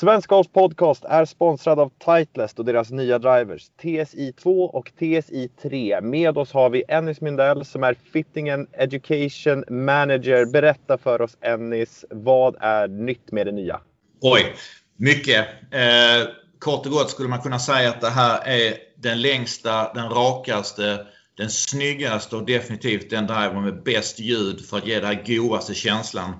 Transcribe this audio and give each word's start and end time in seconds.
Svensk 0.00 0.30
Golf 0.30 0.46
Podcast 0.52 1.04
är 1.04 1.24
sponsrad 1.24 1.80
av 1.80 1.92
Titleist 1.98 2.58
och 2.58 2.64
deras 2.64 2.90
nya 2.90 3.18
drivers 3.18 3.70
TSI2 3.82 4.68
och 4.68 4.90
TSI3. 4.98 6.00
Med 6.00 6.38
oss 6.38 6.52
har 6.52 6.70
vi 6.70 6.84
Ennis 6.88 7.20
Mindell 7.20 7.64
som 7.64 7.82
är 7.82 7.96
Fitting 8.12 8.50
and 8.50 8.68
Education 8.72 9.64
Manager. 9.68 10.46
Berätta 10.46 10.98
för 10.98 11.20
oss 11.22 11.36
Ennis, 11.40 12.04
vad 12.10 12.56
är 12.60 12.88
nytt 12.88 13.32
med 13.32 13.46
det 13.46 13.52
nya? 13.52 13.80
Oj, 14.20 14.54
mycket. 14.96 15.46
Eh, 15.70 16.28
kort 16.58 16.86
och 16.86 16.92
gott 16.92 17.10
skulle 17.10 17.28
man 17.28 17.42
kunna 17.42 17.58
säga 17.58 17.88
att 17.88 18.00
det 18.00 18.10
här 18.10 18.46
är 18.46 18.74
den 18.96 19.22
längsta, 19.22 19.92
den 19.92 20.08
rakaste, 20.08 21.06
den 21.36 21.50
snyggaste 21.50 22.36
och 22.36 22.46
definitivt 22.46 23.10
den 23.10 23.26
driver 23.26 23.60
med 23.60 23.82
bäst 23.82 24.18
ljud 24.18 24.66
för 24.66 24.76
att 24.76 24.86
ge 24.86 24.94
den 24.94 25.06
här 25.06 25.22
godaste 25.26 25.74
känslan 25.74 26.32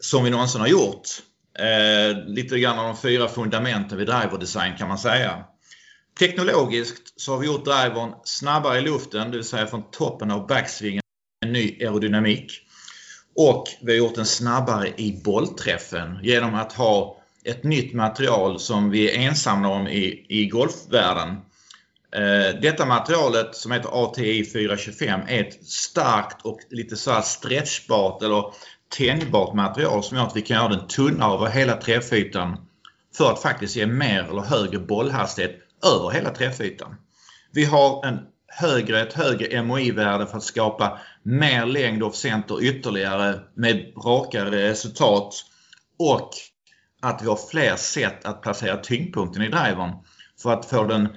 som 0.00 0.24
vi 0.24 0.30
någonsin 0.30 0.60
har 0.60 0.68
gjort. 0.68 1.08
Eh, 1.58 2.24
lite 2.26 2.58
grann 2.58 2.78
av 2.78 2.84
de 2.84 2.96
fyra 2.96 3.28
fundamenten 3.28 3.98
vid 3.98 4.06
driverdesign 4.06 4.76
kan 4.76 4.88
man 4.88 4.98
säga. 4.98 5.44
Teknologiskt 6.18 7.20
så 7.20 7.32
har 7.32 7.38
vi 7.38 7.46
gjort 7.46 7.64
drivern 7.64 8.12
snabbare 8.24 8.78
i 8.78 8.82
luften, 8.82 9.30
det 9.30 9.36
vill 9.36 9.46
säga 9.46 9.66
från 9.66 9.90
toppen 9.90 10.30
av 10.30 10.46
backsvingen, 10.46 11.02
en 11.44 11.52
ny 11.52 11.78
aerodynamik. 11.80 12.52
Och 13.36 13.64
vi 13.82 13.92
har 13.92 13.98
gjort 13.98 14.14
den 14.14 14.26
snabbare 14.26 14.88
i 14.96 15.20
bollträffen 15.24 16.18
genom 16.22 16.54
att 16.54 16.72
ha 16.72 17.22
ett 17.44 17.64
nytt 17.64 17.94
material 17.94 18.60
som 18.60 18.90
vi 18.90 19.10
är 19.10 19.28
ensamma 19.28 19.68
om 19.68 19.88
i, 19.88 20.26
i 20.28 20.46
golfvärlden. 20.46 21.28
Eh, 22.16 22.60
detta 22.60 22.86
materialet 22.86 23.54
som 23.54 23.72
heter 23.72 24.04
ATI 24.04 24.44
425 24.44 25.20
är 25.28 25.40
ett 25.40 25.64
starkt 25.64 26.46
och 26.46 26.60
lite 26.70 26.96
så 26.96 27.10
här 27.10 27.22
stretchbart 27.22 28.22
eller 28.22 28.44
tänjbart 28.88 29.54
material 29.54 30.02
som 30.02 30.16
gör 30.16 30.26
att 30.26 30.36
vi 30.36 30.42
kan 30.42 30.56
göra 30.56 30.68
den 30.68 30.86
tunnare 30.86 31.34
över 31.34 31.46
hela 31.46 31.76
träffytan 31.76 32.56
för 33.16 33.32
att 33.32 33.42
faktiskt 33.42 33.76
ge 33.76 33.86
mer 33.86 34.22
eller 34.22 34.42
högre 34.42 34.78
bollhastighet 34.78 35.56
över 35.94 36.10
hela 36.10 36.30
träffytan. 36.30 36.94
Vi 37.52 37.64
har 37.64 38.06
en 38.06 38.18
högre, 38.48 39.00
ett 39.02 39.12
högre 39.12 39.62
MOI-värde 39.62 40.26
för 40.26 40.36
att 40.36 40.44
skapa 40.44 40.98
mer 41.22 41.66
längd 41.66 42.02
och 42.02 42.14
center 42.14 42.62
ytterligare 42.62 43.40
med 43.54 43.92
rakare 44.04 44.70
resultat 44.70 45.34
och 45.98 46.30
att 47.02 47.22
vi 47.22 47.26
har 47.26 47.38
fler 47.50 47.76
sätt 47.76 48.24
att 48.24 48.42
placera 48.42 48.76
tyngdpunkten 48.76 49.42
i 49.42 49.48
drivern 49.48 49.92
för 50.42 50.52
att 50.52 50.66
få 50.66 50.84
den 50.84 51.08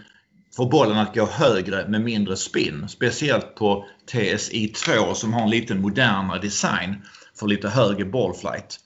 få 0.56 0.66
bollen 0.66 0.98
att 0.98 1.16
gå 1.16 1.26
högre 1.26 1.88
med 1.88 2.02
mindre 2.02 2.38
spin. 2.38 2.88
Speciellt 2.90 3.56
på 3.56 3.86
TSI 4.12 4.68
2 4.68 5.14
som 5.14 5.34
har 5.34 5.42
en 5.42 5.50
lite 5.50 5.76
modernare 5.76 6.40
design 6.40 6.96
för 7.40 7.48
lite 7.48 7.70
högre 7.70 8.06
ballflight. 8.06 8.80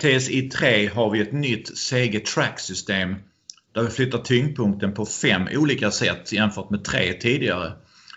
TSI 0.00 0.50
3 0.50 0.86
har 0.88 1.10
vi 1.10 1.20
ett 1.20 1.32
nytt 1.32 1.78
Sege 1.78 2.20
Track-system 2.20 3.16
där 3.74 3.82
vi 3.82 3.90
flyttar 3.90 4.18
tyngdpunkten 4.18 4.94
på 4.94 5.06
fem 5.06 5.48
olika 5.52 5.90
sätt 5.90 6.32
jämfört 6.32 6.70
med 6.70 6.84
tre 6.84 7.12
tidigare. 7.12 7.72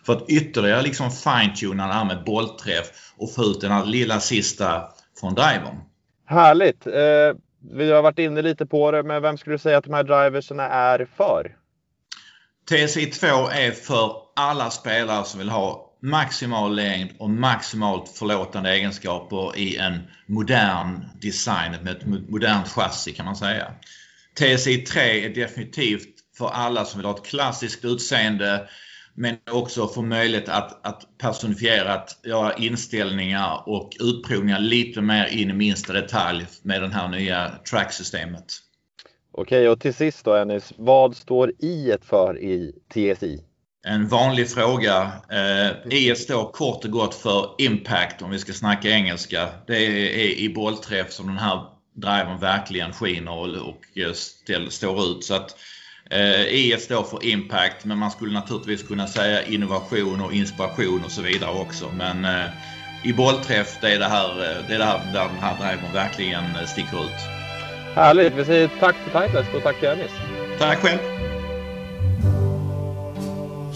För 0.05 0.13
att 0.13 0.29
ytterligare 0.29 0.81
liksom 0.81 1.11
fine-tuna 1.11 1.87
det 1.87 1.93
här 1.93 2.05
med 2.05 2.23
bollträff 2.23 2.87
och 3.17 3.33
få 3.33 3.43
ut 3.43 3.61
den 3.61 3.71
här 3.71 3.85
lilla 3.85 4.19
sista 4.19 4.83
från 5.19 5.35
drivern. 5.35 5.77
Härligt! 6.25 6.87
Eh, 6.87 6.93
vi 7.71 7.91
har 7.91 8.01
varit 8.01 8.19
inne 8.19 8.41
lite 8.41 8.65
på 8.65 8.91
det, 8.91 9.03
men 9.03 9.21
vem 9.21 9.37
skulle 9.37 9.55
du 9.55 9.59
säga 9.59 9.77
att 9.77 9.83
de 9.83 9.93
här 9.93 10.03
driverserna 10.03 10.69
är 10.69 11.07
för? 11.17 11.55
TSI2 12.69 13.49
är 13.51 13.71
för 13.71 14.15
alla 14.35 14.69
spelare 14.69 15.25
som 15.25 15.39
vill 15.39 15.49
ha 15.49 15.86
maximal 15.99 16.75
längd 16.75 17.09
och 17.17 17.29
maximalt 17.29 18.09
förlåtande 18.09 18.69
egenskaper 18.69 19.57
i 19.57 19.77
en 19.77 19.99
modern 20.25 21.05
design 21.21 21.71
med 21.83 21.87
ett 21.87 22.05
modernt 22.05 22.67
chassi 22.67 23.13
kan 23.13 23.25
man 23.25 23.35
säga. 23.35 23.71
TSI 24.33 24.77
3 24.77 25.25
är 25.25 25.35
definitivt 25.35 26.17
för 26.37 26.47
alla 26.47 26.85
som 26.85 26.99
vill 26.99 27.05
ha 27.05 27.15
ett 27.15 27.25
klassiskt 27.25 27.85
utseende 27.85 28.69
men 29.13 29.37
också 29.51 29.87
få 29.87 30.01
möjlighet 30.01 30.49
att, 30.49 30.85
att 30.87 31.17
personifiera, 31.17 31.93
att 31.93 32.19
göra 32.23 32.53
inställningar 32.53 33.63
och 33.65 33.89
utprovningar 33.99 34.59
lite 34.59 35.01
mer 35.01 35.25
in 35.25 35.49
i 35.49 35.53
minsta 35.53 35.93
detalj 35.93 36.45
med 36.61 36.81
det 36.81 36.87
här 36.87 37.07
nya 37.07 37.51
tracksystemet. 37.69 38.45
Okej, 39.31 39.69
och 39.69 39.79
till 39.79 39.93
sist 39.93 40.25
då 40.25 40.35
Ennis, 40.35 40.73
vad 40.77 41.15
står 41.15 41.49
I 41.49 41.95
för 42.01 42.39
i 42.39 42.75
TSI? 42.93 43.46
En 43.85 44.07
vanlig 44.07 44.49
fråga. 44.49 45.11
Eh, 45.31 45.93
I 45.93 46.15
står 46.15 46.51
kort 46.51 46.85
och 46.85 46.91
gott 46.91 47.15
för 47.15 47.49
impact 47.57 48.21
om 48.21 48.29
vi 48.29 48.39
ska 48.39 48.53
snacka 48.53 48.89
engelska. 48.89 49.49
Det 49.67 49.75
är 49.75 50.39
i 50.39 50.53
bollträff 50.55 51.11
som 51.11 51.27
den 51.27 51.37
här 51.37 51.63
driven 51.95 52.39
verkligen 52.39 52.93
skiner 52.93 53.31
och, 53.31 53.47
och 53.47 54.15
ställ, 54.15 54.71
står 54.71 55.03
ut. 55.03 55.23
Så 55.23 55.33
att, 55.33 55.55
eh, 56.09 56.41
I 56.41 56.77
står 56.79 57.03
för 57.03 57.25
impact 57.25 57.85
men 57.85 57.97
man 57.97 58.11
skulle 58.11 58.33
naturligtvis 58.33 58.87
kunna 58.87 59.07
säga 59.07 59.43
innovation 59.43 60.21
och 60.21 60.33
inspiration 60.33 61.03
och 61.05 61.11
så 61.11 61.21
vidare 61.21 61.51
också. 61.51 61.91
Men 61.97 62.25
eh, 62.25 62.45
i 63.03 63.13
bollträff 63.13 63.77
det 63.81 63.93
är 63.93 63.99
det 63.99 64.05
här, 64.05 64.35
det 64.67 64.75
är 64.75 64.79
det 64.79 64.85
här 64.85 65.13
där 65.13 65.27
den 65.27 65.39
här 65.41 65.57
driven 65.57 65.93
verkligen 65.93 66.67
sticker 66.67 67.03
ut. 67.03 67.21
Härligt! 67.95 68.33
Vi 68.33 68.45
säger 68.45 68.69
tack 68.79 68.95
till 69.03 69.21
Titleist 69.21 69.55
och 69.55 69.63
tack 69.63 69.79
till 69.79 69.89
Ennis. 69.89 70.11
Tack 70.59 70.77
själv! 70.77 71.26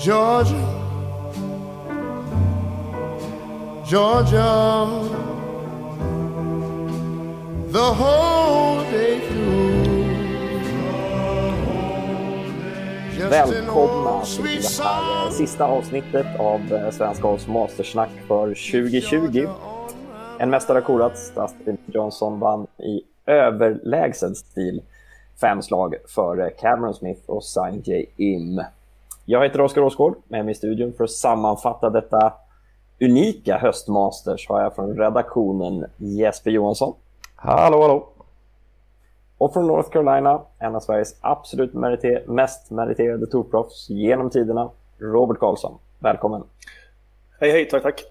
Georgia, 0.03 0.56
Georgia, 3.85 4.88
the 7.72 7.94
whole 7.94 8.84
day 8.91 9.19
through. 9.19 9.72
Välkomna 13.29 14.22
till 14.25 14.44
det 14.44 14.84
här 14.84 15.29
sista 15.29 15.66
avsnittet 15.66 16.25
av 16.40 16.73
eh, 16.73 16.91
Svenska 16.91 17.22
Golfs 17.23 17.47
Mastersnack 17.47 18.09
för 18.28 18.47
2020. 18.47 19.47
En 20.40 20.50
mästare 20.50 20.75
har 20.75 20.81
korats. 20.81 21.31
Dustin 21.35 21.78
Johnson 21.85 22.40
vann 22.40 22.67
i 22.78 23.01
överlägsen 23.25 24.35
stil 24.35 24.81
fem 25.41 25.61
slag 25.61 25.95
före 26.07 26.50
Cameron 26.50 26.94
Smith 26.94 27.29
och 27.29 27.44
Sanjay 27.44 28.06
Im. 28.17 28.61
Jag 29.31 29.43
heter 29.43 29.61
Oskar 29.61 29.81
Åsgård, 29.81 30.15
med 30.27 30.45
mig 30.45 30.51
i 30.51 30.55
studion 30.55 30.93
för 30.93 31.03
att 31.03 31.11
sammanfatta 31.11 31.89
detta 31.89 32.33
unika 33.01 33.57
höstmasters 33.57 34.49
har 34.49 34.61
jag 34.61 34.75
från 34.75 34.97
redaktionen 34.97 35.85
Jesper 35.97 36.51
Johansson. 36.51 36.93
Hallå, 37.35 37.81
hallå! 37.81 38.09
Och 39.37 39.53
från 39.53 39.67
North 39.67 39.89
Carolina, 39.89 40.41
en 40.59 40.75
av 40.75 40.79
Sveriges 40.79 41.15
absolut 41.21 41.73
meriter 41.73 42.23
mest 42.27 42.71
meriterade 42.71 43.27
tourproffs 43.27 43.89
genom 43.89 44.29
tiderna, 44.29 44.69
Robert 44.97 45.39
Karlsson. 45.39 45.77
Välkommen! 45.99 46.43
Hej, 47.39 47.51
hej, 47.51 47.65
tack, 47.65 47.83
tack! 47.83 48.03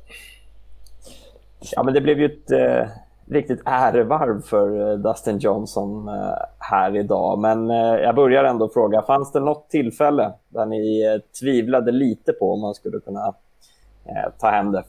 Ja, 1.60 1.82
men 1.82 1.94
det 1.94 2.00
blev 2.00 2.18
ju 2.18 2.26
ett 2.26 2.50
eh, 2.50 2.88
riktigt 3.30 3.60
ärevarv 3.64 4.42
för 4.42 4.90
eh, 4.90 4.98
Dustin 4.98 5.38
Johnson 5.38 6.08
eh, 6.08 6.34
här 6.70 6.96
idag. 6.96 7.38
Men 7.38 7.70
eh, 7.70 7.76
jag 7.76 8.14
börjar 8.14 8.44
ändå 8.44 8.68
fråga, 8.68 9.02
fanns 9.02 9.32
det 9.32 9.40
något 9.40 9.70
tillfälle 9.70 10.32
där 10.48 10.66
ni 10.66 11.02
eh, 11.02 11.20
tvivlade 11.40 11.92
lite 11.92 12.32
på 12.32 12.52
om 12.52 12.60
man 12.60 12.74
skulle 12.74 13.00
kunna 13.00 13.34
eh, 14.04 14.32
ta 14.38 14.50
hem 14.50 14.72
det? 14.72 14.84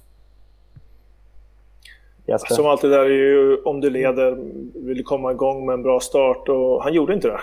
Jesper? 2.26 2.56
Som 2.56 2.66
alltid 2.66 2.94
är 2.94 3.06
ju 3.06 3.62
om 3.62 3.82
du 3.82 3.90
leder, 3.90 4.38
vill 4.86 5.04
komma 5.04 5.32
igång 5.32 5.66
med 5.66 5.74
en 5.74 5.84
bra 5.84 6.00
start 6.00 6.50
och 6.50 6.84
han 6.84 6.94
gjorde 6.94 7.14
inte 7.14 7.28
det. 7.28 7.40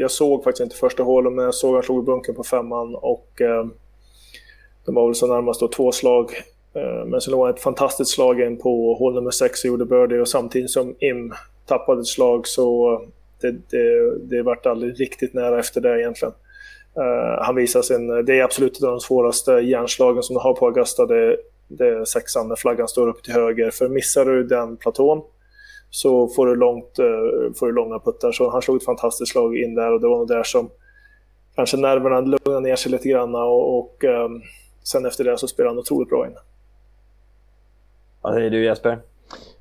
Jag 0.00 0.10
såg 0.10 0.44
faktiskt 0.44 0.62
inte 0.62 0.76
första 0.76 1.02
hålet, 1.02 1.32
men 1.32 1.44
jag 1.44 1.54
såg 1.54 1.70
att 1.70 1.74
han 1.74 1.82
slog 1.82 2.02
i 2.02 2.06
bunken 2.06 2.34
på 2.34 2.42
femman 2.42 2.94
och 2.94 3.40
eh, 3.40 3.66
de 4.86 4.94
var 4.94 5.06
väl 5.06 5.14
så 5.14 5.26
närmast 5.26 5.60
då 5.60 5.68
två 5.68 5.92
slag 5.92 6.30
Eh, 6.76 7.04
men 7.06 7.20
sen 7.20 7.32
låg 7.32 7.46
han 7.46 7.54
ett 7.54 7.62
fantastiskt 7.62 8.10
slag 8.10 8.40
in 8.40 8.58
på 8.58 8.94
hål 8.94 9.14
nummer 9.14 9.30
sex 9.30 9.64
och 9.64 9.68
gjorde 9.68 9.84
birdie 9.84 10.20
och 10.20 10.28
samtidigt 10.28 10.70
som 10.70 10.94
Im 10.98 11.34
tappade 11.66 12.00
ett 12.00 12.06
slag 12.06 12.46
så 12.46 13.00
det, 13.40 13.50
det, 13.70 14.18
det 14.18 14.42
vart 14.42 14.66
aldrig 14.66 15.00
riktigt 15.00 15.34
nära 15.34 15.58
efter 15.58 15.80
det 15.80 16.00
egentligen. 16.00 16.34
Uh, 16.98 17.44
han 17.44 17.54
visar 17.54 17.82
sin, 17.82 18.24
det 18.24 18.38
är 18.38 18.44
absolut 18.44 18.76
ett 18.76 18.82
av 18.82 18.90
de 18.90 19.00
svåraste 19.00 19.52
järnslagen 19.52 20.22
som 20.22 20.34
du 20.34 20.40
har 20.40 20.54
på 20.54 20.66
Augusta. 20.66 21.06
Det, 21.06 21.36
det 21.68 21.88
är 21.88 22.04
sexan 22.04 22.48
när 22.48 22.56
flaggan 22.56 22.88
står 22.88 23.08
upp 23.08 23.22
till 23.22 23.32
höger. 23.32 23.70
För 23.70 23.88
missar 23.88 24.24
du 24.24 24.44
den 24.44 24.76
platån 24.76 25.22
så 25.90 26.28
får 26.28 26.46
du, 26.46 26.54
långt, 26.54 26.98
uh, 26.98 27.52
får 27.52 27.66
du 27.66 27.72
långa 27.72 27.98
puttar. 27.98 28.32
Så 28.32 28.50
han 28.50 28.62
slog 28.62 28.76
ett 28.76 28.84
fantastiskt 28.84 29.32
slag 29.32 29.56
in 29.56 29.74
där 29.74 29.92
och 29.92 30.00
det 30.00 30.08
var 30.08 30.18
nog 30.18 30.28
där 30.28 30.42
som 30.42 30.70
kanske 31.56 31.76
nerverna 31.76 32.20
lugnade 32.20 32.60
ner 32.60 32.76
sig 32.76 32.92
lite 32.92 33.08
grann 33.08 33.34
och, 33.34 33.78
och 33.78 34.04
um, 34.04 34.42
sen 34.82 35.06
efter 35.06 35.24
det 35.24 35.38
så 35.38 35.48
spelade 35.48 35.70
han 35.70 35.78
otroligt 35.78 36.08
bra 36.08 36.26
in. 36.26 36.36
Vad 38.22 38.34
säger 38.34 38.50
du 38.50 38.64
Jesper? 38.64 38.98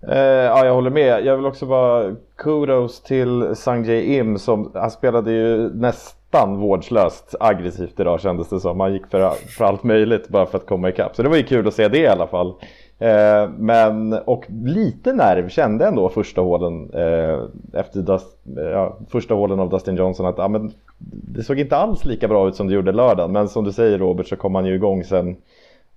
Eh, 0.07 0.17
ja, 0.19 0.65
jag 0.65 0.73
håller 0.73 0.89
med. 0.89 1.25
Jag 1.25 1.35
vill 1.35 1.45
också 1.45 1.65
bara 1.65 2.15
kudos 2.35 3.01
till 3.01 3.55
Sanjay 3.55 4.15
Im 4.15 4.39
som 4.39 4.71
han 4.73 4.91
spelade 4.91 5.31
ju 5.31 5.69
nästan 5.73 6.57
vårdslöst 6.57 7.35
aggressivt 7.39 7.99
idag 7.99 8.21
kändes 8.21 8.49
det 8.49 8.59
som. 8.59 8.79
Han 8.79 8.93
gick 8.93 9.07
för, 9.07 9.29
för 9.29 9.65
allt 9.65 9.83
möjligt 9.83 10.27
bara 10.27 10.45
för 10.45 10.57
att 10.57 10.67
komma 10.67 10.89
ikapp. 10.89 11.15
Så 11.15 11.23
det 11.23 11.29
var 11.29 11.37
ju 11.37 11.43
kul 11.43 11.67
att 11.67 11.73
se 11.73 11.87
det 11.87 11.99
i 11.99 12.07
alla 12.07 12.27
fall. 12.27 12.53
Eh, 12.99 13.49
men, 13.57 14.13
och 14.13 14.45
lite 14.63 15.13
nerv 15.13 15.49
kände 15.49 15.83
jag 15.83 15.91
ändå 15.91 16.09
första 16.09 16.41
hålen 16.41 16.89
eh, 16.93 17.39
efter 17.73 18.01
Dust, 18.01 18.37
eh, 18.57 18.63
ja, 18.63 18.97
första 19.09 19.33
hålen 19.33 19.59
av 19.59 19.69
Dustin 19.69 19.95
Johnson 19.95 20.25
att 20.25 20.37
ja, 20.37 20.47
men, 20.47 20.71
det 21.11 21.43
såg 21.43 21.59
inte 21.59 21.77
alls 21.77 22.05
lika 22.05 22.27
bra 22.27 22.47
ut 22.47 22.55
som 22.55 22.67
det 22.67 22.73
gjorde 22.73 22.91
lördagen. 22.91 23.31
Men 23.31 23.49
som 23.49 23.63
du 23.63 23.71
säger 23.71 23.97
Robert 23.97 24.27
så 24.27 24.35
kom 24.35 24.55
han 24.55 24.65
ju 24.65 24.75
igång 24.75 25.03
sen 25.03 25.35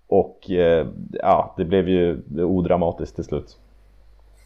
och 0.08 0.50
eh, 0.50 0.86
ja, 1.12 1.54
det 1.56 1.64
blev 1.64 1.88
ju 1.88 2.22
odramatiskt 2.36 3.14
till 3.14 3.24
slut. 3.24 3.56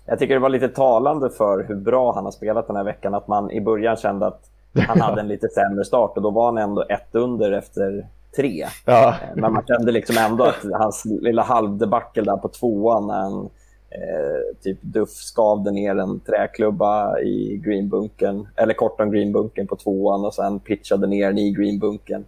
Jag 0.07 0.19
tycker 0.19 0.35
det 0.35 0.41
var 0.41 0.49
lite 0.49 0.69
talande 0.69 1.31
för 1.31 1.65
hur 1.69 1.75
bra 1.75 2.15
han 2.15 2.25
har 2.25 2.33
spelat 2.33 2.67
den 2.67 2.77
här 2.77 2.85
veckan. 2.85 3.15
Att 3.15 3.29
man 3.29 3.51
i 3.51 3.61
början 3.61 3.97
kände 3.97 4.27
att 4.27 4.51
han 4.89 5.01
hade 5.01 5.21
en 5.21 5.29
lite 5.29 5.49
sämre 5.49 5.85
start 5.85 6.17
och 6.17 6.23
då 6.23 6.31
var 6.31 6.45
han 6.45 6.59
ändå 6.59 6.85
ett 6.89 7.09
under 7.15 7.53
efter 7.53 8.07
tre. 8.37 8.67
Ja. 8.85 9.15
Men 9.35 9.53
man 9.53 9.65
kände 9.67 9.93
liksom 9.93 10.17
ändå 10.19 10.45
att 10.45 10.65
hans 10.73 11.05
lilla 11.05 11.43
halvdebacle 11.43 12.23
där 12.23 12.37
på 12.37 12.49
tvåan 12.49 13.07
när 13.07 13.15
han 13.15 13.51
eh, 13.91 14.57
typ 14.63 14.83
duff 14.83 15.11
skavde 15.11 15.71
ner 15.71 15.97
en 15.97 16.21
träklubba 16.21 17.19
i 17.19 17.61
greenbunken, 17.65 18.49
eller 18.57 18.75
kort 18.75 19.01
om 19.01 19.11
greenbunken 19.11 19.67
på 19.67 19.77
tvåan 19.77 20.25
och 20.25 20.35
sen 20.35 20.61
pitchade 20.61 21.07
ner 21.07 21.27
den 21.27 21.39
i 21.39 21.51
greenbunken. 21.53 22.25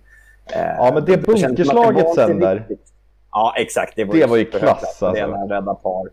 Eh, 0.47 0.75
ja, 0.77 0.91
men 0.95 1.05
det 1.05 1.27
bunkerslaget 1.27 2.15
sen 2.15 2.41
där. 2.41 2.67
Ja, 3.33 3.55
exakt. 3.57 3.97
Det 3.97 4.05
var, 4.05 4.15
det 4.15 4.27
var 4.27 4.37
ju 4.37 4.45
klass 4.45 4.85
alltså. 4.85 5.11
Det 5.11 5.21
är 5.21 5.27
när 5.27 5.37
han 5.37 5.49
räddade 5.49 5.79
par. 5.83 6.09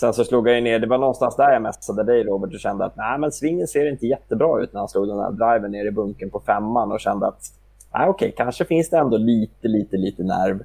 Sen 0.00 0.14
så 0.14 0.24
slog 0.24 0.48
jag 0.48 0.62
ner, 0.62 0.78
det 0.78 0.86
var 0.86 0.98
någonstans 0.98 1.36
där 1.36 1.52
jag 1.52 1.62
messade 1.62 2.04
dig 2.04 2.24
Robert 2.24 2.54
och 2.54 2.60
kände 2.60 2.84
att 2.84 2.96
nej, 2.96 3.18
men 3.18 3.32
svingen 3.32 3.66
ser 3.66 3.90
inte 3.90 4.06
jättebra 4.06 4.62
ut 4.62 4.72
när 4.72 4.80
han 4.80 4.88
slog 4.88 5.08
den 5.08 5.16
där 5.16 5.30
driven 5.30 5.70
ner 5.70 5.84
i 5.84 5.90
bunken 5.90 6.30
på 6.30 6.40
femman 6.40 6.92
och 6.92 7.00
kände 7.00 7.26
att 7.26 7.52
nej, 7.94 8.08
okej, 8.08 8.34
kanske 8.36 8.64
finns 8.64 8.90
det 8.90 8.96
ändå 8.98 9.16
lite, 9.16 9.68
lite, 9.68 9.96
lite 9.96 10.22
nerv 10.22 10.64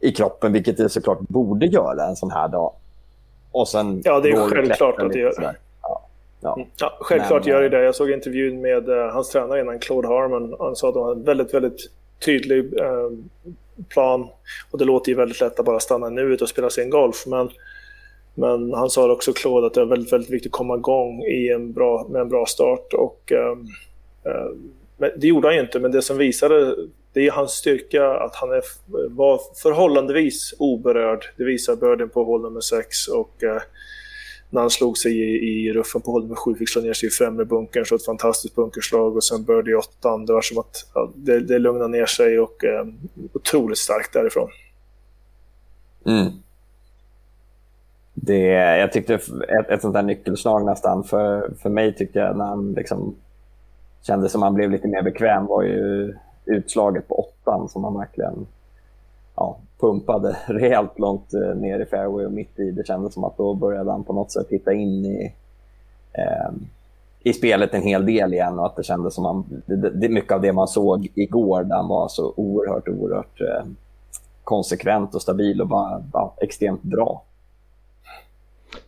i 0.00 0.12
kroppen, 0.12 0.52
vilket 0.52 0.76
det 0.76 0.88
såklart 0.88 1.20
borde 1.20 1.66
göra 1.66 2.06
en 2.06 2.16
sån 2.16 2.30
här 2.30 2.48
dag. 2.48 2.72
Och 3.52 3.68
sen 3.68 4.02
ja, 4.04 4.20
det 4.20 4.30
är 4.30 4.48
självklart 4.48 4.98
att 4.98 5.12
det 5.12 5.18
gör. 5.18 5.32
Ja. 5.82 6.02
Ja. 6.40 6.54
Mm. 6.56 6.68
ja. 6.76 6.98
självklart 7.00 7.44
men, 7.44 7.54
gör 7.54 7.62
det 7.62 7.68
det. 7.68 7.84
Jag 7.84 7.94
såg 7.94 8.10
intervjun 8.10 8.60
med 8.60 8.88
uh, 8.88 9.06
hans 9.06 9.30
tränare 9.30 9.60
innan, 9.60 9.78
Claude 9.78 10.08
Harmon. 10.08 10.56
Han 10.58 10.76
sa 10.76 10.88
att 10.88 10.94
de 10.94 11.02
hade 11.02 11.20
en 11.20 11.24
väldigt, 11.24 11.54
väldigt 11.54 11.90
tydlig 12.24 12.58
uh, 12.58 13.10
plan. 13.88 14.28
Och 14.70 14.78
det 14.78 14.84
låter 14.84 15.10
ju 15.10 15.16
väldigt 15.16 15.40
lätt 15.40 15.58
att 15.58 15.66
bara 15.66 15.80
stanna 15.80 16.08
nu 16.08 16.34
och 16.34 16.48
spela 16.48 16.70
sin 16.70 16.90
golf. 16.90 17.26
Men 17.26 17.50
men 18.34 18.74
han 18.74 18.90
sa 18.90 19.12
också, 19.12 19.32
Claude, 19.32 19.66
att 19.66 19.74
det 19.74 19.80
är 19.80 19.84
väldigt, 19.84 20.12
väldigt 20.12 20.30
viktigt 20.30 20.52
att 20.52 20.58
komma 20.58 20.76
igång 20.76 21.22
i 21.22 21.48
en 21.48 21.72
bra, 21.72 22.06
med 22.10 22.20
en 22.20 22.28
bra 22.28 22.46
start. 22.46 22.92
Och, 22.92 23.32
eh, 23.32 23.56
det 25.16 25.26
gjorde 25.26 25.48
han 25.48 25.54
ju 25.54 25.60
inte, 25.60 25.80
men 25.80 25.92
det 25.92 26.02
som 26.02 26.18
visade 26.18 26.76
det 27.12 27.26
är 27.26 27.30
hans 27.30 27.50
styrka 27.50 28.10
att 28.10 28.34
han 28.34 28.52
är, 28.52 28.62
var 29.08 29.40
förhållandevis 29.62 30.54
oberörd. 30.58 31.24
Det 31.36 31.44
visar 31.44 31.76
börden 31.76 32.08
på 32.08 32.24
hål 32.24 32.42
nummer 32.42 32.60
6 32.60 33.08
och 33.08 33.42
eh, 33.42 33.62
när 34.50 34.60
han 34.60 34.70
slog 34.70 34.98
sig 34.98 35.12
i, 35.12 35.66
i 35.68 35.72
ruffen 35.72 36.00
på 36.00 36.10
hål 36.10 36.22
nummer 36.22 36.36
7 36.36 36.54
fick 36.54 36.68
slå 36.68 36.82
ner 36.82 36.92
sig 36.92 37.06
i 37.06 37.10
främre 37.10 37.44
bunkern, 37.44 37.84
så 37.84 37.94
ett 37.94 38.04
fantastiskt 38.04 38.54
bunkerslag 38.54 39.16
och 39.16 39.24
sen 39.24 39.44
birdie 39.44 39.70
i 39.70 39.74
åttan. 39.74 40.26
Det 40.26 40.32
var 40.32 40.42
som 40.42 40.58
att 40.58 40.86
ja, 40.94 41.12
det, 41.16 41.40
det 41.40 41.58
lugnade 41.58 41.88
ner 41.88 42.06
sig 42.06 42.40
och 42.40 42.64
eh, 42.64 42.86
otroligt 43.32 43.78
starkt 43.78 44.12
därifrån. 44.12 44.48
Mm 46.06 46.32
det, 48.24 48.42
jag 48.78 48.92
tyckte 48.92 49.14
ett, 49.14 49.70
ett 49.70 49.82
sånt 49.82 49.94
där 49.94 50.02
nyckelslag 50.02 50.64
nästan, 50.64 51.04
för, 51.04 51.50
för 51.62 51.70
mig 51.70 51.94
tyckte 51.94 52.18
jag 52.18 52.36
när 52.36 52.44
han 52.44 52.72
liksom 52.72 53.14
kände 54.02 54.28
som 54.28 54.42
han 54.42 54.54
blev 54.54 54.70
lite 54.70 54.88
mer 54.88 55.02
bekväm 55.02 55.46
var 55.46 55.62
ju 55.62 56.14
utslaget 56.44 57.08
på 57.08 57.14
åttan 57.14 57.68
som 57.68 57.84
han 57.84 57.98
verkligen 57.98 58.46
ja, 59.36 59.58
pumpade 59.80 60.36
rejält 60.46 60.98
långt 60.98 61.34
eh, 61.34 61.54
ner 61.54 61.80
i 61.80 61.84
fairway 61.84 62.26
och 62.26 62.32
mitt 62.32 62.58
i. 62.58 62.70
Det 62.70 62.86
kändes 62.86 63.14
som 63.14 63.24
att 63.24 63.36
då 63.36 63.54
började 63.54 63.90
han 63.90 64.04
på 64.04 64.12
något 64.12 64.32
sätt 64.32 64.48
titta 64.48 64.72
in 64.72 65.04
i, 65.04 65.34
eh, 66.12 66.52
i 67.22 67.32
spelet 67.32 67.74
en 67.74 67.82
hel 67.82 68.06
del 68.06 68.32
igen 68.32 68.58
och 68.58 68.66
att 68.66 68.76
det 68.76 68.82
kändes 68.82 69.14
som 69.14 69.26
att 69.26 69.46
det, 69.66 69.90
det, 69.90 70.08
mycket 70.08 70.32
av 70.32 70.40
det 70.40 70.52
man 70.52 70.68
såg 70.68 71.08
igår 71.14 71.64
där 71.64 71.76
han 71.76 71.88
var 71.88 72.08
så 72.08 72.32
oerhört, 72.36 72.88
oerhört 72.88 73.40
eh, 73.40 73.66
konsekvent 74.44 75.14
och 75.14 75.22
stabil 75.22 75.60
och 75.60 75.68
bara 75.68 76.02
ja, 76.12 76.34
extremt 76.40 76.82
bra. 76.82 77.22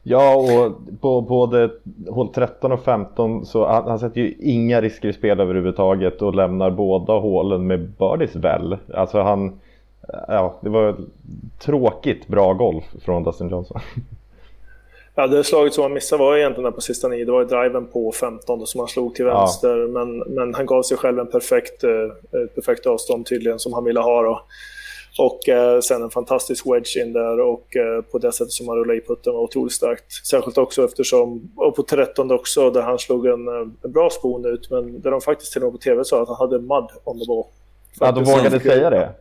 Ja, 0.03 0.37
och 0.37 0.73
på 1.01 1.21
både 1.21 1.71
hål 2.09 2.29
13 2.35 2.73
och 2.73 2.85
15 2.85 3.47
så 3.47 3.67
han, 3.67 3.85
han 3.85 3.99
sätter 3.99 4.21
ju 4.21 4.35
inga 4.41 4.81
risker 4.81 5.09
i 5.09 5.13
spel 5.13 5.41
överhuvudtaget 5.41 6.23
och 6.23 6.35
lämnar 6.35 6.71
båda 6.71 7.13
hålen 7.13 7.67
med 7.67 7.81
birdies 7.99 8.37
väl. 8.37 8.77
Alltså 8.95 9.21
han, 9.21 9.61
ja, 10.29 10.55
det 10.61 10.69
var 10.69 10.97
tråkigt 11.59 12.27
bra 12.27 12.53
golf 12.53 12.85
från 13.05 13.23
Dustin 13.23 13.49
Johnson. 13.49 13.81
Ja, 15.17 15.27
det 15.27 15.45
slaget 15.45 15.75
som 15.75 15.83
han 15.83 15.93
missade 15.93 16.23
var 16.23 16.37
egentligen 16.37 16.73
på 16.73 16.81
sista 16.81 17.09
nio. 17.09 17.25
Det 17.25 17.33
var 17.33 17.45
driven 17.45 17.87
på 17.87 18.13
15 18.13 18.67
som 18.67 18.79
han 18.79 18.89
slog 18.89 19.15
till 19.15 19.25
vänster. 19.25 19.77
Ja. 19.77 19.87
Men, 19.87 20.19
men 20.19 20.55
han 20.55 20.67
gav 20.67 20.83
sig 20.83 20.97
själv 20.97 21.19
en 21.19 21.27
perfekt, 21.27 21.85
eh, 21.85 22.41
ett 22.43 22.55
perfekt 22.55 22.87
avstånd 22.87 23.27
tydligen 23.27 23.59
som 23.59 23.73
han 23.73 23.85
ville 23.85 24.01
ha. 24.01 24.23
Då. 24.23 24.41
Och 25.19 25.49
eh, 25.49 25.81
sen 25.81 26.03
en 26.03 26.11
fantastisk 26.11 26.67
wedge 26.67 26.97
in 26.97 27.13
där 27.13 27.41
och 27.41 27.77
eh, 27.77 28.03
på 28.03 28.19
det 28.19 28.33
sättet 28.33 28.53
som 28.53 28.69
han 28.69 28.77
rullade 28.77 28.99
i 28.99 29.01
putten 29.01 29.33
var 29.33 29.41
otroligt 29.41 29.73
starkt. 29.73 30.13
Särskilt 30.27 30.59
också 30.59 30.85
eftersom, 30.85 31.51
och 31.57 31.77
på 31.77 31.83
13 31.83 32.31
också, 32.31 32.71
där 32.71 32.83
han 32.83 32.99
slog 32.99 33.27
en, 33.27 33.49
eh, 33.49 33.69
en 33.85 33.93
bra 33.93 34.11
spon 34.11 34.45
ut, 34.45 34.71
men 34.71 35.01
där 35.01 35.11
de 35.11 35.21
faktiskt 35.21 35.53
till 35.53 35.63
och 35.63 35.73
med 35.73 35.81
på 35.81 35.85
TV 35.85 36.05
sa 36.05 36.23
att 36.23 36.29
han 36.29 36.37
hade 36.37 36.59
mud 36.59 36.89
on 37.05 37.19
the 37.19 37.27
ball. 37.27 37.45
Ja, 38.01 38.13
de 38.13 38.25
vågade 38.25 38.61
säga 38.61 38.91
det? 38.91 39.13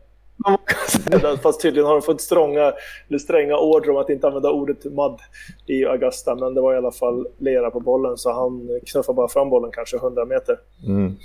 Fast 1.44 1.62
tydligen 1.62 1.88
har 1.88 1.94
de 1.94 2.02
fått 2.02 2.22
strånga, 2.22 2.74
eller 3.10 3.20
stränga 3.20 3.58
order 3.58 3.90
om 3.90 3.98
att 3.98 4.10
inte 4.10 4.28
använda 4.28 4.52
ordet 4.52 4.86
mud 4.86 5.20
i 5.68 5.86
Augusta. 5.86 6.36
Men 6.36 6.54
det 6.54 6.62
var 6.62 6.74
i 6.74 6.78
alla 6.78 6.92
fall 6.92 7.28
lera 7.38 7.72
på 7.72 7.80
bollen, 7.80 8.18
så 8.18 8.32
han 8.32 8.70
knuffade 8.86 9.16
bara 9.16 9.28
fram 9.28 9.50
bollen 9.50 9.72
kanske 9.74 9.98
100 9.98 10.26
meter. 10.26 10.60
Mm. 10.88 11.16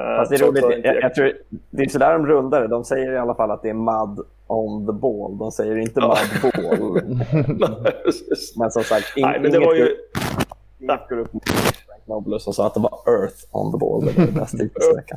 Fast 0.00 0.30
det 0.30 0.36
är 0.36 0.46
roligt. 0.46 0.84
Jag, 0.84 1.02
jag 1.02 1.14
tror, 1.14 1.32
det 1.70 1.82
är 1.82 1.88
sådär 1.88 2.12
de 2.12 2.26
rundar 2.26 2.60
det. 2.60 2.68
De 2.68 2.84
säger 2.84 3.12
i 3.12 3.18
alla 3.18 3.34
fall 3.34 3.50
att 3.50 3.62
det 3.62 3.70
är 3.70 3.74
mud 3.74 4.26
on 4.46 4.86
the 4.86 4.92
ball. 4.92 5.38
De 5.38 5.52
säger 5.52 5.76
inte 5.76 6.00
mud 6.00 6.52
ball. 6.52 7.00
men 8.56 8.70
som 8.70 8.82
sagt, 8.82 9.16
in, 9.16 9.22
Nej, 9.26 9.40
men 9.40 9.50
det 9.50 9.56
inget, 9.56 9.66
var 9.66 9.74
ju... 9.74 9.96
inget 10.80 11.08
går 11.08 11.18
upp 11.18 11.30
Frank 11.86 12.06
Noble 12.06 12.40
som 12.40 12.52
sa 12.52 12.66
att 12.66 12.74
det 12.74 12.80
var 12.80 13.22
earth 13.22 13.44
on 13.50 13.72
the 13.72 13.78
ball. 13.78 14.04
Det 14.04 14.18
var 14.18 14.26
det 14.26 14.74
bästa 14.74 15.16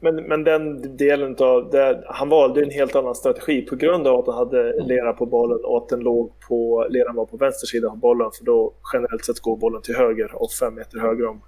men, 0.00 0.16
men 0.16 0.44
den 0.44 0.96
delen 0.96 1.36
av 1.38 1.70
det, 1.70 2.04
han 2.06 2.28
valde 2.28 2.62
en 2.62 2.70
helt 2.70 2.96
annan 2.96 3.14
strategi 3.14 3.62
på 3.62 3.76
grund 3.76 4.06
av 4.06 4.18
att 4.18 4.26
han 4.26 4.34
hade 4.34 4.82
lera 4.82 5.12
på 5.12 5.26
bollen 5.26 5.64
och 5.64 5.76
att 5.76 5.88
den 5.88 6.00
låg 6.00 6.32
på, 6.48 6.86
leran 6.90 7.16
var 7.16 7.26
på 7.26 7.36
vänster 7.36 7.66
sida 7.66 7.88
av 7.88 7.98
bollen 7.98 8.30
för 8.38 8.44
då 8.44 8.72
generellt 8.92 9.24
sett 9.24 9.40
går 9.40 9.56
bollen 9.56 9.82
till 9.82 9.96
höger 9.96 10.34
och 10.34 10.50
fem 10.50 10.74
meter 10.74 10.98
höger 10.98 11.26
om 11.26 11.40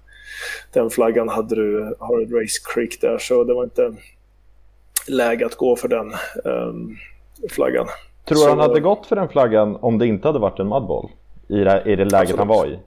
den 0.73 0.89
flaggan 0.89 1.29
hade 1.29 1.55
du, 1.55 1.95
har 1.99 2.17
du 2.17 2.41
Race 2.41 2.61
Creek 2.73 3.01
där, 3.01 3.17
så 3.17 3.43
det 3.43 3.53
var 3.53 3.63
inte 3.63 3.93
läge 5.07 5.45
att 5.45 5.55
gå 5.55 5.75
för 5.75 5.87
den 5.87 6.13
um, 6.43 6.97
flaggan. 7.49 7.87
Tror 8.25 8.43
du 8.43 8.49
han 8.49 8.59
hade 8.59 8.79
gått 8.79 9.05
för 9.05 9.15
den 9.15 9.29
flaggan 9.29 9.75
om 9.75 9.97
det 9.97 10.07
inte 10.07 10.27
hade 10.27 10.39
varit 10.39 10.59
en 10.59 10.67
mudball? 10.67 11.09
I 11.49 11.57
det, 11.57 11.83
i 11.85 11.95
det 11.95 12.05
läget 12.05 12.13
absolut. 12.13 12.37
han 12.39 12.47
var 12.47 12.67
i? 12.67 12.79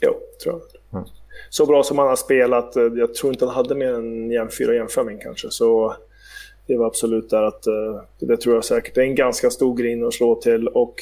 Jo, 0.00 0.12
tror 0.42 0.60
jag. 0.60 0.98
Mm. 1.00 1.10
Så 1.50 1.66
bra 1.66 1.82
som 1.82 1.98
han 1.98 2.08
har 2.08 2.16
spelat, 2.16 2.76
eh, 2.76 2.82
jag 2.82 3.14
tror 3.14 3.32
inte 3.32 3.44
han 3.46 3.54
hade 3.54 3.74
mer 3.74 3.94
än 3.94 4.30
jämn 4.30 4.50
4 4.58 4.74
jämn 4.74 5.18
kanske. 5.22 5.50
Så 5.50 5.96
det 6.66 6.76
var 6.76 6.86
absolut 6.86 7.30
där 7.30 7.42
att, 7.42 7.66
eh, 7.66 8.02
det 8.18 8.36
tror 8.36 8.54
jag 8.54 8.64
säkert. 8.64 8.94
Det 8.94 9.00
är 9.00 9.04
en 9.04 9.14
ganska 9.14 9.50
stor 9.50 9.76
green 9.76 10.06
att 10.06 10.14
slå 10.14 10.34
till 10.34 10.68
och 10.68 10.94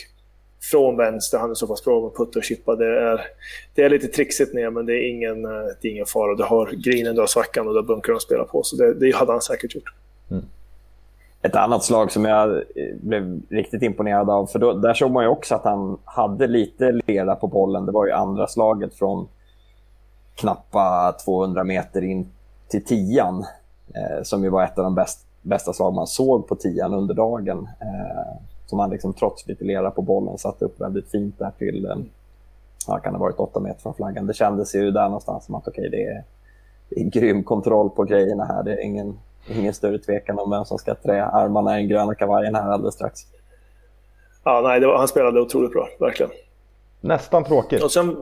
från 0.61 0.97
vänster. 0.97 1.39
Han 1.39 1.51
är 1.51 1.55
så 1.55 1.67
pass 1.67 1.85
bra 1.85 2.03
med 2.03 2.15
putta 2.15 2.39
och 2.39 2.45
chippa. 2.45 2.77
Det 2.77 3.01
är, 3.01 3.21
det 3.75 3.83
är 3.83 3.91
lite 3.91 4.07
trixigt 4.07 4.55
ner, 4.55 4.71
men 4.71 4.87
det 4.87 4.93
är 4.93 5.11
ingen, 5.11 5.45
eh, 5.45 5.67
det 5.81 5.89
är 5.89 5.93
ingen 5.93 6.07
fara. 6.07 6.35
Du 6.35 6.43
har 6.43 6.67
greenen, 6.67 7.15
du 7.15 7.21
har 7.21 7.27
svackan 7.27 7.67
och 7.69 7.75
du 7.75 7.79
har 7.79 7.87
bunkern 7.87 8.17
att 8.17 8.23
spela 8.23 8.45
på. 8.45 8.63
Så 8.63 8.77
det, 8.77 8.95
det 8.95 9.15
hade 9.15 9.33
han 9.33 9.41
säkert 9.41 9.75
gjort. 9.75 9.95
Mm. 10.31 10.45
Ett 11.43 11.57
annat 11.57 11.85
slag 11.85 12.13
som 12.13 12.25
jag 12.25 12.51
eh, 12.57 12.63
blev 13.01 13.41
riktigt 13.49 13.83
imponerad 13.83 14.31
av, 14.31 14.47
för 14.47 14.59
då, 14.59 14.73
där 14.73 14.95
såg 14.95 15.11
man 15.11 15.25
ju 15.25 15.29
också 15.29 15.55
att 15.55 15.65
han 15.65 15.99
hade 16.05 16.47
lite 16.47 17.01
lera 17.07 17.37
på 17.37 17.47
bollen. 17.47 17.87
Det 17.87 17.93
var 17.93 18.07
ju 18.07 18.13
andra 18.13 18.47
slaget 18.47 18.95
från 18.95 19.29
knappa 20.35 21.17
200 21.25 21.65
meter 21.65 22.05
in 22.05 22.29
till 22.69 22.85
tian, 22.85 23.45
eh, 23.95 24.23
som 24.23 24.45
ju 24.45 24.51
var 24.51 24.65
ett 24.65 24.79
av 24.79 24.85
de 24.85 24.95
bäst, 24.95 25.27
bästa 25.43 25.73
slag 25.73 25.95
man 25.95 26.07
såg 26.07 26.49
på 26.49 26.55
tian 26.55 26.95
under 26.95 27.15
dagen. 27.15 27.69
Eh, 27.81 28.48
som 28.69 28.79
han 28.79 28.91
liksom, 28.91 29.13
trots 29.13 29.47
lite 29.47 29.65
lera 29.65 29.91
på 29.91 30.03
bollen 30.03 30.39
satte 30.39 30.65
upp 30.65 30.81
väldigt 30.81 31.11
fint 31.11 31.39
där 31.39 31.53
till, 31.59 31.85
eh, 31.85 31.97
ja, 32.87 32.99
kan 32.99 33.15
ha 33.15 33.21
varit 33.21 33.39
åtta 33.39 33.61
meter 33.61 33.81
från 33.81 33.95
flaggan. 33.95 34.27
Det 34.27 34.35
kändes 34.35 34.75
ju 34.75 34.91
där 34.91 35.05
någonstans 35.05 35.45
som 35.45 35.55
att 35.55 35.69
okay, 35.69 35.89
det, 35.89 36.05
är, 36.05 36.25
det 36.89 37.01
är 37.01 37.05
grym 37.05 37.45
kontroll 37.45 37.91
på 37.91 38.05
grejerna 38.05 38.45
här. 38.45 38.63
Det 38.63 38.73
är 38.73 38.85
ingen, 38.85 39.19
ingen 39.49 39.75
större 39.75 39.99
tvekan 39.99 40.39
om 40.39 40.51
vem 40.51 40.65
som 40.65 40.79
ska 40.79 40.95
trä 40.95 41.25
armarna 41.25 41.77
i 41.79 41.81
den 41.81 41.89
gröna 41.89 42.15
kavajen 42.15 42.55
här 42.55 42.71
alldeles 42.71 42.95
strax. 42.95 43.21
Ja, 44.45 44.61
nej, 44.65 44.81
var, 44.81 44.99
han 44.99 45.09
spelade 45.09 45.41
otroligt 45.41 45.73
bra, 45.73 45.89
verkligen. 46.01 46.33
Nästan 47.01 47.45
tråkigt. 47.45 47.83
Och 47.83 47.93
sen, 47.93 48.17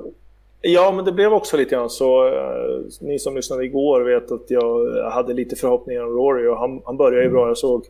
Ja, 0.61 0.93
men 0.93 1.05
det 1.05 1.13
blev 1.13 1.33
också 1.33 1.57
lite 1.57 1.75
grann 1.75 1.91
så. 1.91 2.29
Uh, 2.29 2.85
ni 3.01 3.19
som 3.19 3.37
lyssnade 3.37 3.65
igår 3.65 4.01
vet 4.01 4.33
att 4.33 4.51
jag 4.51 5.03
hade 5.11 5.33
lite 5.35 5.57
förhoppningar 5.57 6.03
om 6.03 6.09
Rory 6.09 6.49
och 6.49 6.59
han, 6.59 6.83
han 6.85 6.97
började 6.97 7.25
ju 7.25 7.31
bra. 7.31 7.49
Jag 7.49 7.59
såg 7.59 7.85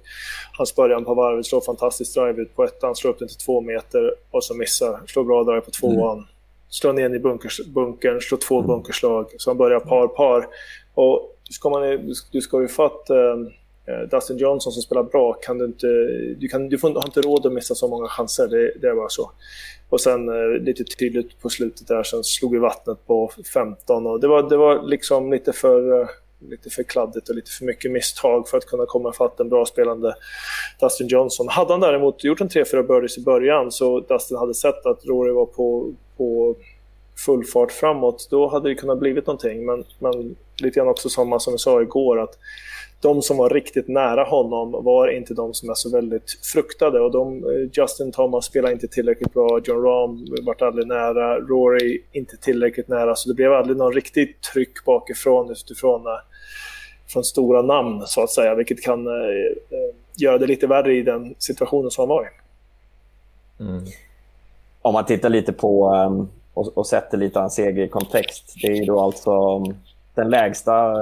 hans 0.58 0.76
början 0.76 1.04
på 1.04 1.14
varvet, 1.14 1.46
slår 1.46 1.60
fantastiskt 1.60 2.14
drive 2.14 2.42
ut 2.42 2.56
på 2.56 2.64
ettan, 2.64 2.96
slår 2.96 3.10
upp 3.10 3.18
den 3.18 3.28
till 3.28 3.36
två 3.36 3.60
meter 3.60 4.14
och 4.30 4.44
så 4.44 4.54
missar. 4.54 5.00
Slår 5.06 5.24
bra 5.24 5.44
drive 5.44 5.60
på 5.60 5.70
tvåan. 5.70 6.18
Mm. 6.18 6.28
Slår 6.68 6.92
ner 6.92 7.14
i 7.14 7.18
bunkers, 7.18 7.60
bunkern, 7.66 8.20
slår 8.20 8.38
två 8.38 8.58
mm. 8.58 8.66
bunkerslag. 8.66 9.26
Så 9.38 9.50
han 9.50 9.58
börjar 9.58 9.80
par-par. 9.80 10.46
Och 10.94 11.36
ska 11.50 11.70
man, 11.70 12.14
du 12.32 12.40
ska 12.40 12.60
ju 12.60 12.68
fatt 12.68 13.06
uh, 13.10 13.48
Eh, 13.88 14.08
Dustin 14.10 14.36
Johnson 14.36 14.72
som 14.72 14.82
spelar 14.82 15.02
bra, 15.02 15.32
kan 15.32 15.58
du 15.58 15.64
inte, 15.64 15.86
du, 16.38 16.48
kan, 16.48 16.68
du 16.68 16.78
får, 16.78 16.94
har 16.94 17.06
inte 17.06 17.20
råd 17.20 17.46
att 17.46 17.52
missa 17.52 17.74
så 17.74 17.88
många 17.88 18.08
chanser. 18.08 18.48
Det, 18.48 18.72
det 18.80 18.88
är 18.88 18.94
bara 18.94 19.08
så. 19.08 19.30
Och 19.88 20.00
sen 20.00 20.28
eh, 20.28 20.62
lite 20.62 20.84
tydligt 20.84 21.40
på 21.40 21.48
slutet 21.48 21.88
där, 21.88 22.02
sen 22.02 22.24
slog 22.24 22.52
vi 22.52 22.58
vattnet 22.58 23.06
på 23.06 23.30
15 23.54 24.06
och 24.06 24.20
det 24.20 24.28
var, 24.28 24.48
det 24.48 24.56
var 24.56 24.82
liksom 24.82 25.32
lite 25.32 25.52
för, 25.52 26.00
eh, 26.00 26.08
lite 26.48 26.70
för 26.70 26.82
kladdigt 26.82 27.28
och 27.28 27.34
lite 27.34 27.50
för 27.50 27.64
mycket 27.64 27.90
misstag 27.90 28.48
för 28.48 28.58
att 28.58 28.66
kunna 28.66 28.86
komma 28.86 29.10
ifatt 29.10 29.40
en 29.40 29.48
bra 29.48 29.66
spelande 29.66 30.14
Dustin 30.80 31.08
Johnson. 31.08 31.48
Hade 31.48 31.72
han 31.72 31.80
däremot 31.80 32.24
gjort 32.24 32.40
en 32.40 32.48
3-4 32.48 32.82
birdies 32.82 33.18
i 33.18 33.22
början 33.22 33.72
så 33.72 34.00
Dustin 34.00 34.36
hade 34.36 34.54
sett 34.54 34.86
att 34.86 35.06
Rory 35.06 35.32
var 35.32 35.46
på, 35.46 35.94
på 36.16 36.56
full 37.26 37.44
fart 37.44 37.72
framåt, 37.72 38.28
då 38.30 38.48
hade 38.48 38.68
det 38.68 38.74
kunnat 38.74 38.98
blivit 38.98 39.26
någonting. 39.26 39.66
Men, 39.66 39.84
men 39.98 40.36
lite 40.62 40.80
grann 40.80 40.88
också 40.88 41.08
samma 41.08 41.38
som 41.38 41.52
vi 41.52 41.58
sa 41.58 41.82
igår, 41.82 42.20
att 42.20 42.38
de 43.00 43.22
som 43.22 43.36
var 43.36 43.50
riktigt 43.50 43.88
nära 43.88 44.24
honom 44.24 44.84
var 44.84 45.08
inte 45.08 45.34
de 45.34 45.54
som 45.54 45.70
är 45.70 45.74
så 45.74 45.90
väldigt 45.90 46.38
fruktade. 46.52 47.00
Och 47.00 47.10
de, 47.10 47.44
eh, 47.44 47.70
Justin 47.72 48.12
Thomas 48.12 48.44
spelade 48.44 48.72
inte 48.74 48.88
tillräckligt 48.88 49.32
bra, 49.32 49.60
John 49.64 49.82
Rahm 49.82 50.26
vart 50.46 50.62
aldrig 50.62 50.86
nära, 50.86 51.38
Rory 51.38 52.02
inte 52.12 52.36
tillräckligt 52.36 52.88
nära. 52.88 53.14
Så 53.14 53.28
det 53.28 53.34
blev 53.34 53.52
aldrig 53.52 53.76
någon 53.76 53.92
riktigt 53.92 54.42
tryck 54.42 54.84
bakifrån 54.84 55.50
utifrån 55.50 56.06
eh, 56.06 56.12
från 57.06 57.24
stora 57.24 57.62
namn 57.62 58.02
så 58.06 58.22
att 58.22 58.30
säga, 58.30 58.54
vilket 58.54 58.82
kan 58.82 59.06
eh, 59.06 59.12
eh, 59.70 59.94
göra 60.16 60.38
det 60.38 60.46
lite 60.46 60.66
värre 60.66 60.94
i 60.94 61.02
den 61.02 61.34
situationen 61.38 61.90
som 61.90 62.02
han 62.02 62.08
var 62.08 62.24
i. 62.24 62.28
Mm. 63.62 63.84
Om 64.82 64.92
man 64.92 65.04
tittar 65.04 65.28
lite 65.28 65.52
på 65.52 65.88
ehm, 65.94 66.28
och, 66.54 66.78
och, 66.78 66.86
sätter 66.86 67.18
lite 67.18 67.38
hans 67.38 67.54
seger 67.54 67.82
i 67.82 67.88
kontext. 67.88 68.54
Det 68.62 68.66
är 68.66 68.74
ju 68.74 68.84
då 68.84 69.00
alltså 69.00 69.30
ehm, 69.30 69.76
den 70.14 70.30
lägsta 70.30 70.94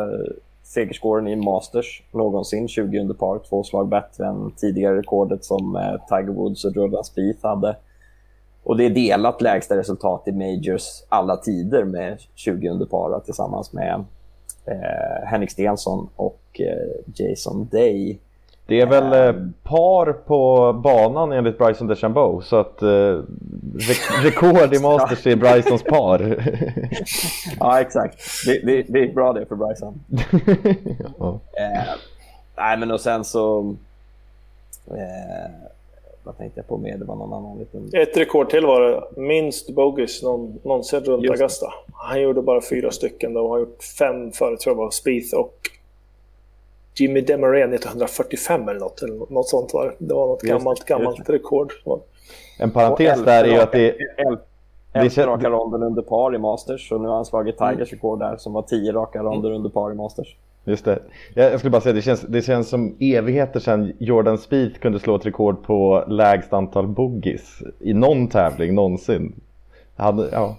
segerskåren 0.65 1.29
i 1.29 1.37
Masters 1.37 2.03
någonsin, 2.13 2.69
20 2.69 2.99
under 2.99 3.15
par, 3.15 3.39
två 3.39 3.63
slag 3.63 3.89
bättre 3.89 4.27
än 4.27 4.51
tidigare 4.57 4.99
rekordet 4.99 5.45
som 5.45 5.77
eh, 5.77 6.07
Tiger 6.09 6.33
Woods 6.33 6.65
och 6.65 6.77
Jordan 6.77 7.05
Spieth 7.05 7.47
hade. 7.47 7.77
Och 8.63 8.77
det 8.77 8.85
är 8.85 8.91
delat 8.91 9.43
lägsta 9.43 9.77
resultat 9.77 10.29
i 10.29 10.33
Majors 10.33 11.03
alla 11.09 11.37
tider 11.37 11.85
med 11.85 12.19
20 12.35 12.69
under 12.69 12.87
par 12.87 13.21
tillsammans 13.21 13.73
med 13.73 14.05
eh, 14.67 15.27
Henrik 15.27 15.51
Stenson 15.51 16.09
och 16.17 16.61
eh, 16.61 17.15
Jason 17.15 17.69
Day. 17.73 18.19
Det 18.67 18.81
är 18.81 18.87
väl 18.87 19.13
eh, 19.13 19.43
par 19.63 20.13
på 20.13 20.73
banan 20.73 21.33
enligt 21.33 21.59
Bryson 21.59 21.87
DeChambeau 21.87 22.41
så 22.41 22.57
att 22.57 22.83
eh, 22.83 22.89
re 22.89 23.25
rekord 24.23 24.75
i 24.75 24.79
Masters 24.79 25.27
är 25.27 25.37
Brysons 25.37 25.83
par. 25.83 26.21
ja 27.61 27.81
exakt, 27.81 28.19
det, 28.47 28.67
det, 28.67 28.83
det 28.89 28.99
är 28.99 29.15
bra 29.15 29.33
det 29.33 29.47
för 29.47 29.57
Bryson. 29.57 30.01
ja. 31.19 31.41
eh, 31.53 31.95
nej 32.57 32.79
men 32.79 32.91
och 32.91 33.01
sen 33.01 33.25
så... 33.25 33.75
Eh, 34.87 35.51
vad 36.25 36.39
tänkte 36.39 36.61
jag 36.61 36.69
på 36.69 36.79
mer? 36.79 36.97
Det 36.99 37.05
var 37.05 37.17
någon 37.17 37.33
annan 37.33 37.59
liten... 37.59 37.91
Ett 37.93 38.17
rekord 38.17 38.51
till 38.51 38.67
var 38.67 38.81
det. 38.81 39.21
Minst 39.21 39.75
bogeys 39.75 40.23
någon, 40.23 40.61
någonsin 40.63 41.01
runt 41.01 41.31
Augusta. 41.31 41.67
Han 41.93 42.23
gjorde 42.23 42.43
bara 42.43 42.61
fyra 42.61 42.91
stycken 42.91 43.35
då. 43.35 43.41
Han 43.41 43.51
har 43.51 43.59
gjort 43.59 43.83
fem 43.99 44.33
före 44.33 44.57
tror 44.57 44.77
jag 44.77 44.85
var 44.85 44.91
Spieth 44.91 45.37
och 45.37 45.71
Jimmy 46.97 47.21
Demarais 47.21 47.75
1945 47.75 48.69
eller 48.69 48.81
något, 48.81 49.03
eller 49.03 49.33
något 49.33 49.49
sånt 49.49 49.75
var 49.75 49.95
det. 49.99 50.15
Var 50.15 50.27
något 50.27 50.43
gammalt, 50.43 50.85
gammalt 50.85 51.31
rekord. 51.31 51.73
En 52.59 52.71
parentes 52.71 53.25
där 53.25 53.45
är 53.45 53.49
ju 53.49 53.59
att 53.59 53.73
det... 53.73 53.97
Elfte 54.97 55.27
raka 55.27 55.51
ronden 55.51 55.83
under 55.83 56.03
par 56.03 56.35
i 56.35 56.39
Masters 56.39 56.93
och 56.93 57.01
nu 57.01 57.09
har 57.09 57.15
han 57.15 57.25
slagit 57.25 57.59
Tigers 57.59 57.73
mm. 57.73 57.87
rekord 57.87 58.19
där 58.19 58.37
som 58.37 58.53
var 58.53 58.63
tio 58.63 58.93
raka 58.93 59.23
ronder 59.23 59.49
mm. 59.49 59.57
under 59.57 59.71
par 59.71 59.93
i 59.93 59.95
Masters. 59.95 60.37
Just 60.65 60.85
det. 60.85 60.99
Jag 61.35 61.59
skulle 61.59 61.71
bara 61.71 61.81
säga 61.81 61.93
det 61.93 62.03
känns, 62.03 62.21
det 62.21 62.43
känns 62.43 62.69
som 62.69 62.97
evigheter 63.01 63.61
sedan 63.61 63.93
Jordan 63.99 64.39
Spieth 64.39 64.81
kunde 64.81 65.01
slå 65.01 65.17
ett 65.17 65.27
rekord 65.27 65.63
på 65.63 66.05
lägst 66.09 66.53
antal 66.53 66.87
boogies 66.87 67.63
i 67.81 67.95
någon 67.95 68.29
tävling 68.29 68.75
någonsin. 68.75 69.41
Han, 69.97 70.29
ja, 70.33 70.57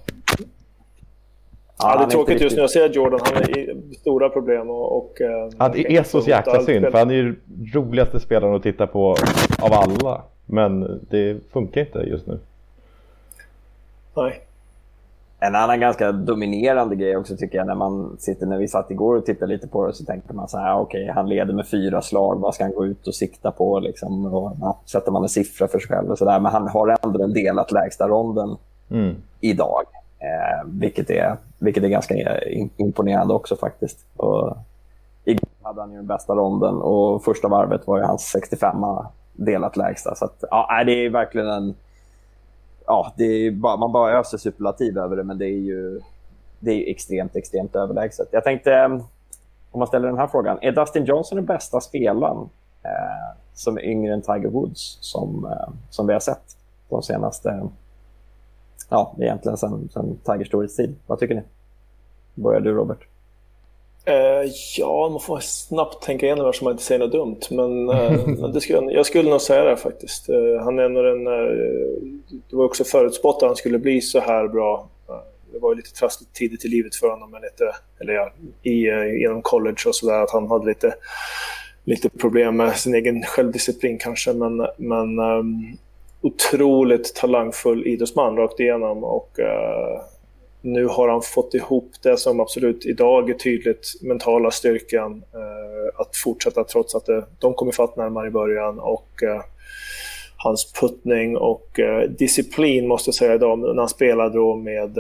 Ja, 1.78 1.98
det 1.98 2.04
är 2.04 2.08
tråkigt 2.08 2.42
just 2.42 2.58
nu 2.58 2.64
att 2.64 2.72
se 2.72 2.88
Jordan. 2.88 3.20
Han 3.24 3.36
har 3.36 3.94
stora 3.96 4.30
problem. 4.30 4.70
Och, 4.70 4.98
och, 4.98 5.22
eh, 5.22 5.50
ja, 5.60 5.70
det 5.70 5.98
är 5.98 6.04
så 6.04 6.20
jäkla 6.20 6.62
synd. 6.62 6.86
För 6.86 6.98
han 6.98 7.10
är 7.10 7.16
ju 7.16 7.36
roligaste 7.74 8.20
spelaren 8.20 8.56
att 8.56 8.64
titta 8.64 8.88
på 8.88 9.16
av 9.62 9.74
alla. 9.74 10.22
Men 10.46 11.02
det 11.10 11.38
funkar 11.52 11.82
inte 11.82 12.00
just 12.00 12.28
nu. 12.28 12.40
Nej. 14.16 14.42
En 15.40 15.56
annan 15.56 15.80
ganska 15.80 16.12
dominerande 16.12 16.96
grej 16.96 17.18
också 17.18 17.38
tycker 17.38 17.58
jag 17.58 17.68
när 17.68 17.76
man 17.76 18.18
sitter, 18.20 18.46
när 18.46 18.58
vi 18.58 18.68
satt 18.68 18.92
igår 18.92 19.16
och 19.16 19.26
tittade 19.26 19.54
lite 19.54 19.68
på 19.68 19.88
det 19.88 19.94
så 19.94 20.06
tänkte 20.06 20.34
man 20.34 20.48
så 20.48 20.58
här, 20.58 20.76
okej, 20.76 21.04
okay, 21.04 21.14
han 21.14 21.30
leder 21.30 21.54
med 21.54 21.68
fyra 21.68 22.02
slag, 22.02 22.40
vad 22.40 22.56
ska 22.56 22.64
han 22.64 22.74
gå 22.74 22.86
ut 22.86 23.08
och 23.08 23.16
sikta 23.16 23.52
på 23.52 23.80
liksom? 23.80 24.26
Och, 24.26 24.58
ja, 24.62 24.80
sätter 24.86 25.12
man 25.12 25.24
en 25.24 25.30
siffra 25.30 25.68
för 25.68 25.80
sig 25.80 25.88
själv 25.88 26.12
och 26.12 26.18
sådär. 26.18 26.40
Men 26.40 26.52
han 26.52 26.68
har 26.68 26.98
ändå 27.04 27.18
den 27.18 27.34
delat 27.34 27.72
lägsta 27.72 28.08
ronden 28.08 28.58
mm. 28.92 29.16
idag. 29.42 29.84
Eh, 30.20 30.68
vilket, 30.68 31.10
är, 31.10 31.38
vilket 31.60 31.84
är 31.84 31.88
ganska 31.88 32.40
imponerande 32.78 33.34
också 33.34 33.56
faktiskt. 33.56 34.06
Och 34.18 34.58
igår 35.26 35.50
hade 35.62 35.82
han 35.82 35.92
ju 35.92 35.98
den 35.98 36.08
bästa 36.08 36.34
ronden 36.34 36.76
och 36.76 37.24
första 37.24 37.48
varvet 37.48 37.88
var 37.88 37.98
ju 37.98 38.04
hans 38.04 38.22
65 38.22 38.78
delat 39.34 39.78
lägsta. 39.78 40.16
Så 40.16 40.26
att, 40.26 40.44
ja, 40.52 40.84
det 40.86 41.06
är 41.06 41.10
verkligen 41.10 41.48
en... 41.48 41.76
Ja, 42.88 43.14
det 43.18 43.24
är 43.24 43.52
bara, 43.52 43.78
man 43.78 43.92
bara 43.92 44.20
öser 44.20 44.38
superlativ 44.38 44.98
över 44.98 45.16
det, 45.16 45.24
men 45.24 45.38
det 45.38 45.46
är 45.46 45.60
ju 45.60 46.02
det 46.60 46.72
är 46.72 46.92
extremt, 46.92 47.36
extremt 47.36 47.76
överlägset. 47.76 48.28
Jag 48.32 48.44
tänkte, 48.44 48.74
eh, 48.74 48.90
om 49.72 49.80
man 49.80 49.88
ställer 49.88 50.08
den 50.08 50.18
här 50.18 50.28
frågan, 50.28 50.58
är 50.62 50.72
Dustin 50.72 51.06
Johnson 51.06 51.36
den 51.36 51.46
bästa 51.46 51.82
spelaren 51.82 52.50
eh, 52.84 53.38
som 53.54 53.78
är 53.78 53.82
yngre 53.82 54.14
än 54.14 54.22
Tiger 54.22 54.50
Woods 54.50 54.98
som, 55.02 55.46
eh, 55.46 55.74
som 55.90 56.08
vi 56.08 56.14
har 56.14 56.20
sett 56.20 56.58
de 56.90 57.02
senaste 57.02 57.70
ja, 58.90 59.16
egentligen 59.20 59.58
sen, 59.58 59.90
sen 59.94 60.20
Tiger 60.26 60.46
Storys 60.46 60.76
tid. 60.76 60.96
Vad 61.08 61.20
tycker 61.20 61.36
ni? 61.36 61.42
Börjar 62.36 62.62
du 62.62 62.74
Robert? 62.74 63.00
Uh, 64.10 64.52
ja, 64.78 65.10
man 65.12 65.20
får 65.20 65.40
snabbt 65.40 66.04
tänka 66.04 66.26
igenom 66.26 66.54
så 66.54 66.64
man 66.64 66.72
inte 66.72 66.84
säger 66.84 67.00
något 67.00 67.12
dumt. 67.12 67.40
Men, 67.50 67.90
uh, 68.40 68.50
det 68.54 68.62
skulle, 68.62 68.92
jag 68.92 69.06
skulle 69.06 69.30
nog 69.30 69.42
säga 69.42 69.64
det 69.64 69.78
faktiskt. 69.78 70.30
Uh, 70.30 70.60
han 70.64 70.80
är 70.80 70.90
nog 70.90 71.06
en... 71.06 71.24
det 72.50 72.56
var 72.56 72.66
också 72.66 72.84
förutspått 72.84 73.44
att 73.44 73.50
han 73.50 73.56
skulle 73.56 73.80
bli 73.80 74.02
så 74.02 74.20
här 74.20 74.48
bra. 74.48 74.90
det 75.54 75.60
var 75.60 75.72
ju 75.72 75.76
lite 75.76 75.94
trassligt 75.94 76.34
tidigt 76.34 76.66
i 76.66 76.68
livet 76.68 76.96
för 76.96 77.10
honom, 77.10 77.32
men 77.32 77.42
lite, 77.42 77.76
eller 78.00 78.14
ja, 78.14 78.32
i, 78.64 78.80
genom 79.22 79.42
college 79.42 79.84
och 79.88 79.96
sådär, 79.96 80.24
att 80.24 80.32
han 80.32 80.48
hade 80.48 80.66
lite, 80.66 80.96
lite 81.84 82.10
problem 82.10 82.58
med 82.58 82.76
sin 82.76 82.96
egen 82.96 83.24
självdisciplin 83.24 83.98
kanske. 83.98 84.34
Men, 84.34 84.68
men 84.78 85.20
um, 85.20 85.78
otroligt 86.26 87.16
talangfull 87.16 87.88
idrottsman 87.88 88.38
rakt 88.38 88.60
igenom 88.60 89.04
och 89.04 89.40
uh, 89.40 90.02
nu 90.62 90.86
har 90.86 91.10
han 91.10 91.22
fått 91.22 91.54
ihop 91.54 91.92
det 92.04 92.18
som 92.18 92.40
absolut 92.40 92.86
idag 92.86 93.30
är 93.30 93.34
tydligt, 93.34 93.88
mentala 94.02 94.52
styrkan 94.52 95.24
uh, 95.36 96.02
att 96.02 96.16
fortsätta 96.16 96.64
trots 96.64 96.96
att 96.96 97.06
det, 97.06 97.26
de 97.40 97.54
kom 97.54 97.70
ifatt 97.70 97.96
närmare 97.96 98.28
i 98.28 98.32
början 98.32 98.80
och 98.80 99.10
uh, 99.24 99.42
hans 100.38 100.74
puttning 100.74 101.38
och 101.38 101.80
disciplin 102.10 102.88
måste 102.88 103.08
jag 103.08 103.16
säga 103.16 103.36
idag 103.36 103.60
när 103.60 103.76
han 103.76 103.90
spelade 103.90 104.36
då 104.36 104.56
med 104.56 104.98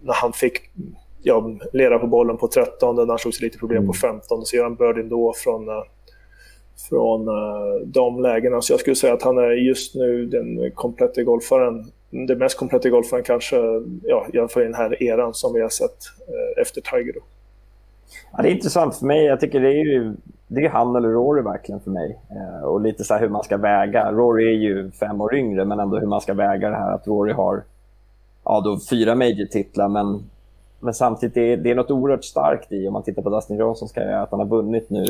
när 0.00 0.14
han 0.14 0.32
fick 0.32 0.70
ja, 1.22 1.58
lera 1.72 1.98
på 1.98 2.06
bollen 2.06 2.36
på 2.36 2.48
13 2.48 2.96
när 2.96 3.06
han 3.06 3.18
slog 3.18 3.34
sig 3.34 3.44
lite 3.44 3.58
problem 3.58 3.78
mm. 3.78 3.86
på 3.86 3.92
15 3.92 4.46
så 4.46 4.56
gör 4.56 4.64
han 4.64 4.74
birdien 4.74 5.08
då 5.08 5.32
från 5.36 5.68
från 6.88 7.28
uh, 7.28 7.86
de 7.86 8.22
lägena. 8.22 8.60
Så 8.60 8.72
jag 8.72 8.80
skulle 8.80 8.96
säga 8.96 9.14
att 9.14 9.22
han 9.22 9.38
är 9.38 9.50
just 9.50 9.94
nu 9.94 10.26
den 10.26 10.70
kompletta 10.74 11.22
golfaren, 11.22 11.84
den 12.10 12.38
mest 12.38 12.58
kompletta 12.58 12.88
golfaren 12.88 13.24
kanske, 13.24 13.56
ja, 14.02 14.26
i 14.32 14.38
alla 14.38 14.48
fall 14.48 14.62
i 14.62 14.66
den 14.66 14.74
här 14.74 15.02
eran 15.02 15.34
som 15.34 15.52
vi 15.52 15.60
har 15.60 15.68
sett 15.68 15.98
uh, 16.28 16.62
efter 16.62 16.80
Tiger. 16.80 17.14
Ja, 18.32 18.42
det 18.42 18.48
är 18.48 18.52
intressant 18.52 18.96
för 18.96 19.06
mig. 19.06 19.24
Jag 19.24 19.40
tycker 19.40 19.60
det 19.60 19.68
är 19.68 19.84
ju 19.84 20.14
det 20.46 20.64
är 20.64 20.68
han 20.68 20.96
eller 20.96 21.08
Rory 21.08 21.42
verkligen 21.42 21.80
för 21.80 21.90
mig. 21.90 22.18
Uh, 22.32 22.64
och 22.64 22.80
lite 22.80 23.04
så 23.04 23.14
hur 23.14 23.28
man 23.28 23.42
ska 23.42 23.56
väga. 23.56 24.12
Rory 24.12 24.46
är 24.46 24.58
ju 24.58 24.90
fem 24.90 25.20
år 25.20 25.34
yngre, 25.34 25.64
men 25.64 25.80
ändå 25.80 25.98
hur 25.98 26.06
man 26.06 26.20
ska 26.20 26.34
väga 26.34 26.70
det 26.70 26.76
här 26.76 26.92
att 26.92 27.06
Rory 27.06 27.32
har 27.32 27.62
ja, 28.44 28.60
då 28.60 28.78
fyra 28.90 29.14
major-titlar, 29.14 29.88
men, 29.88 30.22
men 30.80 30.94
samtidigt 30.94 31.34
det 31.34 31.52
är 31.52 31.56
det 31.56 31.70
är 31.70 31.74
något 31.74 31.90
oerhört 31.90 32.24
starkt 32.24 32.72
i, 32.72 32.86
om 32.86 32.92
man 32.92 33.02
tittar 33.02 33.22
på 33.22 33.30
Dustin 33.30 33.56
Johnsons 33.56 33.92
karriär, 33.92 34.22
att 34.22 34.30
han 34.30 34.40
har 34.40 34.46
vunnit 34.46 34.90
nu 34.90 35.04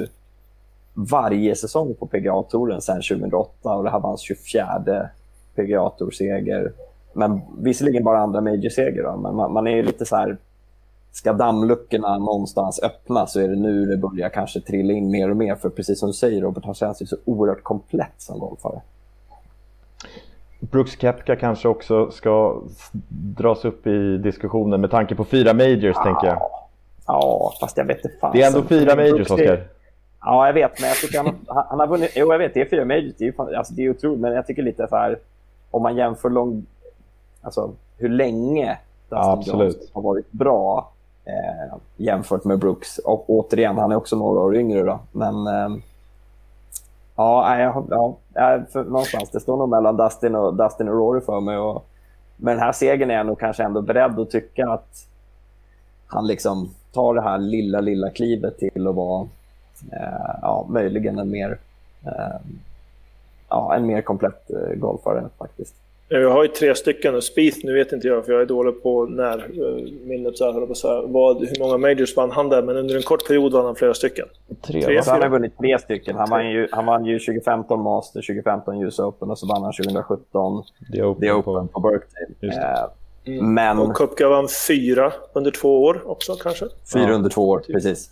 varje 0.94 1.56
säsong 1.56 1.94
på 1.94 2.06
PGA-touren 2.06 2.80
sedan 2.80 3.02
2008 3.02 3.76
och 3.76 3.84
det 3.84 3.90
här 3.90 4.00
var 4.00 4.08
hans 4.08 4.20
24 4.20 5.08
PGA-tourseger. 5.54 6.72
men 7.12 7.40
visserligen 7.58 8.04
bara 8.04 8.18
andra 8.18 8.40
major-seger. 8.40 9.16
Men 9.16 9.36
man, 9.36 9.52
man, 9.52 9.66
är 9.66 9.76
ju 9.76 9.82
lite 9.82 10.04
så 10.04 10.16
här... 10.16 10.36
Ska 11.14 11.32
dammluckorna 11.32 12.18
någonstans 12.18 12.82
öppna 12.82 13.26
så 13.26 13.40
är 13.40 13.48
det 13.48 13.56
nu 13.56 13.86
det 13.86 13.96
börjar 13.96 14.28
kanske 14.28 14.60
trilla 14.60 14.92
in 14.92 15.10
mer 15.10 15.30
och 15.30 15.36
mer. 15.36 15.54
För 15.54 15.68
precis 15.68 16.00
som 16.00 16.08
du 16.08 16.12
säger, 16.12 16.40
Robert, 16.40 16.64
han 16.64 16.74
känns 16.74 17.02
ju 17.02 17.06
så 17.06 17.16
oerhört 17.24 17.62
komplett 17.62 18.14
som 18.18 18.38
golfare. 18.38 18.80
Brooks 20.60 21.00
Kepka 21.00 21.36
kanske 21.36 21.68
också 21.68 22.10
ska 22.10 22.62
dras 23.38 23.64
upp 23.64 23.86
i 23.86 24.18
diskussionen 24.18 24.80
med 24.80 24.90
tanke 24.90 25.14
på 25.14 25.24
fyra 25.24 25.54
majors, 25.54 25.96
ja. 25.96 26.04
tänker 26.04 26.26
jag. 26.26 26.38
Ja, 27.06 27.52
fast 27.60 27.76
jag 27.76 27.84
vet 27.84 28.04
inte 28.04 28.16
fan. 28.20 28.32
Det 28.32 28.42
är 28.42 28.46
ändå 28.46 28.62
fyra 28.62 28.96
majors, 28.96 29.30
Oskar. 29.30 29.66
Ja, 30.24 30.46
jag 30.46 30.54
vet, 30.54 30.80
men 30.80 30.88
jag 30.88 30.96
tycker 30.96 31.18
han, 31.18 31.36
han 31.68 31.80
har 31.80 31.86
vunnit... 31.86 32.12
Jo, 32.14 32.32
jag 32.32 32.38
vet, 32.38 32.54
det 32.54 32.60
är 32.60 32.68
fyra 32.68 32.84
majors. 32.84 33.14
Det 33.18 33.24
är, 33.24 33.32
ju, 33.32 33.56
alltså, 33.56 33.74
det 33.74 33.84
är 33.84 33.90
otroligt, 33.90 34.20
men 34.20 34.32
jag 34.32 34.46
tycker 34.46 34.62
lite 34.62 34.88
så 34.88 34.96
här... 34.96 35.18
Om 35.70 35.82
man 35.82 35.96
jämför 35.96 36.30
lång, 36.30 36.66
alltså, 37.42 37.70
hur 37.98 38.08
länge 38.08 38.78
Dustin 39.08 39.18
ja, 39.18 39.42
Johnson 39.46 39.88
har 39.92 40.02
varit 40.02 40.32
bra 40.32 40.92
eh, 41.24 41.76
jämfört 41.96 42.44
med 42.44 42.58
Brooks. 42.58 42.98
Och 42.98 43.30
återigen, 43.30 43.78
han 43.78 43.92
är 43.92 43.96
också 43.96 44.16
några 44.16 44.40
år 44.40 44.56
yngre 44.56 44.82
då. 44.82 44.98
Men 45.12 45.46
eh, 45.46 45.76
ja, 47.16 47.58
ja, 47.58 48.16
ja 48.34 48.62
för, 48.72 48.84
någonstans. 48.84 49.30
Det 49.30 49.40
står 49.40 49.56
nog 49.56 49.68
mellan 49.68 49.96
Dustin 49.96 50.34
och, 50.34 50.54
Dustin 50.54 50.88
och 50.88 50.94
Rory 50.94 51.20
för 51.20 51.40
mig. 51.40 51.58
Och, 51.58 51.86
med 52.36 52.56
den 52.56 52.62
här 52.62 52.72
segern 52.72 53.10
är 53.10 53.14
jag 53.14 53.26
nog 53.26 53.38
kanske 53.38 53.62
ändå 53.62 53.82
beredd 53.82 54.18
att 54.18 54.30
tycka 54.30 54.68
att 54.68 55.06
han 56.06 56.26
liksom 56.26 56.74
tar 56.92 57.14
det 57.14 57.22
här 57.22 57.38
lilla, 57.38 57.80
lilla 57.80 58.10
klivet 58.10 58.58
till 58.58 58.86
att 58.86 58.94
vara 58.94 59.28
ja, 60.42 60.66
möjligen 60.70 61.18
en 61.18 61.30
mer, 61.30 61.58
eh, 62.06 62.40
ja, 63.48 63.74
en 63.74 63.86
mer 63.86 64.02
komplett 64.02 64.50
eh, 64.50 64.74
golfare 64.74 65.24
faktiskt. 65.38 65.74
Jag 66.20 66.30
har 66.30 66.42
ju 66.42 66.48
tre 66.48 66.74
stycken. 66.74 67.22
Spieth, 67.22 67.58
nu 67.64 67.72
vet 67.72 67.92
inte 67.92 68.08
jag 68.08 68.24
för 68.24 68.32
jag 68.32 68.42
är 68.42 68.46
dålig 68.46 68.82
på 68.82 69.06
när 69.06 69.38
eh, 69.38 69.92
minnet 70.04 70.38
så 70.38 70.52
här, 70.52 70.66
på 70.66 70.74
så 70.74 70.88
här, 70.88 71.02
vad, 71.06 71.38
hur 71.38 71.58
många 71.58 71.76
majors 71.76 72.16
vann 72.16 72.30
han 72.30 72.48
där, 72.48 72.62
men 72.62 72.76
under 72.76 72.96
en 72.96 73.02
kort 73.02 73.26
period 73.26 73.52
vann 73.52 73.64
han 73.64 73.74
flera 73.74 73.94
stycken. 73.94 74.26
Tre, 74.62 74.82
tre 74.82 75.00
han 75.06 75.22
har 75.22 75.28
vunnit 75.28 75.58
tre 75.58 75.78
stycken. 75.78 76.16
Han 76.16 76.30
vann, 76.30 76.50
ju, 76.50 76.68
han 76.72 76.86
vann 76.86 77.04
ju 77.04 77.18
2015 77.18 77.82
Master, 77.82 78.20
2015 78.20 78.82
US 78.82 78.98
Open 78.98 79.30
och 79.30 79.38
så 79.38 79.46
vann 79.46 79.62
han 79.62 79.72
2017 79.72 80.62
The 80.92 81.02
Open, 81.02 81.20
The 81.20 81.32
Open 81.32 81.68
på, 81.68 81.80
på 81.80 81.88
Birkdale. 81.88 82.62
Eh, 82.62 83.34
mm. 83.34 83.54
Men... 83.54 83.78
Och 83.78 83.96
Kupka 83.96 84.28
vann 84.28 84.48
fyra 84.68 85.12
under 85.32 85.50
två 85.50 85.84
år 85.84 86.02
också 86.06 86.34
kanske? 86.34 86.66
Fyra 86.92 87.08
ja. 87.08 87.12
under 87.12 87.30
två 87.30 87.48
år, 87.48 87.58
typ. 87.58 87.74
precis. 87.74 88.10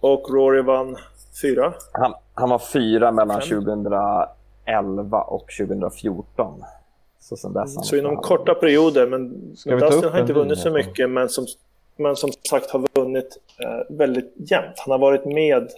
Och 0.00 0.30
Rory 0.30 0.62
vann 0.62 0.96
fyra? 1.42 1.74
Han, 1.92 2.14
han 2.34 2.48
var 2.50 2.58
fyra 2.58 3.12
mellan 3.12 3.40
Fem. 3.40 3.64
2011 3.64 5.22
och 5.22 5.46
2014. 5.58 6.64
Så, 7.20 7.36
sen 7.36 7.52
dess 7.52 7.88
så 7.88 7.96
inom 7.96 8.16
korta 8.16 8.54
perioder, 8.54 9.06
men 9.06 9.50
Dustin 9.50 10.10
har 10.12 10.20
inte 10.20 10.32
vunnit 10.32 10.58
så 10.58 10.70
mycket, 10.70 11.10
men 11.10 11.28
som, 11.28 11.46
men 11.96 12.16
som 12.16 12.30
sagt 12.50 12.70
har 12.70 12.86
vunnit 12.94 13.38
eh, 13.64 13.96
väldigt 13.96 14.34
jämnt. 14.50 14.78
Han 14.78 14.92
har 14.92 14.98
varit 14.98 15.24
med 15.24 15.68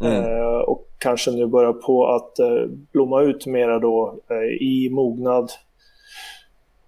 mm. 0.00 0.22
eh, 0.22 0.56
och 0.56 0.88
kanske 0.98 1.30
nu 1.30 1.46
börjar 1.46 1.72
på 1.72 2.06
att 2.06 2.38
eh, 2.38 2.66
blomma 2.92 3.22
ut 3.22 3.46
mera 3.46 3.78
då 3.78 4.18
eh, 4.30 4.66
i 4.66 4.90
mognad 4.92 5.50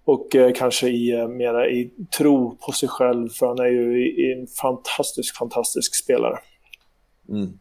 och 0.05 0.35
eh, 0.35 0.53
kanske 0.53 0.87
i, 0.87 1.27
mera 1.27 1.69
i 1.69 1.91
tro 2.17 2.57
på 2.65 2.71
sig 2.71 2.89
själv, 2.89 3.29
för 3.29 3.47
han 3.47 3.59
är 3.59 3.67
ju 3.67 4.33
en 4.33 4.47
fantastisk, 4.47 5.37
fantastisk 5.37 6.03
spelare. 6.03 6.39
Mm. 7.29 7.59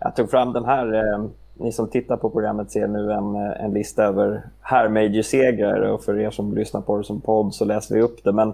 Jag 0.00 0.16
tog 0.16 0.30
fram 0.30 0.52
den 0.52 0.64
här 0.64 0.94
eh, 0.94 1.24
ni 1.54 1.72
som 1.72 1.88
tittar 1.88 2.16
på 2.16 2.30
programmet 2.30 2.70
ser 2.70 2.86
nu 2.86 3.12
en, 3.12 3.34
eh, 3.34 3.64
en 3.64 3.72
lista 3.72 4.04
över 4.04 4.42
här 4.60 4.88
major-segrar 4.88 5.80
och 5.80 6.04
för 6.04 6.20
er 6.20 6.30
som 6.30 6.54
lyssnar 6.54 6.80
på 6.80 6.98
det 6.98 7.04
som 7.04 7.20
podd 7.20 7.54
så 7.54 7.64
läser 7.64 7.94
vi 7.94 8.00
upp 8.00 8.24
det. 8.24 8.32
Men 8.32 8.52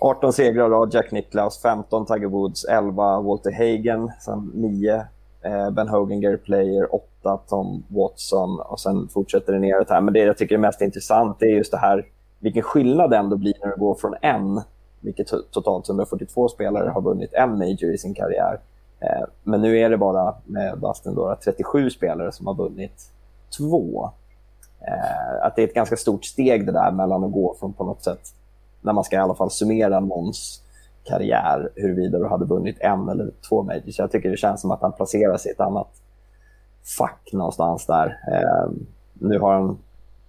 18 0.00 0.32
segrar 0.32 0.82
av 0.82 0.94
Jack 0.94 1.12
Nicklaus, 1.12 1.62
15 1.62 2.06
Tiger 2.06 2.26
Woods, 2.26 2.64
11 2.64 3.20
Walter 3.20 3.52
Hagen, 3.52 4.10
sen 4.20 4.50
9 4.54 5.04
eh, 5.42 5.70
Ben 5.70 5.88
Hogan, 5.88 6.20
Gary 6.20 6.36
Player, 6.36 6.94
8 6.94 7.36
Tom 7.48 7.82
Watson 7.88 8.60
och 8.60 8.80
sen 8.80 9.08
fortsätter 9.08 9.52
det 9.52 9.58
neråt 9.58 9.90
här. 9.90 10.00
Men 10.00 10.14
det 10.14 10.20
jag 10.20 10.38
tycker 10.38 10.54
är 10.54 10.58
mest 10.58 10.80
intressant 10.80 11.42
är 11.42 11.46
just 11.46 11.72
det 11.72 11.78
här 11.78 12.06
vilken 12.42 12.62
skillnad 12.62 13.10
det 13.10 13.16
ändå 13.16 13.36
blir 13.36 13.54
när 13.60 13.70
det 13.70 13.76
går 13.76 13.94
från 13.94 14.14
en, 14.20 14.60
vilket 15.00 15.26
totalt 15.50 15.88
142 15.88 16.48
spelare 16.48 16.88
har 16.88 17.02
vunnit 17.02 17.34
en 17.34 17.58
major 17.58 17.94
i 17.94 17.98
sin 17.98 18.14
karriär, 18.14 18.58
Eh, 19.02 19.24
men 19.42 19.60
nu 19.60 19.78
är 19.78 19.90
det 19.90 19.96
bara 19.96 20.34
med 20.44 20.78
Dustin 20.78 21.14
då, 21.14 21.36
37 21.44 21.90
spelare 21.90 22.32
som 22.32 22.46
har 22.46 22.54
vunnit 22.54 23.10
två. 23.58 24.10
Eh, 24.80 25.46
att 25.46 25.56
det 25.56 25.62
är 25.62 25.66
ett 25.66 25.74
ganska 25.74 25.96
stort 25.96 26.24
steg 26.24 26.66
det 26.66 26.72
där 26.72 26.92
mellan 26.92 27.24
att 27.24 27.32
gå 27.32 27.56
från 27.60 27.72
på 27.72 27.84
något 27.84 28.04
sätt, 28.04 28.20
när 28.80 28.92
man 28.92 29.04
ska 29.04 29.16
i 29.16 29.18
alla 29.18 29.34
fall 29.34 29.50
summera 29.50 30.00
någons 30.00 30.62
karriär, 31.04 31.70
huruvida 31.76 32.18
du 32.18 32.26
hade 32.26 32.44
vunnit 32.44 32.76
en 32.80 33.08
eller 33.08 33.30
två 33.48 33.62
majors. 33.62 33.98
Jag 33.98 34.10
tycker 34.10 34.30
det 34.30 34.36
känns 34.36 34.60
som 34.60 34.70
att 34.70 34.82
han 34.82 34.92
placerar 34.92 35.36
sig 35.36 35.50
i 35.50 35.54
ett 35.54 35.60
annat 35.60 35.88
fack 36.98 37.30
någonstans 37.32 37.86
där. 37.86 38.20
Eh, 38.32 38.70
nu 39.12 39.38
har 39.38 39.54
han 39.54 39.78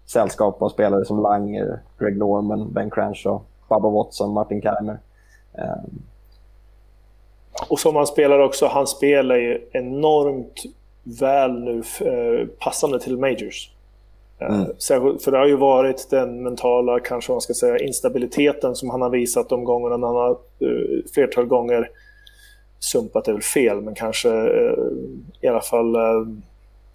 sällskap 0.06 0.62
av 0.62 0.70
spelare 0.70 1.06
som 1.06 1.22
Langer, 1.22 1.82
Greg 2.00 2.18
Norman, 2.18 2.74
Ben 2.74 2.90
Crenshaw, 2.90 3.44
Bubba 3.70 3.90
Watson, 3.90 4.34
Martin 4.34 4.62
Keimer. 4.62 5.00
Och 7.68 7.80
som 7.80 7.96
han 7.96 8.08
spelar 8.08 8.40
också, 8.40 8.66
han 8.66 8.88
spelar 8.88 9.36
ju 9.36 9.70
enormt 9.72 10.64
väl 11.04 11.60
nu 11.60 11.84
eh, 12.02 12.48
passande 12.60 13.00
till 13.00 13.18
Majors. 13.18 13.70
Eh, 14.40 14.56
mm. 14.56 15.20
För 15.20 15.32
det 15.32 15.38
har 15.38 15.48
ju 15.48 15.56
varit 15.56 16.10
den 16.10 16.44
mentala, 16.44 17.00
kanske 17.00 17.32
man 17.32 17.42
ska 17.42 17.54
säga, 17.54 17.78
instabiliteten 17.78 18.76
som 18.76 18.90
han 18.90 19.02
har 19.02 19.10
visat 19.10 19.50
de 19.50 19.64
gångerna 19.64 19.98
när 19.98 20.08
han 20.08 20.16
har 20.16 20.32
uh, 20.62 21.04
flertal 21.14 21.46
gånger 21.46 21.90
sumpat 22.80 23.28
är 23.28 23.34
väl 23.34 23.42
fel, 23.42 23.82
men 23.82 23.96
kanske 23.96 24.30
i 25.42 25.48
alla 25.48 25.62
fall 25.62 25.96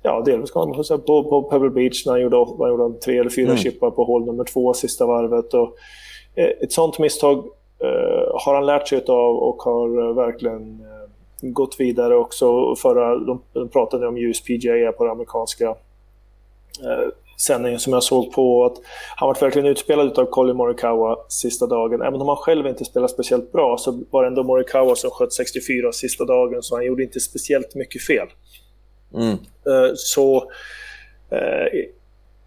ja, 0.03 0.23
delvis 0.25 0.51
kan 0.51 0.69
man 0.69 0.85
säga 0.85 0.99
på, 0.99 1.25
på 1.25 1.43
Pebble 1.43 1.71
Beach 1.71 2.07
när 2.07 2.13
han 2.13 2.23
gjorde, 2.23 2.37
han 2.37 2.69
gjorde 2.69 2.99
tre 2.99 3.19
eller 3.19 3.31
fyra 3.31 3.47
mm. 3.47 3.57
chippar 3.57 3.91
på 3.91 4.05
hål 4.05 4.27
nummer 4.27 4.45
två 4.45 4.75
sista 4.75 5.07
varvet. 5.07 5.55
Och, 5.55 5.77
ett 6.35 6.73
sånt 6.73 6.99
misstag 6.99 7.45
Eh, 7.45 7.58
har 8.33 8.55
han 8.55 8.67
lärt 8.67 8.89
sig 8.89 9.05
av 9.09 9.37
och 9.37 9.63
har 9.63 10.09
eh, 10.09 10.15
verkligen 10.15 10.81
eh, 10.81 11.49
gått 11.49 11.81
vidare 11.81 12.17
också. 12.17 12.75
Förra, 12.77 13.19
de, 13.19 13.69
pratade 13.69 14.09
om 14.09 14.17
USPGA 14.17 14.93
på 14.93 15.05
den 15.05 15.13
amerikanska 15.13 15.75
sändningen 17.41 17.79
som 17.79 17.93
jag 17.93 18.03
såg 18.03 18.33
på. 18.33 18.65
att 18.65 18.77
Han 19.17 19.27
var 19.27 19.41
verkligen 19.41 19.69
utspelad 19.69 20.19
av 20.19 20.25
Colin 20.25 20.57
Morikawa 20.57 21.17
sista 21.29 21.67
dagen. 21.67 22.03
Även 22.03 22.21
om 22.21 22.29
han 22.29 22.37
själv 22.37 22.67
inte 22.67 22.85
spelade 22.85 23.13
speciellt 23.13 23.53
bra 23.53 23.77
så 23.79 24.05
var 24.11 24.23
det 24.23 24.29
ändå 24.29 24.43
Morikawa 24.43 24.95
som 24.95 25.11
sköt 25.11 25.33
64 25.33 25.93
sista 25.93 26.25
dagen 26.25 26.63
så 26.63 26.77
han 26.77 26.85
gjorde 26.85 27.03
inte 27.03 27.21
speciellt 27.21 27.75
mycket 27.75 28.03
fel. 28.03 28.27
Mm. 29.15 29.37
Så 29.95 30.51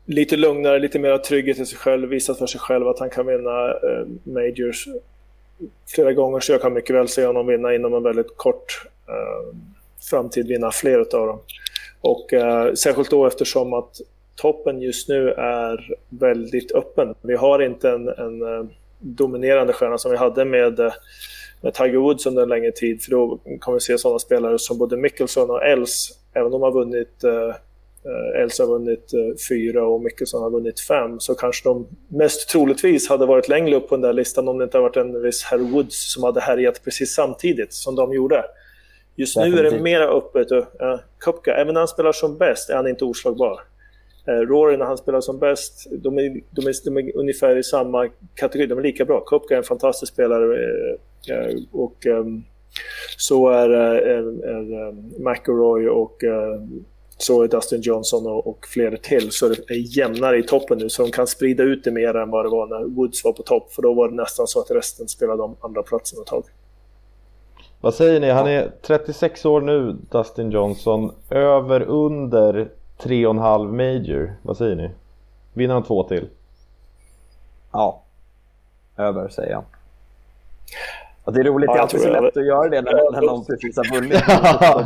lite 0.06 0.38
lugnare, 0.38 0.80
lite 0.80 1.00
mer 1.00 1.18
trygghet 1.18 1.60
i 1.60 1.66
sig 1.66 1.78
själv, 1.78 2.10
visat 2.10 2.38
för 2.38 2.48
sig 2.48 2.60
själv 2.60 2.88
att 2.88 3.00
han 3.00 3.10
kan 3.10 3.28
vinna 3.28 3.74
Majors 4.24 4.88
flera 5.96 6.14
gånger 6.14 6.40
så 6.40 6.52
jag 6.52 6.62
kan 6.62 6.74
mycket 6.74 6.96
väl 6.96 7.08
se 7.08 7.26
honom 7.26 7.48
vinna 7.48 7.76
inom 7.76 7.94
en 7.94 8.04
väldigt 8.04 8.38
kort 8.38 8.86
eh, 9.08 9.58
framtid, 10.10 10.48
vinna 10.48 10.72
fler 10.72 11.00
av 11.00 11.28
dem. 11.28 11.40
Och 12.02 12.34
eh, 12.34 12.74
särskilt 12.74 13.10
då 13.10 13.28
eftersom 13.28 13.74
att 13.74 13.96
toppen 14.36 14.82
just 14.82 15.10
nu 15.10 15.30
är 15.30 15.96
väldigt 16.10 16.72
öppen. 16.72 17.16
Vi 17.22 17.36
har 17.36 17.62
inte 17.62 17.90
en, 17.90 18.08
en 18.08 18.42
eh, 18.42 18.66
dominerande 19.00 19.74
stjärna 19.74 19.98
som 19.98 20.12
vi 20.12 20.18
hade 20.18 20.46
med, 20.46 20.80
eh, 20.80 20.94
med 21.62 21.74
Tiger 21.74 21.98
Woods 21.98 22.26
under 22.26 22.44
en 22.44 22.50
längre 22.50 22.72
tid. 22.72 23.04
För 23.04 23.12
då 23.12 23.40
kommer 23.60 23.76
vi 23.76 23.82
se 23.82 23.98
sådana 23.98 24.20
spelare 24.20 24.60
som 24.60 24.78
både 24.78 24.98
Mickelson 24.98 25.50
och 25.50 25.66
Els, 25.66 26.20
även 26.34 26.46
om 26.46 26.52
de 26.52 26.62
har 26.62 26.72
vunnit 26.72 27.24
Eh, 27.24 27.56
Elsa 28.36 28.64
har 28.64 28.70
vunnit 28.70 29.14
eh, 29.14 29.38
fyra 29.50 29.88
och 29.88 30.02
Mickelson 30.02 30.44
har 30.44 30.50
vunnit 30.50 30.80
fem, 30.80 31.20
så 31.20 31.36
kanske 31.36 31.70
de 31.70 31.88
mest 32.08 32.50
troligtvis 32.50 33.10
hade 33.10 33.26
varit 33.26 33.48
längre 33.48 33.76
upp 33.76 33.90
på 33.90 33.96
den 33.96 34.02
där 34.02 34.14
listan 34.14 34.48
om 34.48 34.58
det 34.58 34.64
inte 34.64 34.78
hade 34.78 34.88
varit 34.88 34.98
en 34.98 35.22
viss 35.22 35.44
herr 35.44 35.58
Woods 35.58 36.14
som 36.14 36.24
hade 36.24 36.42
härjat 36.42 36.84
precis 36.84 37.14
samtidigt 37.14 37.74
som 37.74 37.96
de 37.96 38.14
gjorde. 38.14 38.46
Just 39.16 39.38
nu 39.38 39.60
är 39.60 39.64
det 39.64 39.82
mera 39.82 40.08
öppet. 40.08 40.52
Uh, 40.52 40.66
Kupka, 41.20 41.54
även 41.54 41.74
när 41.74 41.82
han 41.82 41.88
spelar 41.88 42.12
som 42.12 42.38
bäst 42.38 42.70
är 42.70 42.76
han 42.76 42.88
inte 42.88 43.06
oslagbar. 43.06 43.60
Uh, 44.28 44.34
Rory 44.34 44.78
när 44.78 44.86
han 44.86 44.98
spelar 44.98 45.22
som 45.22 45.40
bäst, 45.40 45.88
de 45.92 46.18
är, 46.18 46.42
de, 46.52 46.68
är, 46.68 46.86
de 46.86 46.98
är 46.98 47.18
ungefär 47.18 47.58
i 47.58 47.64
samma 47.64 48.10
kategori, 48.36 48.68
de 48.68 48.80
är 48.80 48.84
lika 48.84 49.06
bra. 49.06 49.22
Kupka 49.26 49.54
är 49.54 49.58
en 49.58 49.64
fantastisk 49.64 50.14
spelare 50.14 50.46
uh, 50.46 51.64
och 51.72 52.06
um, 52.06 52.44
så 53.18 53.50
är, 53.50 53.70
är, 53.70 54.46
är 54.46 54.92
McElroy 55.30 55.90
och 55.90 56.24
så 57.22 57.44
är 57.44 57.48
Dustin 57.48 57.82
Johnson 57.82 58.28
och, 58.28 58.48
och 58.48 58.66
flera 58.66 58.98
till. 58.98 59.32
Så 59.32 59.48
det 59.48 59.70
är 59.70 59.98
jämnare 59.98 60.38
i 60.38 60.44
toppen 60.44 60.78
nu, 60.78 60.90
så 60.90 61.04
de 61.04 61.12
kan 61.12 61.28
sprida 61.28 61.64
ut 61.64 61.84
det 61.84 61.92
mer 61.92 62.16
än 62.16 62.30
vad 62.30 62.46
det 62.46 62.50
var 62.50 62.68
när 62.68 62.96
Woods 62.96 63.24
var 63.24 63.34
på 63.34 63.44
topp. 63.44 63.74
För 63.74 63.82
då 63.82 63.94
var 63.94 64.10
det 64.10 64.16
nästan 64.16 64.48
så 64.48 64.60
att 64.60 64.72
resten 64.72 65.08
spelade 65.08 65.44
om 65.44 65.56
andra 65.62 65.84
platsen 65.84 66.22
ett 66.22 66.28
tag. 66.28 66.44
Vad 67.82 67.94
säger 67.94 68.20
ni? 68.20 68.30
Han 68.30 68.48
är 68.48 68.72
36 68.82 69.46
år 69.46 69.62
nu, 69.62 69.96
Dustin 70.12 70.52
Johnson. 70.52 71.12
Över, 71.30 71.82
under 71.82 72.70
3,5 73.00 73.72
major. 73.72 74.36
Vad 74.42 74.58
säger 74.58 74.76
ni? 74.76 74.90
Vinner 75.54 75.74
han 75.74 75.84
två 75.84 76.04
till? 76.04 76.28
ja, 77.72 78.04
över 78.98 79.30
säger 79.30 79.52
jag. 79.52 79.64
Och 81.24 81.34
det 81.34 81.40
är 81.40 81.44
roligt, 81.44 81.68
Ja, 81.68 81.74
det 81.74 81.80
är 81.80 81.82
alltid 81.82 82.02
så 82.02 82.10
lätt 82.10 82.38
att 82.38 82.46
göra 82.46 82.70
det 82.70 82.82
när, 82.82 83.12
när 83.12 83.22
någon 83.22 83.46
precis 83.46 83.78
har 83.78 83.96
vunnit. 83.96 84.24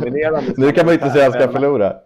Dominerande. 0.00 0.52
nu 0.56 0.72
kan 0.72 0.86
man 0.86 0.94
ju 0.94 1.00
inte 1.00 1.10
säga 1.10 1.26
att 1.26 1.34
han 1.34 1.42
ska 1.42 1.52
förlora. 1.52 1.96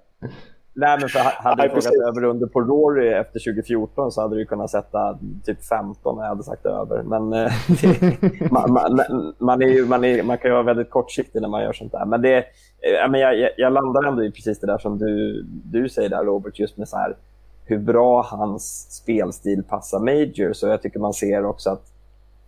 Nej, 0.74 0.98
men 1.00 1.08
för 1.08 1.18
ha- 1.18 1.50
hade 1.50 1.62
du 1.62 1.68
frågat 1.68 2.08
över 2.08 2.24
under 2.24 2.46
på 2.46 2.60
Rory 2.60 3.08
efter 3.08 3.40
2014 3.40 4.12
så 4.12 4.20
hade 4.20 4.36
du 4.36 4.44
kunnat 4.46 4.70
sätta 4.70 5.18
typ 5.44 5.64
15 5.64 6.16
när 6.16 6.22
jag 6.22 6.28
hade 6.28 6.42
sagt 6.42 6.66
över. 6.66 7.02
Men 7.02 7.32
eh, 7.32 7.52
det, 7.82 8.50
man, 8.50 8.72
man, 8.72 9.34
man, 9.38 9.62
är 9.62 9.66
ju, 9.66 9.86
man, 9.86 10.04
är, 10.04 10.22
man 10.22 10.38
kan 10.38 10.50
ju 10.50 10.52
vara 10.52 10.62
väldigt 10.62 10.90
kortsiktig 10.90 11.42
när 11.42 11.48
man 11.48 11.62
gör 11.62 11.72
sånt 11.72 11.92
där. 11.92 12.04
Men, 12.04 12.22
det, 12.22 12.36
eh, 12.36 13.10
men 13.10 13.20
jag, 13.20 13.38
jag, 13.38 13.50
jag 13.56 13.72
landar 13.72 14.02
ändå 14.02 14.24
i 14.24 14.30
precis 14.30 14.60
det 14.60 14.66
där 14.66 14.78
som 14.78 14.98
du, 14.98 15.42
du 15.64 15.88
säger 15.88 16.08
där 16.08 16.24
Robert, 16.24 16.58
just 16.58 16.76
med 16.76 16.88
så 16.88 16.96
här, 16.96 17.16
hur 17.64 17.78
bra 17.78 18.22
hans 18.22 18.86
spelstil 18.90 19.62
passar 19.62 19.98
Majors. 19.98 20.62
Och 20.62 20.68
jag 20.68 20.82
tycker 20.82 21.00
man 21.00 21.14
ser 21.14 21.44
också 21.44 21.70
att 21.70 21.82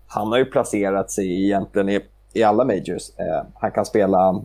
han 0.08 0.28
har 0.28 0.38
ju 0.38 0.44
placerat 0.44 1.11
sig 1.11 1.44
egentligen 1.44 1.88
i, 1.88 2.00
i 2.32 2.42
alla 2.42 2.64
Majors. 2.64 3.18
Eh, 3.18 3.46
han 3.54 3.70
kan 3.70 3.85
spela 3.85 4.42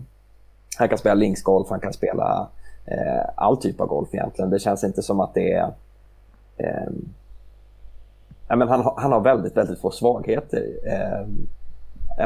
han 0.77 0.89
kan 0.89 0.97
spela 0.97 1.15
linksgolf, 1.15 1.67
han 1.69 1.79
kan 1.79 1.93
spela 1.93 2.47
eh, 2.87 3.29
all 3.35 3.57
typ 3.57 3.81
av 3.81 3.87
golf 3.87 4.09
egentligen. 4.11 4.49
Det 4.49 4.59
känns 4.59 4.83
inte 4.83 5.01
som 5.01 5.19
att 5.19 5.33
det 5.33 5.53
är... 5.53 5.73
Eh, 6.57 6.89
ja, 8.47 8.55
men 8.55 8.67
han, 8.67 8.93
han 8.97 9.11
har 9.11 9.19
väldigt, 9.19 9.57
väldigt 9.57 9.79
få 9.79 9.91
svagheter. 9.91 10.63
Eh, 10.85 11.27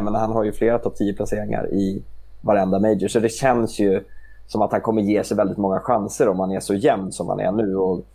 menar, 0.02 0.20
han 0.20 0.32
har 0.32 0.44
ju 0.44 0.52
flera 0.52 0.80
topp 0.80 0.96
10-placeringar 1.00 1.74
i 1.74 2.04
varenda 2.42 2.80
major, 2.80 3.08
så 3.08 3.20
det 3.20 3.30
känns 3.30 3.80
ju 3.80 4.04
som 4.48 4.62
att 4.62 4.72
han 4.72 4.82
kommer 4.82 5.02
ge 5.02 5.24
sig 5.24 5.38
väldigt 5.38 5.58
många 5.58 5.80
chanser 5.80 6.30
om 6.30 6.40
han 6.40 6.52
är 6.52 6.60
så 6.60 6.74
jämn 6.74 7.12
som 7.12 7.30
han 7.30 7.40
är 7.40 7.52
nu. 7.52 7.76
Och, 7.76 8.06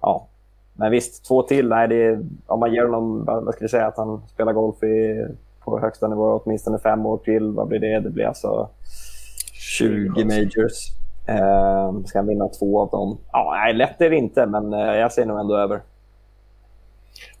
ja. 0.00 0.26
Men 0.74 0.90
visst, 0.90 1.24
två 1.24 1.42
till. 1.42 1.68
Nej, 1.68 1.88
det 1.88 2.04
är, 2.04 2.24
om 2.46 2.60
man 2.60 2.74
ger 2.74 2.84
honom, 2.84 3.24
vad 3.24 3.54
ska 3.54 3.64
jag 3.64 3.70
säga, 3.70 3.86
att 3.86 3.96
han 3.96 4.22
spelar 4.28 4.52
golf 4.52 4.82
i, 4.82 5.26
på 5.64 5.78
högsta 5.78 6.08
nivå 6.08 6.40
åtminstone 6.44 6.78
fem 6.78 7.06
år 7.06 7.18
till. 7.18 7.52
Vad 7.52 7.68
blir 7.68 7.78
det? 7.78 8.00
Det 8.00 8.10
blir 8.10 8.24
alltså 8.24 8.68
20 9.52 10.24
majors. 10.24 10.96
Eh, 11.28 12.04
ska 12.04 12.18
han 12.18 12.28
vinna 12.28 12.48
två 12.48 12.80
av 12.80 12.90
dem? 12.90 13.18
Ja, 13.32 13.54
nej, 13.54 13.74
lätt 13.74 14.00
är 14.00 14.10
det 14.10 14.16
inte, 14.16 14.46
men 14.46 14.72
eh, 14.72 14.96
jag 14.96 15.12
säger 15.12 15.28
nog 15.28 15.40
ändå 15.40 15.56
över. 15.56 15.80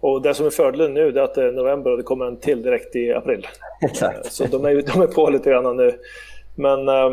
Och 0.00 0.22
det 0.22 0.34
som 0.34 0.46
är 0.46 0.50
fördelen 0.50 0.94
nu 0.94 1.08
är 1.08 1.22
att 1.22 1.34
det 1.34 1.44
är 1.44 1.52
november 1.52 1.90
och 1.90 1.96
det 1.96 2.02
kommer 2.02 2.26
en 2.26 2.36
till 2.36 2.62
direkt 2.62 2.96
i 2.96 3.12
april. 3.12 3.46
Exakt. 3.82 4.32
Så 4.32 4.44
de 4.44 4.64
är, 4.64 4.82
de 4.92 5.02
är 5.02 5.06
på 5.06 5.30
lite 5.30 5.50
grann 5.50 5.76
nu. 5.76 5.98
Men 6.54 6.88
eh, 6.88 7.04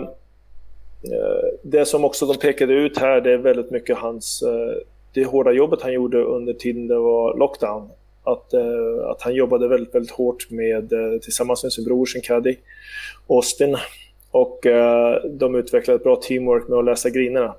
eh, 1.14 1.46
det 1.64 1.86
som 1.86 2.06
också 2.06 2.26
de 2.26 2.38
pekade 2.38 2.74
ut 2.74 2.98
här 2.98 3.22
det 3.22 3.34
är 3.34 3.38
väldigt 3.38 3.72
mycket 3.72 3.98
hans, 3.98 4.42
eh, 4.42 4.84
det 5.14 5.26
hårda 5.26 5.52
jobbet 5.52 5.82
han 5.82 5.94
gjorde 5.94 6.24
under 6.24 6.54
tiden 6.54 6.88
det 6.88 7.00
var 7.00 7.38
lockdown. 7.38 7.90
Att, 8.24 8.54
eh, 8.54 9.10
att 9.10 9.22
han 9.22 9.34
jobbade 9.34 9.68
väldigt, 9.68 9.96
väldigt 9.96 10.12
hårt 10.12 10.50
med, 10.50 10.94
eh, 10.94 11.20
tillsammans 11.22 11.64
med 11.64 11.74
sin 11.74 11.86
bror, 11.86 12.06
sin 12.06 12.22
caddy, 12.22 12.56
Austin. 13.30 13.78
Och 14.34 14.66
eh, 14.66 15.24
de 15.24 15.56
utvecklade 15.56 15.96
ett 15.98 16.04
bra 16.04 16.16
teamwork 16.16 16.68
med 16.68 16.80
att 16.80 16.86
läsa 16.86 17.10
grinerna. 17.10 17.56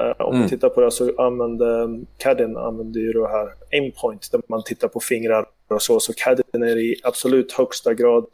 Eh, 0.00 0.20
om 0.20 0.28
Mm. 0.28 0.40
man 0.40 0.48
tittar 0.48 0.68
på 0.68 0.80
det 0.80 0.90
så 0.90 1.22
använde 1.22 1.88
Caddin 2.18 2.56
använde 2.56 3.00
ju 3.00 3.12
det 3.12 3.28
här 3.28 3.48
aimpoint 3.72 4.32
där 4.32 4.40
man 4.48 4.62
tittar 4.64 4.88
på 4.88 5.00
fingrar 5.00 5.46
och 5.68 5.82
så. 5.82 6.00
Så 6.00 6.12
Caddin 6.16 6.62
är 6.62 6.78
i 6.78 6.96
absolut 7.02 7.52
högsta 7.52 7.94
grad 7.94 8.26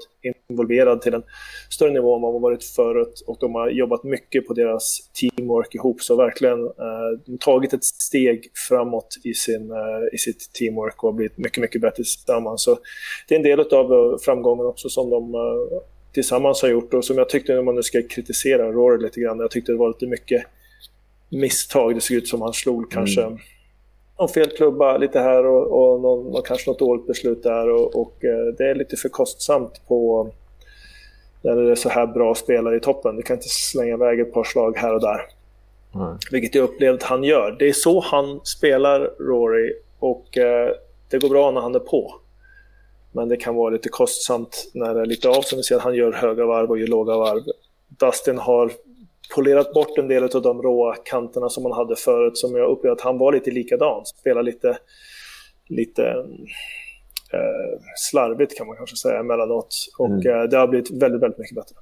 involverad 0.51 1.03
till 1.03 1.15
en 1.15 1.23
större 1.71 1.91
nivå 1.91 2.17
än 2.17 2.23
vad 2.23 2.33
man 2.33 2.43
varit 2.43 2.65
förut 2.65 3.25
och 3.27 3.37
de 3.41 3.55
har 3.55 3.71
jobbat 3.71 4.05
mycket 4.05 4.47
på 4.47 4.55
deras 4.55 5.11
teamwork 5.21 5.75
ihop. 5.75 6.01
Så 6.01 6.17
verkligen 6.17 6.65
eh, 6.67 7.37
tagit 7.41 7.73
ett 7.73 7.85
steg 7.85 8.51
framåt 8.69 9.17
i, 9.25 9.35
sin, 9.35 9.71
eh, 9.71 10.15
i 10.15 10.19
sitt 10.19 10.53
teamwork 10.53 11.05
och 11.05 11.09
har 11.09 11.17
blivit 11.17 11.39
mycket, 11.39 11.61
mycket 11.61 11.81
bättre 11.81 11.97
tillsammans. 11.97 12.63
Så 12.63 12.79
det 13.29 13.35
är 13.35 13.39
en 13.39 13.43
del 13.45 13.61
av 13.61 14.19
framgången 14.25 14.67
också 14.67 14.89
som 14.89 15.11
de 15.11 15.35
eh, 15.35 15.81
tillsammans 16.19 16.63
har 16.63 16.69
gjort 16.69 16.95
och 16.95 17.05
som 17.05 17.19
jag 17.19 17.29
tyckte 17.29 17.55
när 17.55 17.63
man 17.63 17.75
nu 17.75 17.83
ska 17.83 18.03
kritisera 18.03 18.73
Rory 18.73 19.03
lite 19.03 19.21
grann. 19.21 19.41
Jag 19.41 19.51
tyckte 19.51 19.73
det 19.73 19.79
var 19.79 19.89
lite 19.89 20.07
mycket 20.07 20.43
misstag. 21.29 21.95
Det 21.95 22.01
såg 22.01 22.17
ut 22.17 22.29
som 22.29 22.43
han 22.43 22.53
slog 22.53 22.91
kanske 22.91 23.39
någon 24.19 24.29
fel 24.29 24.51
klubba 24.57 24.97
lite 24.97 25.21
här 25.21 25.47
och, 25.47 25.93
och, 25.93 26.01
någon, 26.01 26.35
och 26.35 26.47
kanske 26.47 26.71
något 26.71 26.79
dåligt 26.79 27.07
beslut 27.07 27.43
där. 27.43 27.71
Och, 27.71 28.01
och 28.01 28.25
eh, 28.25 28.55
det 28.59 28.71
är 28.71 28.75
lite 28.75 28.97
för 28.97 29.09
kostsamt 29.09 29.83
på 29.89 30.31
när 31.43 31.57
det 31.57 31.71
är 31.71 31.75
så 31.75 31.89
här 31.89 32.07
bra 32.07 32.35
spelare 32.35 32.77
i 32.77 32.81
toppen. 32.81 33.17
Du 33.17 33.23
kan 33.23 33.37
inte 33.37 33.49
slänga 33.49 33.95
iväg 33.95 34.21
ett 34.21 34.33
par 34.33 34.45
slag 34.45 34.77
här 34.77 34.95
och 34.95 35.01
där. 35.01 35.21
Vilket 36.31 36.55
jag 36.55 36.65
upplevde 36.65 36.97
att 36.97 37.11
han 37.11 37.25
gör. 37.25 37.57
Det 37.59 37.69
är 37.69 37.73
så 37.73 38.01
han 38.01 38.41
spelar, 38.45 39.01
Rory. 39.19 39.73
Och 39.99 40.39
eh, 40.39 40.71
det 41.11 41.19
går 41.19 41.29
bra 41.29 41.51
när 41.51 41.61
han 41.61 41.75
är 41.75 41.79
på. 41.79 42.15
Men 43.13 43.29
det 43.29 43.37
kan 43.37 43.55
vara 43.55 43.71
lite 43.71 43.89
kostsamt 43.89 44.71
när 44.75 44.95
det 44.95 45.01
är 45.01 45.07
lite 45.07 45.29
av. 45.29 45.43
Som 45.43 45.57
vi 45.57 45.63
ser 45.63 45.79
han 45.79 45.95
gör 45.95 46.13
höga 46.13 46.47
varv 46.47 46.71
och 46.71 46.79
gör 46.79 46.87
låga 46.87 47.17
varv. 47.17 47.43
Dustin 47.89 48.39
har 48.39 48.73
polerat 49.35 49.73
bort 49.73 49.99
en 49.99 50.09
del 50.09 50.25
av 50.25 50.43
de 50.43 50.63
råa 50.63 50.95
kanterna 51.05 51.49
som 51.49 51.65
han 51.65 51.73
hade 51.73 51.97
förut. 51.97 52.39
Som 52.39 52.57
jag 52.57 52.71
upplevde 52.71 52.93
att 52.93 53.01
han 53.01 53.19
var 53.19 53.33
lite 53.33 53.51
likadan. 53.51 54.05
Spelar 54.07 54.43
lite, 54.43 54.79
lite 55.69 56.03
eh, 57.33 57.81
slarvigt 57.97 58.59
kan 58.59 58.67
man 58.67 58.77
kanske 58.77 58.97
säga 58.97 59.21
emellanåt. 59.21 59.75
Och 59.99 60.27
eh, 60.27 60.43
det 60.43 60.57
har 60.57 60.69
blivit 60.69 60.91
väldigt, 60.91 61.23
väldigt 61.23 61.39
mycket 61.39 61.57
bättre. 61.57 61.77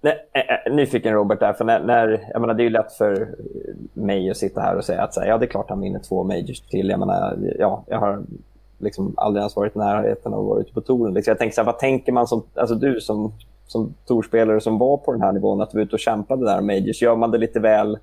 Nej, 0.00 0.28
äh, 0.32 0.40
äh, 0.40 0.74
nyfiken 0.74 1.14
Robert 1.14 1.40
där, 1.40 1.52
för 1.52 1.64
när, 1.64 1.80
när, 1.84 2.28
jag 2.32 2.40
menar, 2.40 2.54
det 2.54 2.62
är 2.62 2.64
ju 2.64 2.70
lätt 2.70 2.92
för 2.92 3.28
mig 3.92 4.30
att 4.30 4.36
sitta 4.36 4.60
här 4.60 4.76
och 4.76 4.84
säga 4.84 5.02
att 5.02 5.16
här, 5.16 5.26
ja, 5.26 5.38
det 5.38 5.44
är 5.44 5.48
klart 5.48 5.68
han 5.68 5.80
vinner 5.80 6.00
två 6.00 6.24
majors 6.24 6.60
till. 6.60 6.88
Jag 6.88 6.98
menar, 6.98 7.38
ja, 7.58 7.84
jag 7.88 7.98
har 7.98 8.22
liksom 8.78 9.14
aldrig 9.16 9.40
ens 9.40 9.56
varit 9.56 9.76
i 9.76 9.78
närheten 9.78 10.34
av 10.34 10.40
att 10.40 10.46
vara 10.46 10.60
ute 10.60 10.72
på 10.72 10.80
touren. 10.80 11.14
Liksom, 11.14 11.30
jag 11.30 11.38
tänker 11.38 11.54
så 11.54 11.60
här, 11.60 11.66
vad 11.66 11.78
tänker 11.78 12.12
man 12.12 12.26
som, 12.26 12.42
alltså 12.54 12.74
du 12.74 13.00
som, 13.00 13.32
som 13.66 13.94
tourspelare 14.06 14.60
som 14.60 14.78
var 14.78 14.96
på 14.96 15.12
den 15.12 15.20
här 15.22 15.32
nivån, 15.32 15.60
att 15.60 15.70
du 15.70 15.78
var 15.78 15.84
ute 15.84 15.96
och 15.96 16.00
kämpade 16.00 16.44
där 16.44 16.60
med 16.60 16.82
majors, 16.82 17.02
gör 17.02 17.16
man 17.16 17.30
det 17.30 17.38
lite 17.38 17.60
väl 17.60 17.98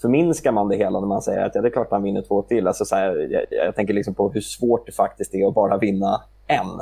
förminskar 0.00 0.52
man 0.52 0.68
det 0.68 0.76
hela 0.76 1.00
när 1.00 1.06
man 1.06 1.22
säger 1.22 1.46
att 1.46 1.54
ja, 1.54 1.60
det 1.60 1.68
är 1.68 1.72
klart 1.72 1.90
han 1.90 2.02
vinner 2.02 2.22
två 2.22 2.42
till. 2.42 2.66
Alltså, 2.66 2.84
så 2.84 2.96
här, 2.96 3.16
jag, 3.30 3.44
jag 3.50 3.74
tänker 3.74 3.94
liksom 3.94 4.14
på 4.14 4.30
hur 4.30 4.40
svårt 4.40 4.86
det 4.86 4.92
faktiskt 4.92 5.34
är 5.34 5.48
att 5.48 5.54
bara 5.54 5.78
vinna 5.78 6.22
en. 6.46 6.80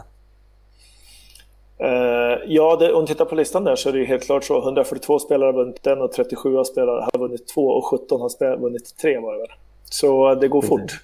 Eh, 1.78 2.38
ja, 2.46 2.76
det, 2.76 2.92
om 2.92 3.00
du 3.00 3.06
tittar 3.06 3.24
på 3.24 3.34
listan 3.34 3.64
där 3.64 3.76
så 3.76 3.88
är 3.88 3.92
det 3.92 4.04
helt 4.04 4.24
klart 4.24 4.44
så. 4.44 4.62
142 4.62 5.18
spelare 5.18 5.46
har 5.46 5.52
vunnit 5.52 5.86
en 5.86 6.00
och 6.02 6.12
37 6.12 6.64
spelare 6.64 7.08
har 7.12 7.18
vunnit 7.18 7.48
två 7.48 7.66
och 7.66 7.84
17 7.84 8.20
har 8.20 8.56
vunnit 8.56 8.96
tre 8.96 9.18
var 9.18 9.32
det 9.32 9.38
väl. 9.38 9.48
Så 9.84 10.34
det 10.34 10.48
går 10.48 10.62
fort. 10.62 11.00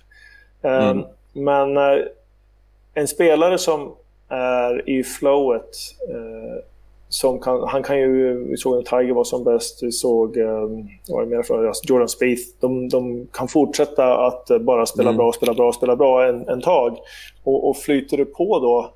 Eh, 0.62 0.90
Mm. 0.90 1.05
Men 1.35 1.77
eh, 1.77 2.05
en 2.94 3.09
spelare 3.09 3.59
som 3.59 3.94
är 4.29 4.88
i 4.90 5.05
flowet 5.05 5.77
eh, 6.09 6.64
som 7.09 7.40
kan, 7.40 7.68
han 7.68 7.83
kan 7.83 7.99
ju, 7.99 8.44
vi 8.49 8.57
såg 8.57 8.75
när 8.77 8.83
Tiger 8.83 9.14
var 9.14 9.25
som 9.25 9.44
bäst, 9.44 9.83
vi 9.83 9.92
såg, 9.92 10.37
eh, 10.37 10.68
vad 11.09 11.29
mer 11.29 11.42
för, 11.42 11.73
Jordan 11.85 12.09
Spieth. 12.09 12.42
De, 12.61 12.88
de 12.88 13.27
kan 13.33 13.49
fortsätta 13.49 14.27
att 14.27 14.51
bara 14.61 14.87
spela 14.87 15.09
Mm. 15.11 15.16
bra, 15.16 15.33
spela 15.33 15.55
bra, 15.55 15.73
spela 15.73 15.97
bra 15.97 16.27
en, 16.29 16.49
en 16.49 16.61
tag. 16.61 16.99
Och, 17.44 17.68
och 17.68 17.77
flyter 17.77 18.16
det 18.16 18.25
på 18.25 18.59
då 18.59 18.90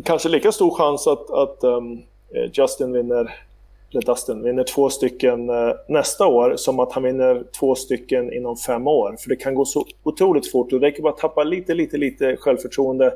kanske 0.00 0.28
lika 0.28 0.52
stor 0.52 0.70
chans 0.70 1.06
att, 1.06 1.30
att 1.30 1.64
um, 1.64 2.02
Justin 2.52 2.92
vinner, 2.92 3.34
Dustin 4.00 4.42
vinner 4.42 4.64
två 4.64 4.90
stycken 4.90 5.50
uh, 5.50 5.72
nästa 5.88 6.26
år 6.26 6.56
som 6.56 6.80
att 6.80 6.92
han 6.92 7.02
vinner 7.02 7.44
två 7.58 7.74
stycken 7.74 8.32
inom 8.32 8.56
fem 8.56 8.86
år. 8.86 9.16
För 9.18 9.28
det 9.28 9.36
kan 9.36 9.54
gå 9.54 9.64
så 9.64 9.84
otroligt 10.02 10.52
fort 10.52 10.72
och 10.72 10.80
det 10.80 10.86
räcker 10.86 11.02
bara 11.02 11.12
att 11.12 11.18
tappa 11.18 11.44
lite, 11.44 11.74
lite, 11.74 11.96
lite 11.96 12.36
självförtroende 12.36 13.12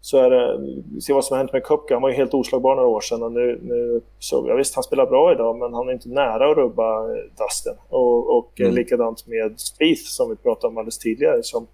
så 0.00 0.18
är 0.18 0.30
det, 0.30 0.60
ser 1.00 1.14
vad 1.14 1.24
som 1.24 1.34
har 1.34 1.38
hänt 1.38 1.52
med 1.52 1.64
Kupka. 1.64 1.94
Han 1.94 2.02
var 2.02 2.08
ju 2.08 2.16
helt 2.16 2.34
oslagbar 2.34 2.74
några 2.76 2.88
år 2.88 3.00
sedan 3.00 3.22
och 3.22 3.32
nu, 3.32 3.60
nu 3.62 4.00
så, 4.18 4.44
ja, 4.48 4.54
visst 4.54 4.74
han 4.74 4.84
spelar 4.84 5.06
bra 5.06 5.32
idag 5.32 5.58
men 5.58 5.74
han 5.74 5.88
är 5.88 5.92
inte 5.92 6.08
nära 6.08 6.50
att 6.50 6.56
rubba 6.56 6.98
eh, 6.98 7.22
Dustin. 7.38 7.74
Och, 7.88 8.38
och 8.38 8.60
mm. 8.60 8.74
likadant 8.74 9.26
med 9.26 9.60
Spieth 9.60 10.02
som 10.02 10.30
vi 10.30 10.36
pratade 10.36 10.66
om 10.70 10.78
alldeles 10.78 10.98
tidigare 10.98 11.42
som 11.42 11.66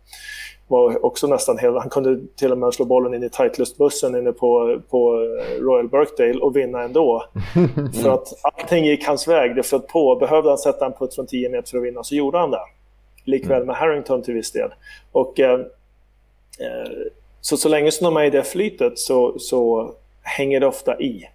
var 0.68 1.04
också 1.04 1.26
nästan 1.26 1.58
hel, 1.58 1.76
han 1.76 1.90
kunde 1.90 2.26
till 2.36 2.52
och 2.52 2.58
med 2.58 2.74
slå 2.74 2.84
bollen 2.84 3.14
in 3.14 3.22
i 3.22 3.28
Titleist-bussen 3.28 4.18
inne 4.18 4.32
på, 4.32 4.80
på 4.90 5.12
Royal 5.60 5.88
Birkdale 5.88 6.40
och 6.40 6.56
vinna 6.56 6.82
ändå. 6.82 7.24
För 8.02 8.10
att 8.10 8.28
allting 8.42 8.84
gick 8.84 9.06
hans 9.06 9.28
väg, 9.28 9.56
det 9.56 9.62
flöt 9.62 9.86
på. 9.86 10.16
Behövde 10.16 10.48
han 10.48 10.58
sätta 10.58 10.86
en 10.86 10.92
putt 10.92 11.14
från 11.14 11.26
10 11.26 11.48
meter 11.48 11.70
för 11.70 11.78
att 11.78 11.84
vinna 11.84 12.04
så 12.04 12.14
gjorde 12.14 12.38
han 12.38 12.50
det. 12.50 12.60
Likväl 13.24 13.64
med 13.64 13.76
Harrington 13.76 14.22
till 14.22 14.34
viss 14.34 14.52
del. 14.52 14.70
Och, 15.12 15.40
eh, 15.40 15.60
så, 17.40 17.56
så 17.56 17.68
länge 17.68 17.90
som 17.90 18.04
de 18.04 18.16
är 18.16 18.24
i 18.24 18.30
det 18.30 18.42
flytet 18.42 18.98
så, 18.98 19.38
så 19.38 19.92
hänger 20.22 20.60
det 20.60 20.66
ofta 20.66 21.00
i. 21.00 21.28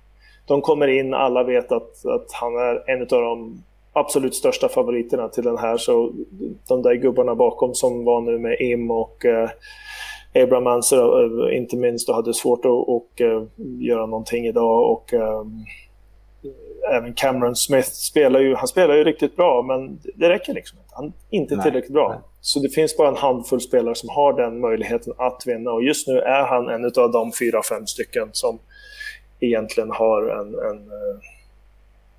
De 0.46 0.62
kommer 0.62 0.88
in, 0.88 1.14
alla 1.14 1.44
vet 1.44 1.72
att, 1.72 2.06
att 2.06 2.32
han 2.32 2.56
är 2.56 2.90
en 2.90 3.02
av 3.02 3.08
de 3.08 3.64
absolut 3.94 4.36
största 4.36 4.70
favoriterna 4.70 5.28
till 5.28 5.44
den 5.44 5.58
här. 5.58 5.78
Så 5.78 6.12
de 6.68 6.82
där 6.82 6.94
gubbarna 6.94 7.36
bakom 7.36 7.74
som 7.74 8.06
var 8.06 8.22
nu 8.22 8.40
med 8.40 8.58
Im 8.60 8.92
och 8.92 9.26
eh, 9.26 9.50
Abraham 10.36 10.68
Anser, 10.68 11.50
eh, 11.52 11.58
inte 11.58 11.78
minst, 11.78 12.10
och 12.10 12.16
hade 12.16 12.34
svårt 12.34 12.66
att 12.66 12.72
och, 12.72 13.22
eh, 13.22 13.44
göra 13.80 14.06
någonting 14.06 14.46
idag. 14.48 14.92
Och, 14.92 15.14
eh, 15.14 15.44
även 16.92 17.14
Cameron 17.14 17.56
Smith 17.56 17.90
spelar 17.90 18.40
ju, 18.40 18.56
han 18.56 18.68
spelar 18.68 18.96
ju 18.96 19.04
riktigt 19.04 19.36
bra, 19.36 19.62
men 19.62 20.00
det 20.16 20.30
räcker 20.30 20.54
liksom 20.54 20.80
inte. 20.80 20.90
Han 20.96 21.06
är 21.06 21.14
inte 21.30 21.56
Nej, 21.56 21.64
tillräckligt 21.64 21.94
bra. 21.94 22.10
nej. 22.10 22.20
Så 22.42 22.60
det 22.60 22.70
finns 22.70 22.98
bara 22.98 23.08
en 23.08 23.16
handfull 23.16 23.62
spelare 23.62 23.96
som 23.96 24.10
har 24.10 24.34
den 24.34 24.60
möjligheten 24.60 25.14
att 25.18 25.44
vinna. 25.46 25.72
Och 25.72 25.84
just 25.84 26.08
nu 26.08 26.20
är 26.20 26.44
han 26.44 26.70
en 26.70 26.86
av 26.86 27.12
de 27.12 27.32
fyra, 27.40 27.62
fem 27.70 27.88
stycken 27.88 28.30
som 28.32 28.60
egentligen 29.40 29.92
har 29.92 30.22
en, 30.22 30.48
en 30.48 30.88
eh, 30.88 31.20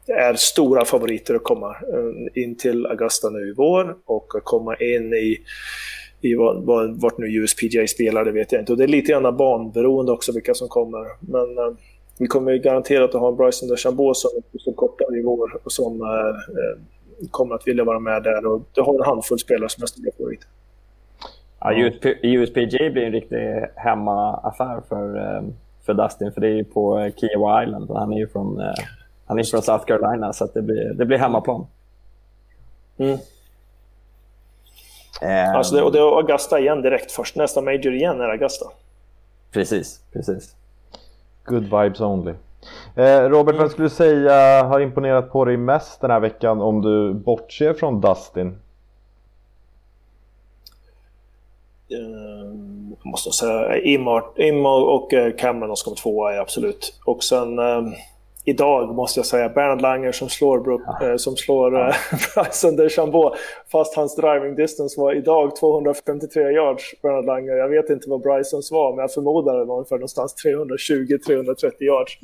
är 0.06 0.34
stora 0.34 0.84
favoriter 0.84 1.34
att 1.34 1.44
komma 1.44 1.68
eh, 1.70 2.42
in 2.42 2.56
till 2.56 2.86
Augusta 2.86 3.30
nu 3.30 3.48
i 3.48 3.54
vår 3.56 3.96
och 4.04 4.36
att 4.36 4.44
komma 4.44 4.76
in 4.76 5.14
i, 5.14 5.38
i 6.20 6.34
vart 6.94 7.18
nu 7.18 7.26
USPGA 7.26 7.86
spelar, 7.86 8.24
det 8.24 8.32
vet 8.32 8.52
jag 8.52 8.62
inte. 8.62 8.72
Och 8.72 8.78
det 8.78 8.84
är 8.84 8.88
lite 8.88 9.12
grann 9.12 9.36
banberoende 9.36 10.12
också 10.12 10.32
vilka 10.32 10.54
som 10.54 10.68
kommer. 10.68 11.06
Men 11.20 11.58
eh, 11.58 11.74
vi 12.18 12.26
kommer 12.26 12.52
ju 12.52 12.58
garanterat 12.58 13.14
att 13.14 13.20
ha 13.20 13.28
en 13.28 13.36
Bryson 13.36 13.68
DeChambeau 13.68 14.14
som 14.14 14.30
som 14.58 14.74
kortare 14.74 15.18
i 15.18 15.22
vår 15.22 15.60
och 15.64 15.72
som 15.72 16.00
eh, 16.02 16.08
eh, 16.08 17.28
kommer 17.30 17.54
att 17.54 17.68
vilja 17.68 17.84
vara 17.84 17.98
med 17.98 18.22
där. 18.22 18.46
Och 18.46 18.62
du 18.72 18.80
har 18.80 18.94
en 18.94 19.04
handfull 19.04 19.38
spelare 19.38 19.68
som 19.68 19.82
är 19.82 19.86
stora 19.86 20.10
favoriter. 20.18 20.48
Ja, 21.60 21.90
USPGA 22.22 22.90
blir 22.90 23.02
en 23.02 23.12
riktig 23.12 23.66
hemmaaffär 23.76 24.80
för, 24.88 25.16
eh, 25.16 25.42
för 25.86 25.94
Dustin, 25.94 26.32
för 26.32 26.40
det 26.40 26.46
är 26.46 26.54
ju 26.54 26.64
på 26.64 27.10
Kiowa 27.16 27.64
Island. 27.64 27.90
och 27.90 27.98
Han 27.98 28.12
är 28.12 28.18
ju 28.18 28.28
från, 28.28 28.60
eh, 28.60 28.74
han 29.32 29.38
är 29.38 29.44
från 29.44 29.62
South 29.62 29.84
Carolina, 29.84 30.32
så 30.32 30.44
att 30.44 30.54
det, 30.54 30.62
blir, 30.62 30.94
det 30.94 31.04
blir 31.04 31.18
hemmaplan. 31.18 31.66
Mm. 32.98 33.18
Eh, 35.22 35.56
Alltså 35.56 35.74
det, 35.74 35.82
och 35.82 35.92
det 35.92 35.98
är 35.98 36.16
Augusta 36.16 36.60
igen 36.60 36.82
direkt 36.82 37.12
först. 37.12 37.36
Nästa 37.36 37.60
major 37.60 37.94
igen 37.94 38.20
är 38.20 38.28
Augusta. 38.28 38.66
Precis, 39.52 40.00
precis. 40.12 40.56
Good 41.44 41.62
vibes 41.62 42.00
only. 42.00 42.32
Eh, 42.96 43.20
Robert, 43.20 43.56
vad 43.56 43.70
skulle 43.70 43.86
du 43.86 43.90
säga 43.94 44.62
har 44.64 44.80
imponerat 44.80 45.32
på 45.32 45.44
dig 45.44 45.56
mest 45.56 46.00
den 46.00 46.10
här 46.10 46.20
veckan 46.20 46.60
om 46.60 46.82
du 46.82 47.14
bortser 47.14 47.74
från 47.74 48.00
Dustin? 48.00 48.48
Eh, 51.90 52.56
jag 53.02 53.10
måste 53.10 53.30
säga 53.30 53.78
Imma 54.36 54.74
och 54.74 55.10
Cameron 55.38 55.76
som 55.76 55.84
kommer 55.84 55.96
tvåa 55.96 56.34
är 56.34 56.38
absolut. 56.38 57.00
Och 57.04 57.24
sen 57.24 57.58
idag 58.44 58.94
måste 58.94 59.18
jag 59.20 59.26
säga 59.26 59.48
Bernard 59.48 59.80
Langer 59.80 60.12
som 60.12 60.28
slår, 60.28 60.60
Brook, 60.60 60.80
eh, 61.02 61.16
som 61.16 61.36
slår 61.36 61.80
eh, 61.80 61.94
Bryson 62.34 62.76
DeChambeau. 62.76 63.34
Fast 63.72 63.96
hans 63.96 64.16
driving 64.16 64.54
distance 64.54 65.00
var 65.00 65.14
idag 65.14 65.56
253 65.56 66.42
yards, 66.42 66.82
Bernard 67.02 67.24
Langer. 67.24 67.52
Jag 67.52 67.68
vet 67.68 67.90
inte 67.90 68.10
vad 68.10 68.20
Brysons 68.20 68.72
var, 68.72 68.92
men 68.92 69.00
jag 69.00 69.12
förmodar 69.12 69.58
det 69.58 69.64
var 69.64 69.76
ungefär 69.76 69.96
någonstans 69.96 70.34
320-330 70.46 71.72
yards. 71.80 72.18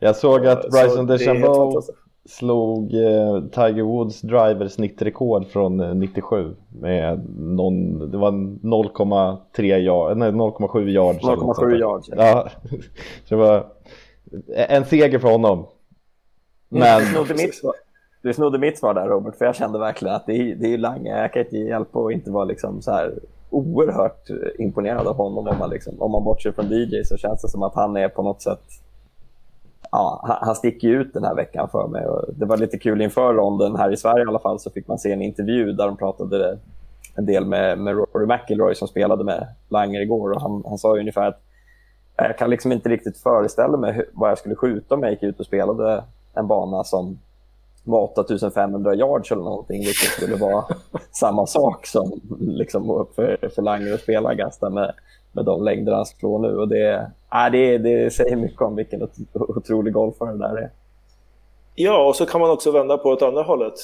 Jag 0.00 0.16
såg 0.16 0.46
att 0.46 0.62
Så 0.62 0.70
Bryson 0.70 1.08
helt 1.08 1.08
DeChambeau 1.08 1.82
slog 2.28 2.94
eh, 2.94 3.40
Tiger 3.52 3.82
Woods 3.82 4.20
driver 4.20 4.68
snittrekord 4.68 5.46
från 5.46 5.80
eh, 5.80 5.94
97 5.94 6.54
med 6.80 7.30
någon, 7.38 7.98
det 8.10 8.18
var 8.18 8.30
0,3 8.30 9.62
yard, 9.62 10.16
nej 10.16 10.30
0,7 10.30 10.88
yards. 10.88 11.24
eller 11.24 11.36
något 11.36 11.56
sånt 11.56 11.68
0,7 11.68 11.70
där. 11.70 11.78
yards. 11.78 12.08
Ja, 12.16 12.48
så 13.24 13.34
det 13.34 13.40
var 13.40 13.66
en 14.54 14.84
seger 14.84 15.18
för 15.18 15.28
honom. 15.28 15.66
Men 16.68 17.00
Du 17.00 17.06
snodde, 17.06 17.34
mitt 17.34 17.54
svar. 17.54 17.74
du 18.22 18.34
snodde 18.34 18.58
mitt 18.58 18.78
svar 18.78 18.94
där 18.94 19.08
Robert, 19.08 19.36
för 19.36 19.44
jag 19.44 19.56
kände 19.56 19.78
verkligen 19.78 20.14
att 20.14 20.26
det 20.26 20.32
är, 20.32 20.54
det 20.54 20.74
är 20.74 20.78
Lange. 20.78 21.20
Jag 21.20 21.32
kan 21.32 21.42
inte 21.42 21.56
hjälpa 21.56 21.98
att 21.98 22.12
inte 22.12 22.30
vara 22.30 22.44
liksom 22.44 22.82
så 22.82 22.90
här 22.90 23.14
oerhört 23.50 24.30
imponerad 24.58 25.06
av 25.06 25.16
honom. 25.16 25.48
Om 25.48 25.58
man, 25.58 25.70
liksom, 25.70 26.02
om 26.02 26.12
man 26.12 26.24
bortser 26.24 26.52
från 26.52 26.72
DJ 26.72 27.04
så 27.04 27.16
känns 27.16 27.42
det 27.42 27.48
som 27.48 27.62
att 27.62 27.74
han 27.74 27.96
är 27.96 28.08
på 28.08 28.22
något 28.22 28.42
sätt... 28.42 28.62
Ja, 29.90 30.38
han, 30.42 30.54
sticker 30.54 30.88
ut 30.88 31.14
den 31.14 31.24
här 31.24 31.34
veckan 31.34 31.68
för 31.68 31.88
mig. 31.88 32.06
Och 32.06 32.34
det 32.34 32.46
var 32.46 32.56
lite 32.56 32.78
kul 32.78 33.02
inför 33.02 33.34
ronden 33.34 33.76
här 33.76 33.92
i 33.92 33.96
Sverige 33.96 34.24
i 34.24 34.28
alla 34.28 34.38
fall 34.38 34.60
så 34.60 34.70
fick 34.70 34.88
man 34.88 34.98
se 34.98 35.12
en 35.12 35.22
intervju 35.22 35.72
där 35.72 35.86
de 35.86 35.96
pratade 35.96 36.58
en 37.16 37.26
del 37.26 37.46
med, 37.46 37.78
med 37.78 37.94
Rory 37.94 38.26
McIlroy 38.26 38.74
som 38.74 38.88
spelade 38.88 39.24
med 39.24 39.46
Langer 39.68 40.00
igår. 40.00 40.32
Och 40.32 40.40
han, 40.40 40.62
han 40.66 40.78
sa 40.78 40.94
ju 40.94 41.00
ungefär 41.00 41.28
att 41.28 41.42
jag 42.16 42.38
kan 42.38 42.50
liksom 42.50 42.72
inte 42.72 42.88
riktigt 42.88 43.18
föreställa 43.18 43.76
mig 43.76 43.92
hur, 43.92 44.06
vad 44.12 44.30
jag 44.30 44.38
skulle 44.38 44.54
skjuta 44.54 44.94
om 44.94 45.02
jag 45.02 45.12
gick 45.12 45.22
ut 45.22 45.40
och 45.40 45.46
spelade 45.46 46.04
en 46.34 46.46
bana 46.46 46.84
som 46.84 47.18
var 47.84 48.02
8500 48.02 48.94
yards 48.94 49.32
eller 49.32 49.42
någonting, 49.42 49.78
vilket 49.78 50.10
skulle 50.10 50.36
vara 50.36 50.64
samma 51.10 51.46
sak 51.46 51.86
som 51.86 52.20
liksom, 52.40 53.06
för, 53.14 53.48
för 53.54 53.62
Langer 53.62 53.94
att 53.94 54.00
spela 54.00 54.28
Augusta 54.28 54.70
med, 54.70 54.92
med 55.32 55.44
de 55.44 55.62
längder 55.62 55.92
han 55.92 56.06
slår 56.06 56.38
nu. 56.38 56.56
Och 56.56 56.68
det, 56.68 57.10
äh, 57.32 57.50
det, 57.52 57.78
det 57.78 58.12
säger 58.12 58.36
mycket 58.36 58.60
om 58.62 58.76
vilken 58.76 59.02
ot- 59.02 59.34
otrolig 59.34 59.92
golfare 59.92 60.32
det 60.32 60.38
där 60.38 60.56
är. 60.56 60.70
Ja, 61.74 62.08
och 62.08 62.16
så 62.16 62.26
kan 62.26 62.40
man 62.40 62.50
också 62.50 62.70
vända 62.70 62.98
på 62.98 63.12
ett 63.12 63.22
andra 63.22 63.42
hållet. 63.42 63.74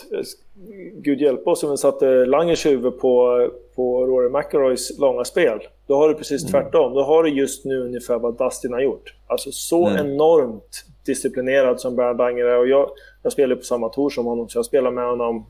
Gud 0.94 1.20
hjälp 1.20 1.46
oss 1.46 1.62
om 1.62 1.70
vi 1.70 1.76
satte 1.76 2.06
Langers 2.06 2.66
huvud 2.66 2.98
på, 2.98 3.48
på 3.74 4.06
Rory 4.06 4.28
McIlroys 4.28 4.98
långa 4.98 5.24
spel. 5.24 5.58
Då 5.86 5.96
har 5.96 6.08
du 6.08 6.14
precis 6.14 6.46
tvärtom. 6.50 6.94
Då 6.94 7.02
har 7.02 7.22
du 7.22 7.30
just 7.30 7.64
nu 7.64 7.80
ungefär 7.80 8.18
vad 8.18 8.38
Dustin 8.38 8.72
har 8.72 8.80
gjort. 8.80 9.14
Alltså 9.26 9.52
så 9.52 9.88
enormt 9.88 10.84
disciplinerad 11.06 11.80
som 11.80 11.96
Bernard 11.96 12.18
Langer 12.18 12.44
är. 12.44 12.58
Och 12.58 12.68
jag, 12.68 12.90
jag 13.22 13.32
spelar 13.32 13.56
på 13.56 13.62
samma 13.62 13.88
tour 13.88 14.10
som 14.10 14.26
honom, 14.26 14.48
så 14.48 14.58
jag 14.58 14.64
spelar 14.64 14.90
med 14.90 15.04
honom 15.04 15.46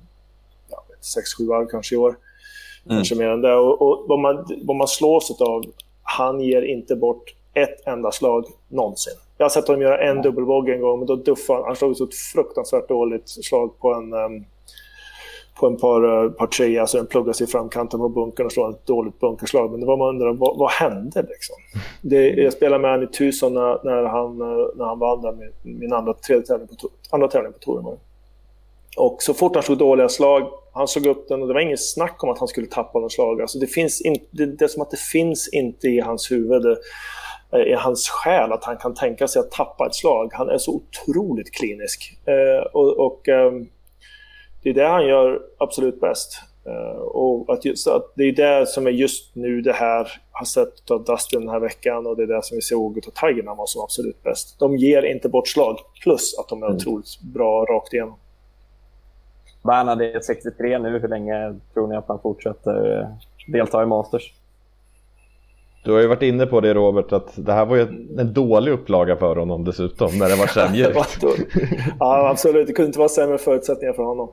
6-7 1.40 1.48
varv 1.48 1.66
kanske 1.66 1.94
i 1.94 1.98
år. 1.98 2.16
Kanske 2.88 3.14
mer 3.14 3.29
än 3.29 3.40
det. 3.40 3.55
Och, 3.55 3.83
och 3.83 4.05
vad, 4.09 4.18
man, 4.18 4.46
vad 4.62 4.76
man 4.76 4.88
slås 4.88 5.40
av, 5.40 5.64
han 6.03 6.40
ger 6.40 6.62
inte 6.62 6.96
bort 6.96 7.35
ett 7.55 7.87
enda 7.87 8.12
slag 8.12 8.44
någonsin. 8.68 9.14
Jag 9.40 9.44
har 9.44 9.50
sett 9.50 9.68
honom 9.68 9.83
göra 9.83 9.98
en 9.98 10.22
dubbelbogey 10.22 10.74
en 10.74 10.81
gång, 10.81 10.98
men 10.98 11.07
då 11.07 11.16
duffade 11.16 11.59
han. 11.59 11.66
Han 11.66 11.76
slog 11.76 11.96
så 11.96 12.05
ett 12.05 12.14
fruktansvärt 12.14 12.88
dåligt 12.88 13.29
slag 13.29 13.79
på 13.79 13.94
en, 13.94 14.12
ehm, 14.12 14.44
på 15.61 15.66
en 15.66 15.76
par, 15.76 16.24
eh, 16.24 16.31
par 16.31 16.46
tre. 16.46 16.79
Alltså 16.79 16.96
den 16.96 17.07
pluggas 17.07 17.40
i 17.40 17.46
framkanten 17.46 18.00
på 18.00 18.09
bunkern 18.09 18.46
och 18.46 18.53
slår 18.53 18.70
ett 18.70 18.87
dåligt 18.87 19.20
bunkerslag. 19.20 19.70
Men 19.70 19.81
det 19.81 19.87
var 19.87 19.96
man 19.96 20.09
undrar, 20.09 20.33
vad, 20.33 20.59
vad 20.59 20.70
hände 20.70 21.22
liksom? 21.22 21.57
Det, 22.03 22.29
jag 22.29 22.53
spelade 22.53 22.83
med 22.83 22.90
honom 22.90 23.09
i 23.09 23.12
Tucson 23.12 23.55
när, 23.55 23.85
när, 23.85 24.03
han, 24.03 24.40
eh, 24.40 24.66
när 24.76 24.85
han 24.85 24.98
vann 24.98 25.22
där 25.22 25.33
med 25.33 25.50
min 25.62 25.92
andra, 25.92 26.14
tredje 26.14 26.46
tävling 26.46 26.68
på, 26.68 26.88
andra 27.11 27.29
tävling 27.29 27.53
på 27.53 27.59
touren. 27.59 27.98
Och 28.96 29.16
så 29.22 29.35
fort 29.35 29.55
han 29.55 29.62
slog 29.62 29.79
dåliga 29.79 30.09
slag, 30.09 30.42
han 30.72 30.88
såg 30.88 31.07
upp 31.07 31.29
den 31.29 31.42
och 31.42 31.48
det 31.48 31.55
var 31.55 31.61
ingen 31.61 31.79
snack 31.79 32.24
om 32.24 32.31
att 32.31 32.38
han 32.38 32.48
skulle 32.48 32.66
tappa 32.66 32.98
något 32.98 33.12
slag. 33.12 33.40
Alltså 33.40 33.59
det, 33.59 33.66
finns 33.66 34.00
in, 34.00 34.16
det, 34.31 34.46
det 34.46 34.64
är 34.64 34.68
som 34.68 34.83
att 34.83 34.90
det 34.90 35.00
finns 35.00 35.48
inte 35.53 35.88
i 35.88 36.00
hans 36.00 36.31
huvud, 36.31 36.62
det, 36.62 36.76
i 37.53 37.75
hans 37.75 38.09
själ, 38.09 38.53
att 38.53 38.65
han 38.65 38.77
kan 38.77 38.95
tänka 38.95 39.29
sig 39.29 39.41
att 39.41 39.51
tappa 39.51 39.87
ett 39.87 39.95
slag. 39.95 40.31
Han 40.33 40.49
är 40.49 40.59
så 40.59 40.75
otroligt 40.75 41.55
klinisk. 41.55 42.19
Eh, 42.27 42.67
och 42.73 43.07
och 43.07 43.29
ehm, 43.29 43.69
det 44.63 44.71
är 44.71 44.75
det 44.75 44.89
han 44.89 45.07
gör 45.07 45.43
absolut 45.59 46.01
bäst. 46.01 46.43
Eh, 46.67 47.01
och 47.01 47.53
att 47.53 47.65
just, 47.65 47.89
att 47.89 48.13
det 48.15 48.25
är 48.25 48.33
det 48.33 48.67
som 48.67 48.87
är 48.87 48.91
just 48.91 49.37
nu 49.37 49.61
det 49.61 49.73
här 49.73 50.09
har 50.33 50.45
sett 50.45 50.91
av 50.91 51.05
Dustin 51.05 51.41
den 51.41 51.49
här 51.49 51.61
veckan 51.61 52.07
och 52.07 52.17
det 52.17 52.23
är 52.23 52.27
det 52.27 52.45
som 52.45 52.55
vi 52.55 52.61
såg 52.61 52.99
av 53.07 53.29
Tiger 53.29 53.43
när 53.43 53.67
som 53.67 53.83
absolut 53.83 54.23
bäst. 54.23 54.59
De 54.59 54.77
ger 54.77 55.03
inte 55.03 55.29
bort 55.29 55.49
slag, 55.49 55.79
plus 56.03 56.39
att 56.39 56.49
de 56.49 56.63
är 56.63 56.75
otroligt 56.75 57.21
bra 57.21 57.65
rakt 57.65 57.93
igenom. 57.93 58.17
Bernhard 59.63 60.03
är 60.03 60.21
63 60.21 60.79
nu. 60.79 60.99
Hur 60.99 61.09
länge 61.09 61.55
tror 61.75 61.89
ni 61.89 61.97
att 61.97 62.09
han 62.09 62.21
fortsätter 62.21 63.01
eh, 63.01 63.09
delta 63.53 63.83
i 63.83 63.87
Masters? 63.87 64.35
Du 65.83 65.93
har 65.93 66.01
ju 66.01 66.07
varit 66.07 66.23
inne 66.23 66.47
på 66.47 66.61
det 66.61 66.75
Robert, 66.75 67.12
att 67.12 67.33
det 67.37 67.53
här 67.53 67.66
var 67.66 67.77
ju 67.77 67.83
en 68.19 68.33
dålig 68.33 68.73
upplaga 68.73 69.16
för 69.16 69.37
honom 69.37 69.64
dessutom, 69.64 70.19
när 70.19 70.29
det 70.29 70.37
var 70.37 70.47
Det 70.88 71.21
då- 71.21 71.35
ja, 72.01 72.29
absolut. 72.31 72.66
Det 72.66 72.73
kunde 72.73 72.87
inte 72.87 72.99
vara 72.99 73.09
sämre 73.09 73.38
förutsättningar 73.38 73.93
för 73.93 74.03
honom. 74.03 74.33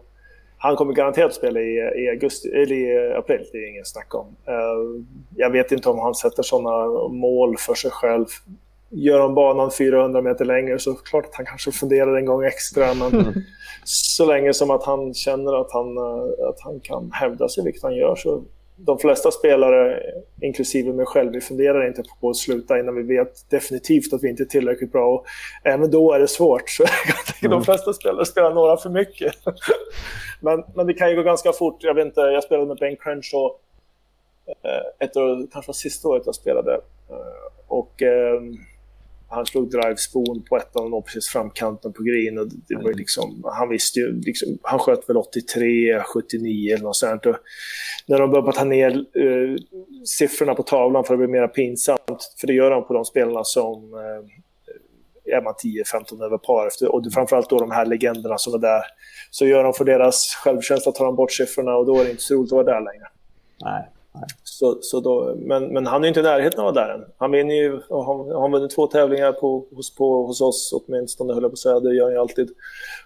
Han 0.57 0.75
kommer 0.75 0.93
garanterat 0.93 1.33
spela 1.33 1.59
i, 1.59 1.77
i, 2.03 2.09
augusti, 2.09 2.47
eller 2.49 2.71
i 2.75 3.13
april, 3.17 3.45
det 3.51 3.57
är 3.57 3.69
ingen 3.69 3.85
snack 3.85 4.15
om. 4.15 4.25
Eh, 4.45 5.03
jag 5.35 5.49
vet 5.49 5.71
inte 5.71 5.89
om 5.89 5.99
han 5.99 6.15
sätter 6.15 6.43
sådana 6.43 6.87
mål 7.09 7.57
för 7.57 7.73
sig 7.73 7.91
själv. 7.91 8.25
Gör 8.89 9.19
han 9.19 9.35
banan 9.35 9.71
400 9.71 10.21
meter 10.21 10.45
längre 10.45 10.79
så 10.79 10.93
klart 10.93 11.25
att 11.25 11.35
han 11.35 11.45
kanske 11.45 11.71
funderar 11.71 12.17
en 12.17 12.25
gång 12.25 12.43
extra. 12.45 12.93
Men 12.93 13.43
så 13.83 14.25
länge 14.25 14.53
som 14.53 14.71
att 14.71 14.83
han 14.83 15.13
känner 15.13 15.61
att 15.61 15.71
han, 15.71 15.97
eh, 15.97 16.49
att 16.49 16.59
han 16.59 16.79
kan 16.79 17.11
hävda 17.13 17.49
sig, 17.49 17.63
vilket 17.63 17.83
han 17.83 17.95
gör, 17.95 18.15
så 18.15 18.43
de 18.77 18.99
flesta 18.99 19.31
spelare, 19.31 20.03
inklusive 20.41 20.93
mig 20.93 21.05
själv, 21.05 21.31
vi 21.31 21.41
funderar 21.41 21.87
inte 21.87 22.03
på 22.21 22.29
att 22.29 22.35
sluta 22.35 22.79
innan 22.79 22.95
vi 22.95 23.03
vet 23.03 23.49
definitivt 23.49 24.13
att 24.13 24.23
vi 24.23 24.29
inte 24.29 24.43
är 24.43 24.45
tillräckligt 24.45 24.91
bra. 24.91 25.15
Och 25.15 25.25
även 25.63 25.91
då 25.91 26.13
är 26.13 26.19
det 26.19 26.27
svårt. 26.27 26.69
Så 26.69 26.83
tycker 27.27 27.49
de 27.49 27.63
flesta 27.63 27.93
spelare 27.93 28.25
spelar 28.25 28.53
några 28.53 28.77
för 28.77 28.89
mycket. 28.89 29.35
men, 30.41 30.63
men 30.75 30.87
det 30.87 30.93
kan 30.93 31.09
ju 31.09 31.15
gå 31.15 31.23
ganska 31.23 31.53
fort. 31.53 31.83
Jag 31.83 31.93
vet 31.93 32.05
inte, 32.05 32.21
jag 32.21 32.43
spelade 32.43 32.67
med 32.67 32.77
Ben 32.77 32.95
Crenshaw 32.95 33.55
eh, 34.47 35.07
ett 35.07 35.17
år, 35.17 35.47
kanske 35.51 35.69
var 35.69 35.73
sista 35.73 36.07
året 36.07 36.23
jag 36.25 36.35
spelade. 36.35 36.73
Eh, 37.09 37.65
och 37.67 38.01
eh, 38.01 38.41
han 39.29 39.45
slog 39.45 39.69
drive-spon 39.69 40.43
på 40.49 40.57
ettan 40.57 40.83
och 40.83 40.91
nådde 40.91 41.05
precis 41.05 41.29
framkanten 41.29 41.93
på 41.93 42.03
green. 42.03 42.37
Och 42.37 42.47
det 42.67 42.75
var 42.75 42.89
ju 42.89 42.93
liksom, 42.93 43.43
han 43.45 43.69
visste 43.69 43.99
ju, 43.99 44.21
liksom, 44.21 44.57
han 44.61 44.79
sköt 44.79 45.09
väl 45.09 45.17
83, 45.17 45.99
79 45.99 46.73
eller 46.73 46.83
något 46.83 46.95
sånt. 46.95 47.25
Och 47.25 47.35
när 48.07 48.19
de 48.19 48.31
började 48.31 48.51
ta 48.51 48.63
ner 48.63 48.91
eh, 48.97 49.55
siffrorna 50.05 50.55
på 50.55 50.63
tavlan 50.63 51.03
för 51.03 51.13
att 51.13 51.19
det 51.19 51.27
bli 51.27 51.39
mer 51.39 51.47
pinsamt, 51.47 52.35
för 52.39 52.47
det 52.47 52.53
gör 52.53 52.71
de 52.71 52.87
på 52.87 52.93
de 52.93 53.05
spelarna 53.05 53.43
som 53.43 53.93
eh, 53.93 55.35
är 55.35 55.41
man 55.41 55.53
10-15 55.53 56.23
över 56.23 56.37
par. 56.37 56.67
Efter, 56.67 56.95
och 56.95 57.03
framförallt 57.13 57.49
då 57.49 57.57
de 57.57 57.71
här 57.71 57.85
legenderna 57.85 58.37
som 58.37 58.53
är 58.53 58.57
där. 58.57 58.81
Så 59.31 59.45
gör 59.45 59.63
de 59.63 59.73
för 59.73 59.85
deras 59.85 60.25
självkänsla, 60.43 60.91
tar 60.91 61.05
de 61.05 61.15
bort 61.15 61.31
siffrorna 61.31 61.75
och 61.75 61.85
då 61.85 61.99
är 61.99 62.03
det 62.03 62.11
inte 62.11 62.23
så 62.23 62.33
roligt 62.33 62.51
att 62.51 62.55
vara 62.55 62.63
där 62.63 62.81
längre. 62.81 63.07
Nej. 63.61 63.89
Så, 64.43 64.77
så 64.81 64.99
då, 64.99 65.35
men, 65.37 65.67
men 65.73 65.87
han 65.87 66.03
är 66.03 66.07
inte 66.07 66.19
i 66.19 66.23
närheten 66.23 66.59
av 66.59 66.67
att 66.67 66.75
vara 66.75 66.87
där 66.87 66.93
än. 66.93 67.05
Han 67.17 67.31
vinner 67.31 67.55
ju, 67.55 67.81
han, 67.89 68.41
han 68.41 68.51
vunnit 68.51 68.71
två 68.75 68.87
tävlingar 68.87 69.31
på, 69.31 69.65
hos, 69.75 69.95
på, 69.95 70.25
hos 70.25 70.41
oss 70.41 70.73
åtminstone, 70.73 71.33
höll 71.33 71.43
jag 71.43 71.51
på 71.51 71.53
att 71.53 71.59
säga. 71.59 71.79
Det 71.79 71.95
gör 71.95 72.03
han 72.03 72.13
ju 72.13 72.19
alltid. 72.19 72.49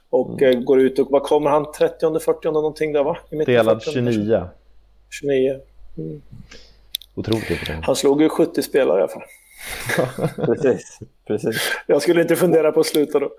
Och 0.10 0.42
Mm. 0.42 0.58
eh, 0.58 0.64
går 0.64 0.80
ut 0.80 1.00
och, 1.00 1.08
vad 1.12 1.24
kommer 1.24 1.50
han? 1.50 1.72
30 1.72 2.20
40 2.20 2.52
någonting 2.52 2.94
där 2.94 3.04
va? 3.04 3.18
Delad 3.46 3.84
40. 3.84 3.94
29. 3.94 4.44
29. 5.10 5.60
Otroligt 7.16 7.50
imponerande. 7.50 7.86
Han 7.86 7.96
slog 7.96 8.22
ju 8.22 8.30
70 8.30 8.62
spelare 8.62 9.00
i 9.00 9.02
alla 9.02 9.12
fall. 9.12 9.24
Precis. 10.46 11.00
Precis. 11.28 11.58
Jag 11.88 12.02
skulle 12.02 12.22
inte 12.22 12.36
fundera 12.36 12.72
på 12.72 12.80
att 12.80 12.86
sluta 12.86 13.20
då. 13.20 13.30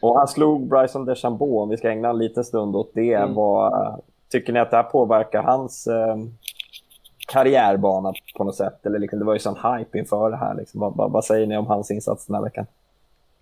Och 0.00 0.18
han 0.18 0.28
slog 0.28 0.68
Bryson 0.68 1.04
DeChambeau, 1.04 1.58
om 1.62 1.68
vi 1.68 1.76
ska 1.76 1.90
ägna 1.90 2.08
en 2.10 2.18
liten 2.18 2.44
stund 2.44 2.76
åt 2.76 2.90
det. 2.94 3.12
Mm. 3.12 3.34
Vad, 3.34 4.00
tycker 4.30 4.52
ni 4.52 4.60
att 4.60 4.70
det 4.70 4.76
här 4.76 4.84
påverkar 4.84 5.42
hans 5.42 5.86
eh, 5.86 6.16
karriärbana 7.32 8.12
på 8.36 8.44
något 8.44 8.56
sätt? 8.56 8.86
Eller 8.86 8.98
liksom, 8.98 9.18
det 9.18 9.24
var 9.24 9.32
ju 9.32 9.38
sån 9.38 9.56
hype 9.56 9.98
inför 9.98 10.30
det 10.30 10.36
här. 10.36 10.54
Liksom. 10.54 10.80
Vad, 10.80 10.96
vad, 10.96 11.12
vad 11.12 11.24
säger 11.24 11.46
ni 11.46 11.56
om 11.56 11.66
hans 11.66 11.90
insats 11.90 12.26
den 12.26 12.34
här 12.34 12.42
veckan? 12.42 12.66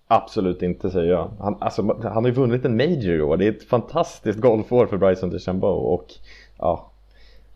Absolut 0.07 0.63
inte 0.63 0.91
säger 0.91 1.11
jag. 1.11 1.31
Han, 1.41 1.57
alltså, 1.61 1.83
han 2.03 2.25
har 2.25 2.27
ju 2.27 2.31
vunnit 2.31 2.65
en 2.65 2.77
major 2.77 3.15
i 3.15 3.23
år. 3.23 3.37
Det 3.37 3.47
är 3.47 3.53
ett 3.53 3.69
fantastiskt 3.69 4.41
golfår 4.41 4.87
för 4.87 4.97
Bryson 4.97 5.31
DeChambeau 5.31 5.75
och 5.75 6.07
ja, 6.59 6.91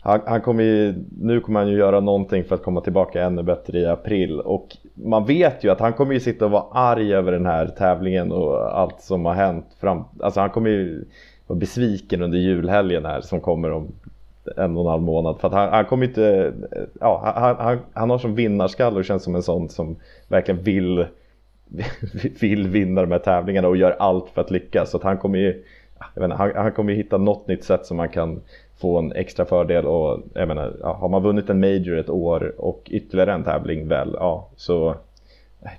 han, 0.01 0.21
han 0.27 0.41
kommer 0.41 0.63
ju, 0.63 0.95
nu 1.21 1.41
kommer 1.41 1.61
han 1.61 1.69
ju 1.69 1.79
göra 1.79 2.01
någonting 2.01 2.45
för 2.45 2.55
att 2.55 2.63
komma 2.63 2.81
tillbaka 2.81 3.23
ännu 3.23 3.43
bättre 3.43 3.79
i 3.79 3.87
april 3.87 4.41
och 4.41 4.77
man 4.95 5.25
vet 5.25 5.65
ju 5.65 5.71
att 5.71 5.81
han 5.81 5.93
kommer 5.93 6.15
ju 6.15 6.21
sitta 6.21 6.45
och 6.45 6.51
vara 6.51 6.65
arg 6.73 7.15
över 7.15 7.33
den 7.33 7.47
här 7.47 7.67
tävlingen 7.67 8.33
och 8.33 8.79
allt 8.79 9.01
som 9.01 9.25
har 9.25 9.35
hänt 9.35 9.67
fram, 9.81 10.05
alltså 10.21 10.41
han 10.41 10.51
kommer 10.51 10.71
ju 10.71 11.05
var 11.53 11.59
besviken 11.59 12.23
under 12.23 12.39
julhelgen 12.39 13.05
här 13.05 13.21
som 13.21 13.41
kommer 13.41 13.71
om 13.71 13.93
en 14.57 14.77
och 14.77 14.85
en 14.85 14.91
halv 14.91 15.03
månad 15.03 15.41
för 15.41 15.49
att 15.49 15.55
han, 15.55 15.69
han 15.69 15.85
kommer 15.85 16.07
inte, 16.07 16.53
ja 17.01 17.33
han, 17.37 17.57
han, 17.57 17.79
han 17.93 18.11
har 18.11 18.19
som 18.19 18.35
vinnarskalle 18.35 18.99
och 18.99 19.05
känns 19.05 19.23
som 19.23 19.35
en 19.35 19.43
sån 19.43 19.69
som 19.69 19.97
verkligen 20.29 20.63
vill 20.63 21.07
vill 22.41 22.69
vinna 22.69 23.01
de 23.01 23.13
här 23.13 23.19
tävlingarna 23.19 23.69
och 23.69 23.77
gör 23.77 23.97
allt 23.99 24.29
för 24.29 24.41
att 24.41 24.51
lyckas. 24.51 24.91
Så 24.91 24.97
att 24.97 25.03
han 25.03 25.19
kommer 25.19 25.39
ju 25.39 25.65
jag 26.15 26.21
menar, 26.21 26.37
han, 26.37 26.53
han 26.55 26.73
kommer 26.73 26.93
ju 26.93 26.99
hitta 26.99 27.19
något 27.19 27.49
nytt 27.49 27.65
sätt 27.65 27.87
som 27.87 27.97
man 27.97 28.09
kan 28.09 28.41
få 28.77 28.99
en 28.99 29.13
extra 29.13 29.45
fördel 29.45 29.87
och 29.87 30.21
jag 30.35 30.49
menar, 30.49 30.77
ja, 30.81 30.93
har 30.93 31.09
man 31.09 31.23
vunnit 31.23 31.51
en 31.51 31.61
major 31.61 31.99
ett 31.99 32.11
år 32.11 32.55
och 32.59 32.83
ytterligare 32.91 33.33
en 33.33 33.45
tävling 33.45 33.89
väl, 33.89 34.17
ja 34.19 34.49
så 34.57 34.95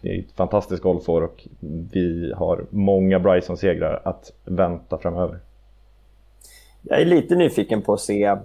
det 0.01 0.15
är 0.15 0.19
ett 0.19 0.31
fantastiskt 0.31 0.83
golfår 0.83 1.23
och 1.23 1.47
vi 1.93 2.33
har 2.35 2.65
många 2.69 3.19
Bryson-segrar 3.19 4.01
att 4.03 4.31
vänta 4.45 4.97
framöver. 4.97 5.39
Jag 6.83 7.01
är 7.01 7.05
lite 7.05 7.35
nyfiken 7.35 7.81
på 7.81 7.93
att 7.93 7.99
se, 7.99 8.37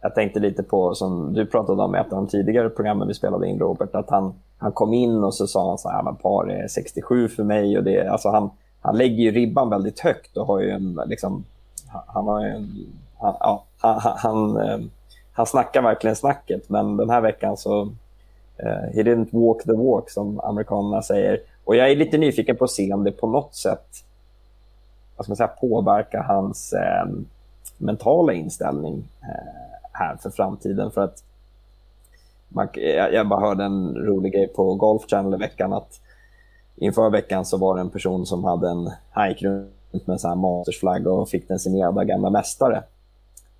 jag 0.00 0.14
tänkte 0.14 0.40
lite 0.40 0.62
på 0.62 0.94
som 0.94 1.34
du 1.34 1.46
pratade 1.46 1.82
om 1.82 1.94
i 1.94 1.98
ett 1.98 2.12
av 2.12 2.18
de 2.18 2.26
tidigare 2.26 2.68
programmen 2.68 3.08
vi 3.08 3.14
spelade 3.14 3.48
in 3.48 3.58
Robert, 3.58 3.94
att 3.94 4.10
han, 4.10 4.34
han 4.58 4.72
kom 4.72 4.94
in 4.94 5.24
och 5.24 5.34
så 5.34 5.46
sa 5.46 5.68
han 5.68 5.78
så 5.78 5.88
här, 5.88 6.02
men 6.02 6.16
par 6.16 6.50
är 6.50 6.68
67 6.68 7.28
för 7.28 7.44
mig 7.44 7.78
och 7.78 7.84
det, 7.84 8.08
alltså 8.08 8.28
han, 8.28 8.50
han 8.80 8.98
lägger 8.98 9.22
ju 9.22 9.30
ribban 9.30 9.70
väldigt 9.70 10.00
högt 10.00 10.36
och 10.36 10.46
har 10.46 10.60
ju 10.60 10.70
en, 10.70 11.00
liksom, 11.06 11.44
han, 12.06 12.26
har 12.26 12.44
ju 12.44 12.50
en, 12.50 12.86
han, 13.18 13.34
ja, 13.40 13.64
han, 13.78 14.00
han, 14.16 14.56
eh, 14.56 14.78
han, 15.32 15.46
snackar 15.46 15.82
verkligen 15.82 16.16
snacket, 16.16 16.68
men 16.68 16.96
den 16.96 17.10
här 17.10 17.20
veckan 17.20 17.56
så 17.56 17.82
uh, 17.82 18.94
he 18.94 19.02
didn't 19.02 19.28
walk 19.30 19.62
the 19.62 19.72
walk 19.72 20.10
som 20.10 20.40
amerikanerna 20.40 21.02
säger. 21.02 21.40
Och 21.64 21.76
jag 21.76 21.90
är 21.90 21.96
lite 21.96 22.18
nyfiken 22.18 22.56
på 22.56 22.64
att 22.64 22.70
se 22.70 22.92
om 22.92 23.04
det 23.04 23.12
på 23.12 23.26
något 23.26 23.54
sätt 23.54 24.04
vad 25.16 25.24
ska 25.24 25.30
man 25.30 25.36
säga, 25.36 25.48
påverkar 25.48 26.22
hans 26.22 26.72
eh, 26.72 27.06
mentala 27.78 28.32
inställning 28.32 29.08
eh, 29.22 29.78
här 29.92 30.16
för 30.16 30.30
framtiden. 30.30 30.90
För 30.90 31.00
att 31.00 31.24
man, 32.48 32.68
eh, 32.74 32.90
jag, 32.90 33.28
bara 33.28 33.40
hörde 33.40 33.64
en 33.64 33.94
rolig 33.94 34.32
grej 34.32 34.48
på 34.48 34.74
Golf 34.74 35.02
Channel 35.10 35.34
i 35.34 35.36
veckan 35.36 35.72
att 35.72 36.00
inför 36.76 37.10
veckan 37.10 37.44
så 37.44 37.56
var 37.56 37.74
det 37.74 37.80
en 37.80 37.90
person 37.90 38.26
som 38.26 38.44
hade 38.44 38.70
en, 38.70 38.90
han 39.10 39.28
gick 39.28 39.42
runt 39.42 40.06
med 40.06 40.14
en 40.14 40.18
sån 40.18 40.30
här 40.30 40.36
mastersflagga 40.36 41.10
och 41.10 41.28
fick 41.28 41.48
den 41.48 41.58
signerad 41.58 41.98
av 41.98 42.04
gamla 42.04 42.30
mästare. 42.30 42.82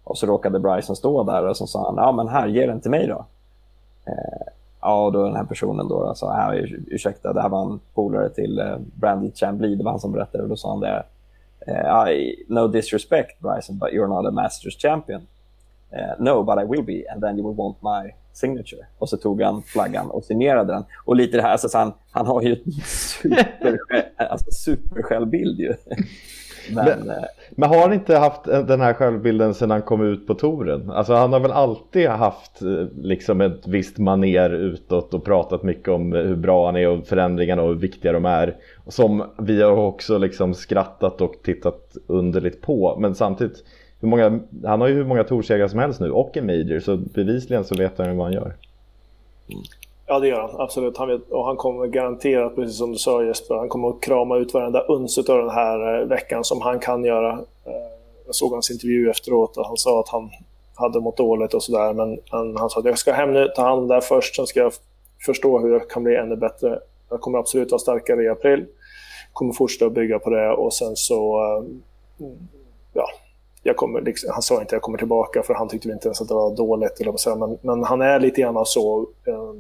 Och 0.05 0.19
så 0.19 0.27
råkade 0.27 0.61
Bryson 0.61 0.97
stå 0.97 1.25
där 1.25 1.47
och 1.47 1.57
så 1.57 1.67
sa 1.67 1.87
han, 1.87 1.95
ja 1.97 2.13
men 2.13 2.29
här, 2.29 2.49
ge 2.49 2.67
den 2.67 2.81
till 2.81 2.91
mig 2.91 3.07
då. 3.07 3.25
Eh, 4.05 4.47
ja, 4.81 5.05
och 5.05 5.13
då 5.13 5.25
den 5.25 5.37
här 5.37 5.45
personen 5.45 5.89
då, 5.89 6.05
då 6.05 6.15
sa, 6.15 6.55
ja, 6.55 6.67
ursäkta, 6.87 7.33
det 7.33 7.43
här 7.43 7.49
var 7.49 7.63
en 7.63 7.81
polare 7.95 8.29
till 8.29 8.59
eh, 8.59 8.77
Brandy 8.95 9.31
Chamblee, 9.35 9.77
det 9.77 9.85
var 9.85 9.91
han 9.91 10.01
som 10.01 10.13
berättade. 10.13 10.43
Och 10.43 10.49
då 10.49 10.57
sa 10.57 10.71
han 10.71 10.81
det, 10.81 11.03
Uh, 11.69 12.11
I, 12.11 12.35
no 12.49 12.69
disrespect 12.69 13.41
Bryson, 13.41 13.79
but 13.79 13.93
you're 13.93 14.09
not 14.09 14.27
a 14.27 14.31
Masters 14.31 14.77
champion. 14.77 15.27
Uh, 15.93 16.15
no, 16.19 16.43
but 16.43 16.59
I 16.59 16.65
will 16.65 16.83
be, 16.83 17.05
and 17.11 17.23
then 17.23 17.39
you 17.39 17.45
will 17.45 17.55
want 17.55 17.77
my 17.83 18.15
signature. 18.33 18.87
Och 18.99 19.09
så 19.09 19.17
tog 19.17 19.43
han 19.43 19.63
flaggan 19.63 20.11
och 20.11 20.25
signerade 20.25 20.73
den. 20.73 20.85
Och 21.05 21.17
lite 21.17 21.37
det 21.37 21.43
här, 21.43 21.53
alltså, 21.53 21.79
han, 21.79 21.93
han 22.11 22.27
har 22.27 22.43
ju 22.43 22.53
en 22.53 22.73
super, 22.85 23.79
alltså, 24.17 24.51
supersjälvbild 24.51 25.61
ju. 25.61 25.75
Men, 26.75 26.85
Men- 26.85 27.11
eh, 27.11 27.25
Men 27.51 27.69
har 27.69 27.81
han 27.81 27.93
inte 27.93 28.17
haft 28.17 28.45
den 28.45 28.81
här 28.81 28.93
självbilden 28.95 29.55
sedan 29.55 29.71
han 29.71 29.83
kom 29.83 30.03
ut 30.03 30.27
på 30.27 30.35
touren? 30.35 30.91
Alltså 30.91 31.15
han 31.15 31.33
har 31.33 31.41
väl 31.41 31.51
alltid 31.53 32.09
haft 32.09 32.63
eh, 32.63 32.87
liksom 33.03 33.41
ett 33.41 33.67
visst 33.67 33.99
maner 33.99 34.51
utåt 34.51 35.15
och 35.15 35.25
pratat 35.25 35.63
mycket 35.63 35.89
om 35.89 36.13
hur 36.13 36.37
bra 36.37 36.67
han 36.67 36.77
är 36.77 36.89
och 36.89 37.07
förändringarna 37.07 37.63
och 37.63 37.69
hur 37.69 37.75
viktiga 37.75 38.13
de 38.13 38.25
är. 38.25 38.57
Som 38.87 39.25
vi 39.39 39.63
har 39.63 39.73
också 39.77 40.19
liksom 40.19 40.55
skrattat 40.55 41.21
och 41.21 41.35
tittat 41.45 41.97
underligt 42.07 42.63
på. 42.63 42.97
Men 43.01 43.15
samtidigt, 43.15 43.65
hur 44.01 44.09
många, 44.09 44.41
han 44.65 44.81
har 44.81 44.89
ju 44.89 44.95
hur 44.95 45.05
många 45.05 45.25
torsegrar 45.25 45.69
som 45.69 45.79
helst 45.79 46.01
nu 46.01 46.11
och 46.11 46.37
en 46.37 46.47
major 46.47 46.81
så 46.81 46.97
bevisligen 46.97 47.65
så 47.65 47.75
vet 47.75 47.99
han 47.99 48.11
ju 48.11 48.17
vad 48.17 48.27
han 48.27 48.35
gör. 48.35 48.53
Ja, 50.11 50.19
det 50.19 50.29
gör 50.29 50.41
han. 50.41 50.61
Absolut. 50.61 50.97
Han 50.97 51.09
vet, 51.09 51.31
och 51.31 51.45
han 51.45 51.57
kommer 51.57 51.87
garanterat, 51.87 52.55
precis 52.55 52.79
som 52.79 52.93
du 52.93 52.99
sa 52.99 53.25
Jesper, 53.25 53.55
han 53.55 53.69
kommer 53.69 53.89
att 53.89 54.01
krama 54.01 54.37
ut 54.37 54.55
varenda 54.55 54.81
uns 54.81 55.19
av 55.19 55.39
den 55.39 55.51
här 55.51 56.01
eh, 56.01 56.07
veckan 56.07 56.45
som 56.45 56.61
han 56.61 56.79
kan 56.79 57.05
göra. 57.05 57.33
Eh, 57.65 57.73
jag 58.27 58.35
såg 58.35 58.53
hans 58.53 58.71
intervju 58.71 59.11
efteråt 59.11 59.57
och 59.57 59.67
han 59.67 59.77
sa 59.77 60.01
att 60.01 60.09
han 60.09 60.31
hade 60.75 61.01
mått 61.01 61.17
dåligt 61.17 61.55
och 61.55 61.63
sådär. 61.63 61.93
Men 61.93 62.21
han, 62.31 62.57
han 62.57 62.71
sa 62.71 62.81
att 62.81 62.87
jag 62.87 62.99
ska 62.99 63.13
hem 63.13 63.33
nu, 63.33 63.49
ta 63.57 63.63
hand 63.63 63.81
om 63.81 63.89
det 63.89 63.95
här 63.95 64.01
först, 64.01 64.37
sen 64.37 64.47
ska 64.47 64.61
jag 64.61 64.73
förstå 65.27 65.59
hur 65.59 65.73
jag 65.73 65.91
kan 65.91 66.05
bli 66.05 66.17
ännu 66.17 66.37
bättre. 66.37 66.81
Jag 67.11 67.21
kommer 67.21 67.39
absolut 67.39 67.71
vara 67.71 67.79
starkare 67.79 68.23
i 68.23 68.29
april. 68.29 68.67
Kommer 69.33 69.53
fortsätta 69.53 69.87
att 69.87 69.93
bygga 69.93 70.19
på 70.19 70.31
det 70.31 70.51
och 70.51 70.75
sen 70.75 70.97
så... 70.97 71.41
Eh, 71.41 72.27
ja, 72.93 73.09
jag 73.63 73.77
kommer, 73.77 74.01
liksom, 74.01 74.31
han 74.33 74.43
sa 74.43 74.55
inte 74.55 74.65
att 74.65 74.73
jag 74.73 74.83
kommer 74.83 74.99
tillbaka 74.99 75.43
för 75.43 75.55
han 75.55 75.69
tyckte 75.69 75.89
inte 75.89 76.09
ens 76.09 76.21
att 76.21 76.29
det 76.29 76.35
var 76.35 76.57
dåligt. 76.57 77.01
Eller 77.01 77.11
vad 77.11 77.21
säga. 77.21 77.37
Men, 77.37 77.59
men 77.63 77.85
han 77.85 78.03
är 78.03 78.21
lite 78.21 78.41
grann 78.41 78.67
så... 78.67 79.07
Eh, 79.27 79.53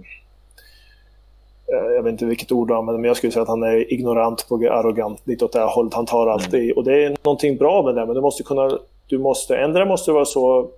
jag 1.68 2.02
vet 2.02 2.12
inte 2.12 2.24
vilket 2.26 2.52
ord 2.52 2.70
han 2.70 2.78
använder, 2.78 3.00
men 3.00 3.08
jag 3.08 3.16
skulle 3.16 3.32
säga 3.32 3.42
att 3.42 3.48
han 3.48 3.62
är 3.62 3.92
ignorant 3.92 4.46
på 4.48 4.54
arrogant, 4.54 5.20
lite 5.24 5.44
åt 5.44 5.52
det 5.52 5.58
här 5.58 5.66
hållet. 5.74 5.94
Han 5.94 6.06
tar 6.06 6.26
alltid, 6.26 6.72
och 6.72 6.84
det 6.84 7.04
är 7.04 7.16
någonting 7.22 7.56
bra 7.56 7.82
med 7.82 7.94
det, 7.94 8.06
men 8.06 8.14
du 8.14 8.20
måste 8.20 8.42
kunna, 8.42 8.78
du 9.06 9.18
måste, 9.18 9.56
ändra 9.56 9.84
måste 9.84 10.10
du 10.10 10.14
vara 10.14 10.24
så 10.24 10.60
eh, 10.60 10.68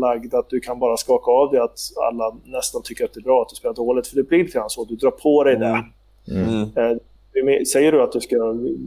lagd 0.00 0.34
att 0.34 0.50
du 0.50 0.60
kan 0.60 0.78
bara 0.78 0.96
skaka 0.96 1.30
av 1.30 1.50
dig 1.50 1.60
att 1.60 1.78
alla 2.08 2.36
nästan 2.44 2.82
tycker 2.82 3.04
att 3.04 3.14
det 3.14 3.20
är 3.20 3.24
bra 3.24 3.42
att 3.42 3.48
du 3.48 3.54
spelar 3.56 3.74
dåligt, 3.74 4.06
för 4.06 4.16
det 4.16 4.22
blir 4.22 4.38
lite 4.38 4.58
grann 4.58 4.70
så, 4.70 4.84
du 4.84 4.96
drar 4.96 5.10
på 5.10 5.44
dig 5.44 5.56
det. 5.56 5.84
mm. 6.30 6.60
Eh, 6.76 6.96
du- 6.96 7.00
Säger 7.72 7.92
du 7.92 8.02
att 8.02 8.12
du 8.12 8.20
ska, 8.20 8.36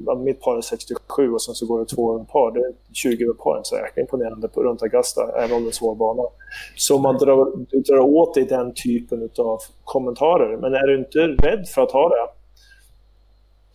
att 0.08 0.20
mitt 0.20 0.42
par 0.42 0.58
är 0.58 0.62
67 0.62 1.34
och 1.34 1.42
sen 1.42 1.56
så 1.56 1.66
går 1.66 1.80
det 1.80 1.86
två 1.86 2.14
över 2.16 2.26
par, 2.26 2.52
det 2.52 2.60
är 2.60 2.74
20 2.94 3.24
över 3.24 3.34
par, 3.34 3.60
så 3.64 3.76
jäkla 3.76 4.02
imponerande 4.02 4.48
på, 4.48 4.64
runt 4.64 4.84
Augusta, 4.84 5.22
även 5.38 5.56
om 5.56 5.62
det 5.62 5.66
är 5.66 5.70
en 5.70 5.74
svår 5.74 5.96
bana. 5.96 6.24
Så 6.76 6.98
man 6.98 7.18
drar, 7.18 7.52
du 7.70 7.80
drar 7.80 8.00
åt 8.00 8.34
dig 8.34 8.44
den 8.44 8.74
typen 8.74 9.30
av 9.38 9.60
kommentarer, 9.84 10.58
men 10.58 10.74
är 10.74 10.88
du 10.88 10.98
inte 10.98 11.20
rädd 11.20 11.68
för 11.68 11.82
att 11.82 11.92
ha 11.92 12.10
det, 12.10 12.28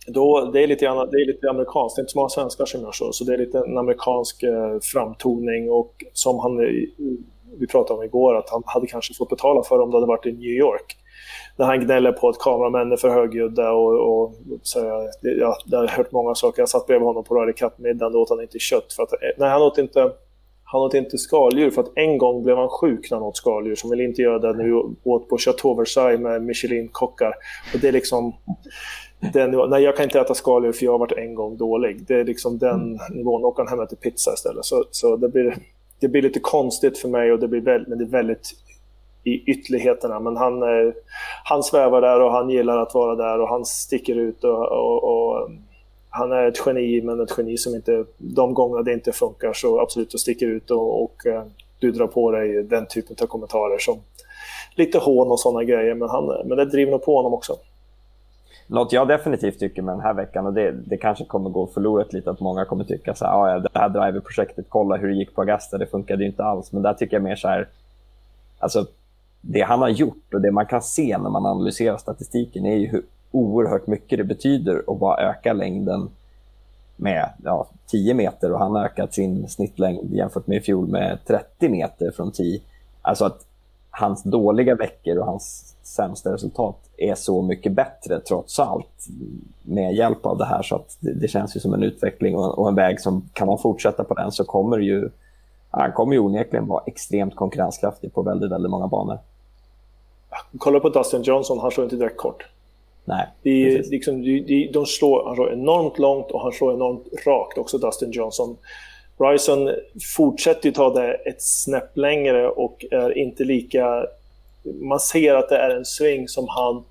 då, 0.07 0.51
det, 0.53 0.63
är 0.63 0.67
lite, 0.67 0.85
det 0.85 1.17
är 1.17 1.27
lite 1.27 1.49
amerikanskt, 1.49 1.95
det 1.95 1.99
är 1.99 2.03
inte 2.03 2.11
så 2.11 2.19
många 2.19 2.29
svenskar 2.29 2.65
som 2.65 2.81
gör 2.81 2.91
så, 2.91 3.11
så 3.11 3.23
det 3.23 3.33
är 3.33 3.37
lite 3.37 3.57
en 3.57 3.77
amerikansk 3.77 4.43
eh, 4.43 4.79
framtoning 4.81 5.71
och 5.71 6.03
som 6.13 6.39
han, 6.39 6.59
eh, 6.59 6.67
vi 7.59 7.67
pratade 7.67 7.99
om 7.99 8.05
igår, 8.05 8.35
att 8.35 8.49
han 8.49 8.63
hade 8.65 8.87
kanske 8.87 9.13
fått 9.13 9.29
betala 9.29 9.63
för 9.63 9.79
om 9.79 9.91
det 9.91 9.97
hade 9.97 10.07
varit 10.07 10.25
i 10.25 10.31
New 10.31 10.57
York 10.57 10.97
när 11.55 11.65
han 11.65 11.79
gnäller 11.79 12.11
på 12.11 12.29
att 12.29 12.39
kameramän 12.39 12.91
är 12.91 12.97
för 12.97 13.09
högljudda 13.09 13.71
och, 13.71 14.23
och 14.23 14.33
så 14.61 14.79
jag, 14.79 15.09
ja, 15.21 15.57
det 15.65 15.75
har 15.75 15.83
jag 15.83 15.91
hört 15.91 16.11
många 16.11 16.35
saker. 16.35 16.61
Jag 16.61 16.69
satt 16.69 16.87
bredvid 16.87 17.07
honom 17.07 17.23
på 17.23 17.41
Ryder 17.41 17.53
Cup-middagen, 17.53 18.13
då 18.13 18.21
åt 18.21 18.29
han 18.29 18.41
inte 18.41 18.59
kött. 18.59 18.93
För 18.93 19.03
att, 19.03 19.13
nej, 19.37 19.49
han 19.49 19.61
åt 19.61 19.77
inte, 19.77 20.11
han 20.63 20.81
åt 20.81 20.93
inte 20.93 21.17
skaldjur 21.17 21.69
för 21.69 21.81
att 21.81 21.91
en 21.95 22.17
gång 22.17 22.43
blev 22.43 22.57
han 22.57 22.69
sjuk 22.69 23.11
när 23.11 23.17
han 23.17 23.27
åt 23.27 23.37
skaldjur. 23.37 23.75
Så 23.75 23.87
han 23.87 23.91
ville 23.91 24.03
inte 24.03 24.21
göra 24.21 24.39
det 24.39 24.53
när 24.53 24.63
vi 24.63 24.71
åt 25.03 25.29
på 25.29 25.37
Chateau 25.37 25.75
Versailles 25.75 26.21
med 26.21 26.41
Michelin-kockar. 26.41 27.33
Och 27.73 27.79
det 27.79 27.87
är 27.87 27.91
liksom 27.91 28.33
den 29.33 29.51
nivån. 29.51 29.69
Nej, 29.69 29.83
jag 29.83 29.95
kan 29.95 30.03
inte 30.03 30.19
äta 30.19 30.33
skaldjur 30.33 30.71
för 30.71 30.85
jag 30.85 30.91
har 30.91 30.99
varit 30.99 31.17
en 31.17 31.35
gång 31.35 31.57
dålig. 31.57 32.05
Det 32.07 32.15
är 32.15 32.23
liksom 32.23 32.57
den 32.57 32.99
nivån. 33.09 33.45
Åker 33.45 33.63
han 33.63 33.69
hem 33.69 33.79
och 33.79 33.85
äter 33.85 33.97
pizza 33.97 34.33
istället. 34.33 34.65
Så, 34.65 34.83
så 34.91 35.15
det, 35.15 35.29
blir, 35.29 35.55
det 35.99 36.07
blir 36.07 36.21
lite 36.21 36.39
konstigt 36.39 36.97
för 36.97 37.09
mig 37.09 37.31
och 37.31 37.39
det 37.39 37.47
blir 37.47 37.61
väldigt, 37.61 37.87
men 37.87 37.97
det 37.97 38.03
är 38.03 38.09
väldigt 38.09 38.51
i 39.23 39.43
ytterligheterna. 39.51 40.19
Men 40.19 40.37
han, 40.37 40.63
eh, 40.63 40.93
han 41.43 41.63
svävar 41.63 42.01
där 42.01 42.21
och 42.21 42.31
han 42.31 42.49
gillar 42.49 42.77
att 42.77 42.93
vara 42.93 43.15
där 43.15 43.41
och 43.41 43.49
han 43.49 43.65
sticker 43.65 44.15
ut 44.15 44.43
och, 44.43 44.71
och, 44.71 45.03
och 45.03 45.49
han 46.09 46.31
är 46.31 46.47
ett 46.47 46.63
geni, 46.65 47.01
men 47.01 47.19
ett 47.19 47.33
geni 47.37 47.57
som 47.57 47.75
inte, 47.75 48.05
de 48.17 48.53
gånger 48.53 48.83
det 48.83 48.93
inte 48.93 49.11
funkar 49.11 49.53
så 49.53 49.81
absolut 49.81 50.13
och 50.13 50.19
sticker 50.19 50.47
ut 50.47 50.71
och, 50.71 51.03
och 51.03 51.25
eh, 51.25 51.43
du 51.79 51.91
drar 51.91 52.07
på 52.07 52.31
dig 52.31 52.63
den 52.63 52.85
typen 52.85 53.15
av 53.21 53.25
kommentarer 53.25 53.77
som 53.79 53.99
lite 54.75 54.97
hån 54.97 55.31
och 55.31 55.39
sådana 55.39 55.63
grejer, 55.63 55.95
men, 55.95 56.09
han, 56.09 56.25
men 56.45 56.57
det 56.57 56.65
driver 56.65 56.91
nog 56.91 57.03
på 57.03 57.15
honom 57.15 57.33
också. 57.33 57.53
Något 58.67 58.93
jag 58.93 59.07
definitivt 59.07 59.59
tycker 59.59 59.81
med 59.81 59.93
den 59.93 60.01
här 60.01 60.13
veckan, 60.13 60.45
och 60.45 60.53
det, 60.53 60.71
det 60.71 60.97
kanske 60.97 61.25
kommer 61.25 61.49
gå 61.49 61.67
förlorat 61.67 62.13
lite, 62.13 62.31
att 62.31 62.39
många 62.39 62.65
kommer 62.65 62.83
tycka 62.83 63.15
så 63.15 63.25
här, 63.25 63.33
ah, 63.33 63.51
ja, 63.51 63.59
det 63.59 63.69
här 63.79 63.89
driverprojektet, 63.89 64.65
kolla 64.69 64.97
hur 64.97 65.07
det 65.07 65.15
gick 65.15 65.35
på 65.35 65.41
Augusta, 65.41 65.77
det 65.77 65.85
funkade 65.85 66.23
ju 66.23 66.29
inte 66.29 66.43
alls. 66.43 66.71
Men 66.71 66.81
där 66.81 66.93
tycker 66.93 67.15
jag 67.15 67.23
mer 67.23 67.35
så 67.35 67.47
här, 67.47 67.67
alltså 68.59 68.85
det 69.45 69.61
han 69.61 69.81
har 69.81 69.89
gjort 69.89 70.33
och 70.33 70.41
det 70.41 70.51
man 70.51 70.65
kan 70.65 70.81
se 70.81 71.17
när 71.17 71.29
man 71.29 71.45
analyserar 71.45 71.97
statistiken 71.97 72.65
är 72.65 72.75
ju 72.75 72.87
hur 72.87 73.03
oerhört 73.31 73.87
mycket 73.87 74.17
det 74.17 74.23
betyder 74.23 74.83
att 74.87 74.99
bara 74.99 75.29
öka 75.29 75.53
längden 75.53 76.09
med 76.95 77.29
ja, 77.43 77.67
10 77.87 78.13
meter 78.13 78.51
och 78.51 78.59
han 78.59 78.71
har 78.71 78.85
ökat 78.85 79.13
sin 79.13 79.49
snittlängd 79.49 80.13
jämfört 80.13 80.47
med 80.47 80.57
i 80.57 80.61
fjol 80.61 80.87
med 80.87 81.19
30 81.27 81.69
meter 81.69 82.11
från 82.11 82.31
10. 82.31 82.61
Alltså 83.01 83.25
att 83.25 83.45
hans 83.89 84.23
dåliga 84.23 84.75
veckor 84.75 85.17
och 85.17 85.25
hans 85.25 85.75
sämsta 85.83 86.33
resultat 86.33 86.77
är 86.97 87.15
så 87.15 87.41
mycket 87.41 87.71
bättre 87.71 88.19
trots 88.19 88.59
allt 88.59 89.07
med 89.61 89.93
hjälp 89.95 90.25
av 90.25 90.37
det 90.37 90.45
här. 90.45 90.61
Så 90.61 90.75
att 90.75 90.97
det, 90.99 91.13
det 91.13 91.27
känns 91.27 91.55
ju 91.55 91.59
som 91.59 91.73
en 91.73 91.83
utveckling 91.83 92.35
och, 92.35 92.59
och, 92.59 92.67
en 92.67 92.75
väg 92.75 93.01
som 93.01 93.29
kan 93.33 93.47
man 93.47 93.57
fortsätta 93.57 94.03
på 94.03 94.13
den 94.13 94.31
så 94.31 94.43
kommer 94.43 94.77
ju 94.77 95.09
han 95.69 95.91
kommer 95.91 96.13
ju 96.13 96.19
onekligen 96.19 96.67
vara 96.67 96.83
extremt 96.85 97.35
konkurrenskraftig 97.35 98.13
på 98.13 98.21
väldigt, 98.21 98.51
väldigt 98.51 98.71
många 98.71 98.87
banor. 98.87 99.19
Kolla 100.57 100.79
på 100.79 100.89
Dustin 100.89 101.21
Johnson, 101.21 101.59
han 101.59 101.71
slår 101.71 101.83
inte 101.83 101.95
direkt 101.95 102.17
kort. 102.17 102.45
Nej, 103.05 103.27
de, 103.43 103.77
liksom, 103.77 104.21
de, 104.21 104.69
de 104.73 104.85
slår, 104.85 105.25
han 105.25 105.35
slår 105.35 105.53
enormt 105.53 105.99
långt 105.99 106.31
och 106.31 106.41
han 106.41 106.51
slår 106.51 106.73
enormt 106.73 107.07
rakt 107.25 107.57
också, 107.57 107.77
Dustin 107.77 108.11
Johnson. 108.11 108.57
Bryson 109.17 109.69
fortsätter 110.15 110.65
ju 110.65 110.71
ta 110.71 110.93
det 110.93 111.13
ett 111.13 111.41
snäpp 111.41 111.97
längre 111.97 112.49
och 112.49 112.85
är 112.91 113.17
inte 113.17 113.43
lika... 113.43 114.05
Man 114.63 114.99
ser 114.99 115.35
att 115.35 115.49
det 115.49 115.57
är 115.57 115.69
en 115.69 115.85
sving 115.85 116.27
som 116.27 116.47
han 116.47 116.83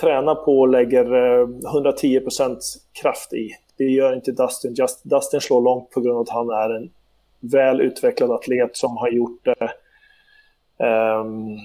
tränar 0.00 0.34
på 0.34 0.60
och 0.60 0.68
lägger 0.68 1.04
110% 1.04 2.50
eh, 2.50 2.56
kraft 3.02 3.32
i. 3.32 3.50
Det 3.76 3.84
gör 3.84 4.14
inte 4.14 4.32
Dustin. 4.32 4.74
Just, 4.74 5.04
Dustin 5.04 5.40
slår 5.40 5.60
långt 5.60 5.90
på 5.90 6.00
grund 6.00 6.16
av 6.16 6.22
att 6.22 6.28
han 6.28 6.50
är 6.50 6.70
en 6.70 6.90
väl 7.40 7.80
utvecklad 7.80 8.30
atlet 8.30 8.76
som 8.76 8.96
har 8.96 9.10
gjort 9.10 9.44
det 9.44 9.70
um, 10.84 11.58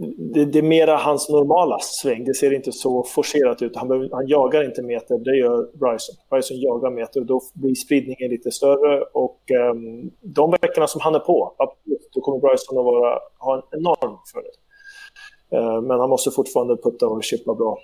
det, 0.00 0.44
det, 0.44 0.58
är 0.58 0.62
mera 0.62 0.96
hans 0.96 1.28
normala 1.28 1.78
sväng. 1.80 2.24
Det 2.24 2.34
ser 2.34 2.54
inte 2.54 2.72
så 2.72 3.02
forcerat 3.02 3.62
ut. 3.62 3.76
Han, 3.76 3.88
behöver, 3.88 4.08
han 4.12 4.28
jagar 4.28 4.64
inte 4.64 4.82
meter, 4.82 5.18
det 5.18 5.36
gör 5.36 5.62
Bryson. 5.62 6.14
Bryson 6.30 6.60
jagar 6.60 6.90
meter 6.90 7.20
och 7.20 7.26
då 7.26 7.40
blir 7.54 7.74
spridningen 7.74 8.30
lite 8.30 8.50
större. 8.50 9.02
Och 9.12 9.40
um, 9.72 10.10
de 10.20 10.50
veckorna 10.50 10.86
som 10.86 11.00
han 11.00 11.14
är 11.14 11.18
på, 11.18 11.52
då 12.14 12.20
kommer 12.20 12.38
Bryson 12.38 12.78
att 12.78 12.84
vara, 12.84 13.18
ha 13.38 13.54
en 13.56 13.78
enorm 13.78 14.16
fördel. 14.32 14.52
Uh, 15.54 15.80
men 15.80 16.00
han 16.00 16.10
måste 16.10 16.30
fortfarande 16.30 16.76
putta 16.76 17.06
och 17.06 17.24
chippa 17.24 17.54
bra. 17.54 17.78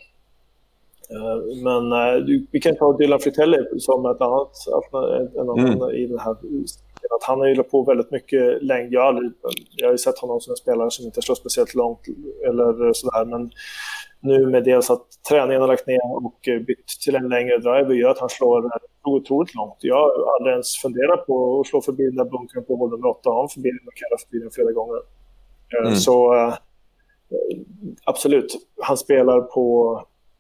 Uh, 1.13 1.63
men 1.65 1.93
uh, 1.93 2.41
vi 2.51 2.61
kan 2.61 2.77
ta 2.77 2.97
Dylan 2.97 3.21
Fritelli 3.21 3.59
som 3.79 4.07
ett 4.07 4.21
annat, 4.21 4.51
en 5.35 5.51
annan 5.51 5.59
mm. 5.59 5.91
i 5.91 6.07
den 6.07 6.19
här 6.19 6.37
att 7.17 7.25
han 7.25 7.41
har 7.41 7.47
ju 7.47 7.63
på 7.63 7.83
väldigt 7.83 8.11
mycket 8.11 8.63
längd. 8.63 8.93
Jag 8.93 9.01
har, 9.01 9.09
aldrig, 9.09 9.33
jag 9.77 9.87
har 9.89 9.93
ju 9.93 9.99
sett 9.99 10.19
honom 10.19 10.41
som 10.41 10.51
en 10.51 10.57
spelare 10.57 10.91
som 10.91 11.07
inte 11.07 11.23
slår 11.23 11.35
speciellt 11.35 11.75
långt 11.75 12.01
eller 12.49 12.93
sådär. 12.93 13.25
Men 13.25 13.51
nu 14.21 14.47
med 14.47 14.65
dels 14.65 14.91
att 14.91 15.07
träningen 15.29 15.61
har 15.61 15.69
lagt 15.69 15.87
ner 15.87 16.17
och 16.27 16.41
bytt 16.67 16.89
till 17.05 17.15
en 17.15 17.29
längre 17.29 17.59
driver 17.59 17.95
gör 17.95 18.11
att 18.11 18.19
han 18.19 18.29
slår 18.29 18.71
otroligt 19.05 19.55
långt. 19.55 19.77
Jag 19.81 19.97
har 19.97 20.37
aldrig 20.39 20.53
ens 20.53 20.77
funderat 20.77 21.27
på 21.27 21.61
att 21.61 21.67
slå 21.67 21.81
förbi 21.81 22.05
den 22.05 22.17
där 22.17 22.25
bunkern 22.25 22.65
på 22.65 22.77
hål 22.77 22.91
nummer 22.91 23.09
8. 23.09 23.31
Han 23.31 23.49
förbi 23.49 23.69
den 23.71 23.89
och 23.89 23.95
kallar 23.95 24.19
förbi 24.25 24.39
den 24.39 24.51
flera 24.51 24.73
gånger. 24.73 25.01
Eh, 25.75 25.87
mm. 25.87 25.97
Så 25.97 26.35
äh, 26.35 26.55
absolut, 28.05 28.57
han 28.83 28.97
spelar 28.97 29.41
på 29.41 29.67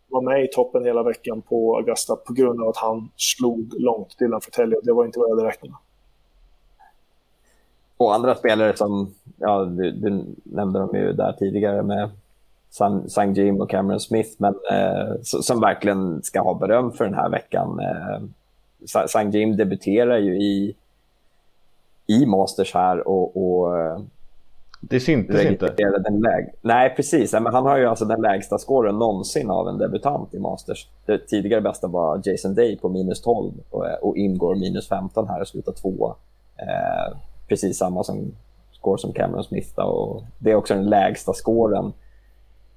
var 0.09 0.23
med 0.23 0.45
i 0.45 0.49
toppen 0.49 0.85
hela 0.85 1.03
veckan 1.03 1.43
på 1.43 1.77
Augusta 1.77 2.17
på 2.17 2.33
grund 2.33 2.63
av 2.63 2.69
att 2.69 2.77
han 2.77 3.11
slog 3.17 3.75
långt 3.79 4.19
Dylan 4.19 4.41
Fratelli 4.41 4.77
och 4.77 4.85
det 4.85 4.93
var 4.93 5.05
inte 5.05 5.19
vad 5.19 5.31
jag 5.31 5.37
hade 5.37 5.49
räknat 5.49 5.71
med. 5.71 5.79
Och 7.97 8.15
andra 8.15 8.35
spelare 8.35 8.77
som, 8.77 9.15
ja, 9.37 9.65
du, 9.65 9.91
du 9.91 10.25
nämnde 10.45 10.79
dem 10.79 10.91
ju 10.95 11.13
där 11.13 11.33
tidigare 11.33 11.83
med 11.83 12.11
Sang 13.09 13.35
Jim 13.35 13.61
och 13.61 13.71
Cameron 13.71 14.01
Smith, 14.01 14.31
men 14.39 14.55
eh, 14.73 15.15
som 15.23 15.61
verkligen 15.61 16.23
ska 16.23 16.41
ha 16.41 16.55
beröm 16.55 16.93
för 16.93 17.05
den 17.05 17.15
här 17.15 17.31
veckan. 17.31 17.81
Eh, 17.81 18.23
Sang 19.07 19.31
Jim 19.31 19.57
debuterar 19.57 20.19
ju 20.19 20.37
i, 20.43 20.77
i 22.07 22.27
Masters 22.27 22.75
här 22.75 23.09
och, 23.09 23.37
och 23.37 23.79
eh, 23.79 23.99
det 24.81 25.01
syntes 25.01 25.45
inte. 25.45 25.75
Den 26.05 26.21
läg... 26.21 26.55
Nej, 26.63 26.95
precis. 26.97 27.33
Men 27.33 27.47
han 27.47 27.67
har 27.67 27.79
ju 27.79 27.87
alltså 27.87 28.05
den 28.05 28.21
lägsta 28.23 28.59
scoren 28.59 28.99
någonsin 28.99 29.51
av 29.51 29.69
en 29.69 29.79
debutant 29.79 30.35
i 30.35 30.39
Masters. 30.39 30.89
Det 31.07 31.19
tidigare 31.19 31.61
bästa 31.61 31.87
var 31.87 32.21
Jason 32.25 32.55
Day 32.55 32.79
på 32.79 32.89
minus 32.89 33.21
12 33.21 33.53
och, 33.71 33.87
och 34.03 34.17
Imgår 34.17 34.55
minus 34.55 34.89
15 34.89 35.29
här 35.29 35.41
och 35.41 35.49
slutar 35.49 35.73
tvåa. 35.73 36.15
Eh, 36.57 37.17
precis 37.49 37.79
samma 37.79 38.05
som 38.05 38.33
score 38.73 38.99
som 38.99 39.13
Cameron 39.13 39.45
Smith. 39.45 39.79
Och 39.79 40.23
det 40.39 40.51
är 40.51 40.55
också 40.55 40.75
den 40.75 40.87
lägsta 40.87 41.33
scoren 41.33 41.93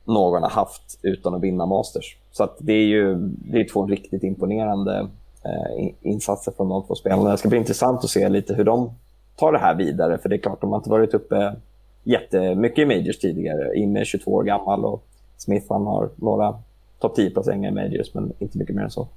någon 0.05 0.43
har 0.43 0.49
haft 0.49 0.99
utan 1.01 1.33
att 1.33 1.41
vinna 1.41 1.65
Masters. 1.65 2.17
Så 2.31 2.49
det 2.59 2.73
är 2.73 2.85
ju 2.85 3.15
det 3.21 3.59
är 3.59 3.69
två 3.69 3.85
riktigt 3.85 4.23
imponerande 4.23 5.07
eh, 5.45 5.87
insatser 6.01 6.51
från 6.51 6.69
de 6.69 6.83
två 6.83 6.95
spelarna. 6.95 7.31
Det 7.31 7.37
ska 7.37 7.49
bli 7.49 7.57
intressant 7.57 8.03
att 8.03 8.09
se 8.09 8.29
lite 8.29 8.53
hur 8.53 8.63
de 8.63 8.91
tar 9.35 9.51
det 9.51 9.59
här 9.59 9.75
vidare. 9.75 10.17
För 10.17 10.29
det 10.29 10.35
är 10.35 10.37
klart, 10.37 10.61
de 10.61 10.69
har 10.69 10.77
inte 10.77 10.89
varit 10.89 11.13
uppe 11.13 11.55
jättemycket 12.03 12.79
i 12.79 12.85
Majors 12.85 13.19
tidigare. 13.19 13.75
Im 13.75 13.95
är 13.95 14.03
22 14.03 14.31
år 14.31 14.43
gammal 14.43 14.85
och 14.85 15.03
Smith 15.37 15.65
han 15.69 15.85
har 15.85 16.09
några 16.15 16.55
topp 16.99 17.17
10-placeringar 17.17 17.69
i 17.69 17.73
Majors, 17.73 18.13
men 18.13 18.33
inte 18.39 18.57
mycket 18.57 18.75
mer 18.75 18.83
än 18.83 18.91
så. 18.91 19.07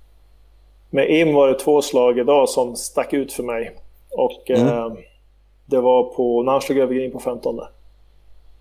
Med 0.90 1.10
Im 1.10 1.34
var 1.34 1.48
det 1.48 1.54
två 1.54 1.82
slag 1.82 2.18
idag 2.18 2.48
som 2.48 2.76
stack 2.76 3.12
ut 3.12 3.32
för 3.32 3.42
mig. 3.42 3.76
Och 4.10 4.50
mm. 4.50 4.68
eh, 4.68 4.92
det 5.72 5.80
var 5.80 6.04
på, 6.04 6.42
när 6.42 6.52
han 6.52 6.60
slog 6.60 6.78
över 6.78 6.94
green 6.94 7.12
på 7.12 7.18
15. 7.20 7.60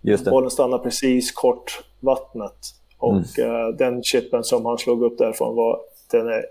Just 0.01 0.25
det. 0.25 0.31
Bollen 0.31 0.49
stannade 0.49 0.83
precis 0.83 1.31
kort 1.31 1.83
vattnet. 1.99 2.75
Och 2.97 3.39
mm. 3.39 3.51
uh, 3.51 3.75
den 3.75 4.03
chippen 4.03 4.43
som 4.43 4.65
han 4.65 4.77
slog 4.77 5.03
upp 5.03 5.17
därifrån 5.17 5.55
var, 5.55 5.79
den 6.11 6.27
är 6.27 6.45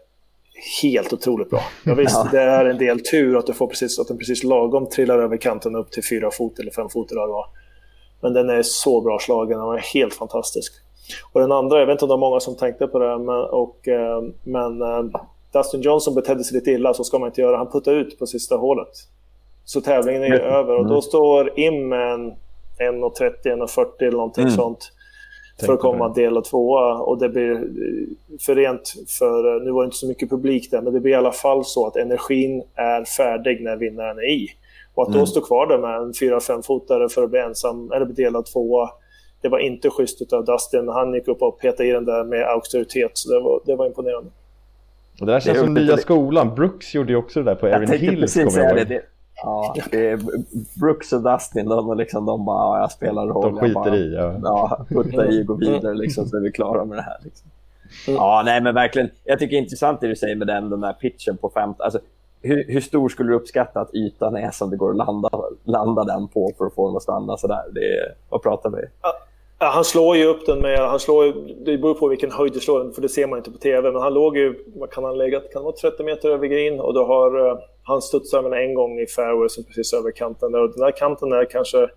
helt 0.82 1.12
otroligt 1.12 1.50
bra. 1.50 1.60
Ja, 1.84 1.94
visst, 1.94 2.16
ja. 2.16 2.28
det 2.32 2.40
är 2.40 2.64
en 2.64 2.78
del 2.78 3.00
tur 3.00 3.36
att, 3.36 3.46
du 3.46 3.52
får 3.52 3.66
precis, 3.66 3.98
att 3.98 4.08
den 4.08 4.18
precis 4.18 4.44
lagom 4.44 4.88
trillar 4.88 5.18
över 5.18 5.36
kanten 5.36 5.76
upp 5.76 5.90
till 5.90 6.04
fyra 6.04 6.30
fot 6.30 6.58
eller 6.58 6.70
fem 6.70 6.88
fot 6.88 7.10
eller 7.10 7.26
vad 7.26 7.46
Men 8.20 8.32
den 8.32 8.50
är 8.50 8.62
så 8.62 9.00
bra 9.00 9.18
slagen, 9.18 9.58
den 9.58 9.68
är 9.68 9.94
helt 9.94 10.14
fantastisk. 10.14 10.72
Och 11.32 11.40
den 11.40 11.52
andra, 11.52 11.78
jag 11.78 11.86
vet 11.86 11.92
inte 11.92 12.04
om 12.04 12.08
det 12.08 12.12
var 12.12 12.30
många 12.30 12.40
som 12.40 12.56
tänkte 12.56 12.86
på 12.86 12.98
det, 12.98 13.18
men, 13.18 13.44
och, 13.44 13.88
uh, 13.88 14.30
men 14.44 14.82
uh, 14.82 15.04
Dustin 15.52 15.80
Johnson 15.80 16.14
betedde 16.14 16.44
sig 16.44 16.58
lite 16.58 16.70
illa, 16.70 16.94
så 16.94 17.04
ska 17.04 17.18
man 17.18 17.28
inte 17.28 17.40
göra. 17.40 17.56
Han 17.56 17.70
puttade 17.70 17.96
ut 17.96 18.18
på 18.18 18.26
sista 18.26 18.56
hålet. 18.56 18.88
Så 19.64 19.80
tävlingen 19.80 20.22
är 20.22 20.26
ju 20.26 20.40
mm. 20.40 20.54
över 20.54 20.76
och 20.76 20.86
då 20.86 21.02
står 21.02 21.58
Im 21.58 21.92
en 21.92 22.32
1.30, 22.80 23.42
1.40 23.44 23.86
eller 24.00 24.10
någonting 24.10 24.44
mm. 24.44 24.56
sånt 24.56 24.92
för 25.66 25.72
att 25.72 25.80
komma 25.80 26.08
del 26.08 26.36
och 26.36 26.44
tvåa. 26.44 26.94
Och 26.94 27.18
det 27.18 27.28
blir 27.28 27.68
för 28.40 28.54
rent, 28.54 28.94
för 29.18 29.60
nu 29.64 29.70
var 29.70 29.82
det 29.82 29.84
inte 29.84 29.96
så 29.96 30.08
mycket 30.08 30.30
publik 30.30 30.70
där, 30.70 30.82
men 30.82 30.92
det 30.92 31.00
blir 31.00 31.12
i 31.12 31.14
alla 31.14 31.32
fall 31.32 31.64
så 31.64 31.86
att 31.86 31.96
energin 31.96 32.62
är 32.74 33.04
färdig 33.04 33.62
när 33.62 33.76
vinnaren 33.76 34.18
är 34.18 34.30
i. 34.30 34.48
Och 34.94 35.02
att 35.02 35.08
mm. 35.08 35.20
då 35.20 35.26
stå 35.26 35.40
kvar 35.40 35.66
där 35.66 35.78
med 35.78 35.96
en 35.96 36.12
4-5 36.12 36.62
fotare 36.62 37.08
för 37.08 37.22
att 37.22 37.30
bli 37.30 37.40
ensam, 37.40 37.92
eller 37.92 38.06
bli 38.06 38.14
delad 38.14 38.46
tvåa, 38.46 38.90
det 39.42 39.48
var 39.48 39.58
inte 39.58 39.90
schysst 39.90 40.32
av 40.32 40.44
Dustin. 40.44 40.88
Han 40.88 41.14
gick 41.14 41.28
upp 41.28 41.42
och 41.42 41.60
petade 41.60 41.88
i 41.88 41.92
den 41.92 42.04
där 42.04 42.24
med 42.24 42.48
auktoritet, 42.48 43.10
så 43.14 43.32
det 43.32 43.40
var, 43.40 43.60
det 43.66 43.76
var 43.76 43.86
imponerande. 43.86 44.30
Och 45.20 45.26
det 45.26 45.32
där 45.32 45.40
känns 45.40 45.58
det 45.58 45.64
som 45.64 45.74
nya 45.74 45.96
skolan. 45.96 46.54
Brooks 46.54 46.94
gjorde 46.94 47.12
ju 47.12 47.16
också 47.16 47.42
det 47.42 47.50
där 47.50 47.54
på 47.54 47.66
Erin 47.66 47.88
Hills, 47.88 48.34
kommer 48.34 48.58
jag 48.58 48.78
ihåg. 48.78 48.88
Det, 48.88 49.02
Ja, 49.42 49.74
det 49.90 50.08
är 50.08 50.20
Brooks 50.80 51.12
och 51.12 51.22
Dustin, 51.22 51.68
de, 51.68 51.96
liksom, 51.96 52.26
de 52.26 52.44
bara, 52.44 52.58
ja, 52.58 52.80
jag 52.80 52.92
spelar 52.92 53.26
roll. 53.26 53.54
De 53.54 53.60
skiter 53.60 53.74
bara, 53.74 53.96
i, 53.96 54.14
ja. 54.14 54.34
ja. 54.42 54.86
Putta 54.88 55.26
i 55.26 55.42
och 55.42 55.46
gå 55.46 55.54
vidare 55.54 55.94
liksom, 55.94 56.26
så 56.26 56.36
är 56.36 56.40
vi 56.40 56.52
klara 56.52 56.84
med 56.84 56.98
det 56.98 57.02
här. 57.02 57.18
Liksom. 57.24 57.50
Ja, 58.06 58.42
nej 58.44 58.60
men 58.60 58.74
verkligen. 58.74 59.10
Jag 59.24 59.38
tycker 59.38 59.50
det 59.50 59.58
är 59.58 59.62
intressant 59.62 60.00
det 60.00 60.08
du 60.08 60.16
säger 60.16 60.36
med 60.36 60.46
den, 60.46 60.70
den 60.70 60.80
där 60.80 60.92
pitchen 60.92 61.36
på 61.36 61.50
15. 61.54 61.84
Alltså, 61.84 62.00
hur, 62.42 62.64
hur, 62.68 62.80
stor 62.80 63.08
skulle 63.08 63.30
du 63.30 63.34
uppskatta 63.34 63.80
att 63.80 63.94
ytan 63.94 64.36
är 64.36 64.50
som 64.50 64.70
det 64.70 64.76
går 64.76 64.90
att 64.90 64.96
landa, 64.96 65.30
landa 65.64 66.04
den 66.04 66.28
på 66.28 66.52
för 66.58 66.66
att 66.66 66.74
få 66.74 66.88
den 66.88 66.96
att 66.96 67.02
stanna 67.02 67.36
sådär? 67.36 67.62
Det, 67.72 68.14
vad 68.28 68.42
pratar 68.42 68.70
vi? 68.70 68.82
Ja, 69.02 69.66
han 69.66 69.84
slår 69.84 70.16
ju 70.16 70.24
upp 70.24 70.46
den 70.46 70.58
med, 70.58 70.78
han 70.78 71.00
slår 71.00 71.24
ju, 71.26 71.32
det 71.64 71.78
beror 71.78 71.94
på 71.94 72.08
vilken 72.08 72.32
höjd 72.32 72.52
du 72.52 72.60
slår 72.60 72.78
den, 72.78 72.92
för 72.92 73.02
det 73.02 73.08
ser 73.08 73.26
man 73.26 73.38
inte 73.38 73.50
på 73.50 73.58
TV, 73.58 73.92
men 73.92 74.02
han 74.02 74.14
låg 74.14 74.36
ju, 74.36 74.64
vad 74.76 74.90
kan 74.90 75.04
han 75.04 75.18
lägga, 75.18 75.40
kan 75.40 75.62
vara 75.62 75.74
30 75.74 76.02
meter 76.02 76.28
över 76.28 76.46
green 76.46 76.80
och 76.80 76.94
då 76.94 77.06
har 77.06 77.48
eh, 77.48 77.58
han 77.82 78.02
studsar 78.02 78.42
med 78.42 78.64
en 78.64 78.74
gång 78.74 79.00
i 79.00 79.06
fairway, 79.06 79.48
precis 79.66 79.92
över 79.92 80.10
kanten. 80.10 80.54
Och 80.54 80.72
den 80.74 80.82
här 80.82 80.96
kanten 80.96 81.32
är 81.32 81.44
kanske 81.44 81.88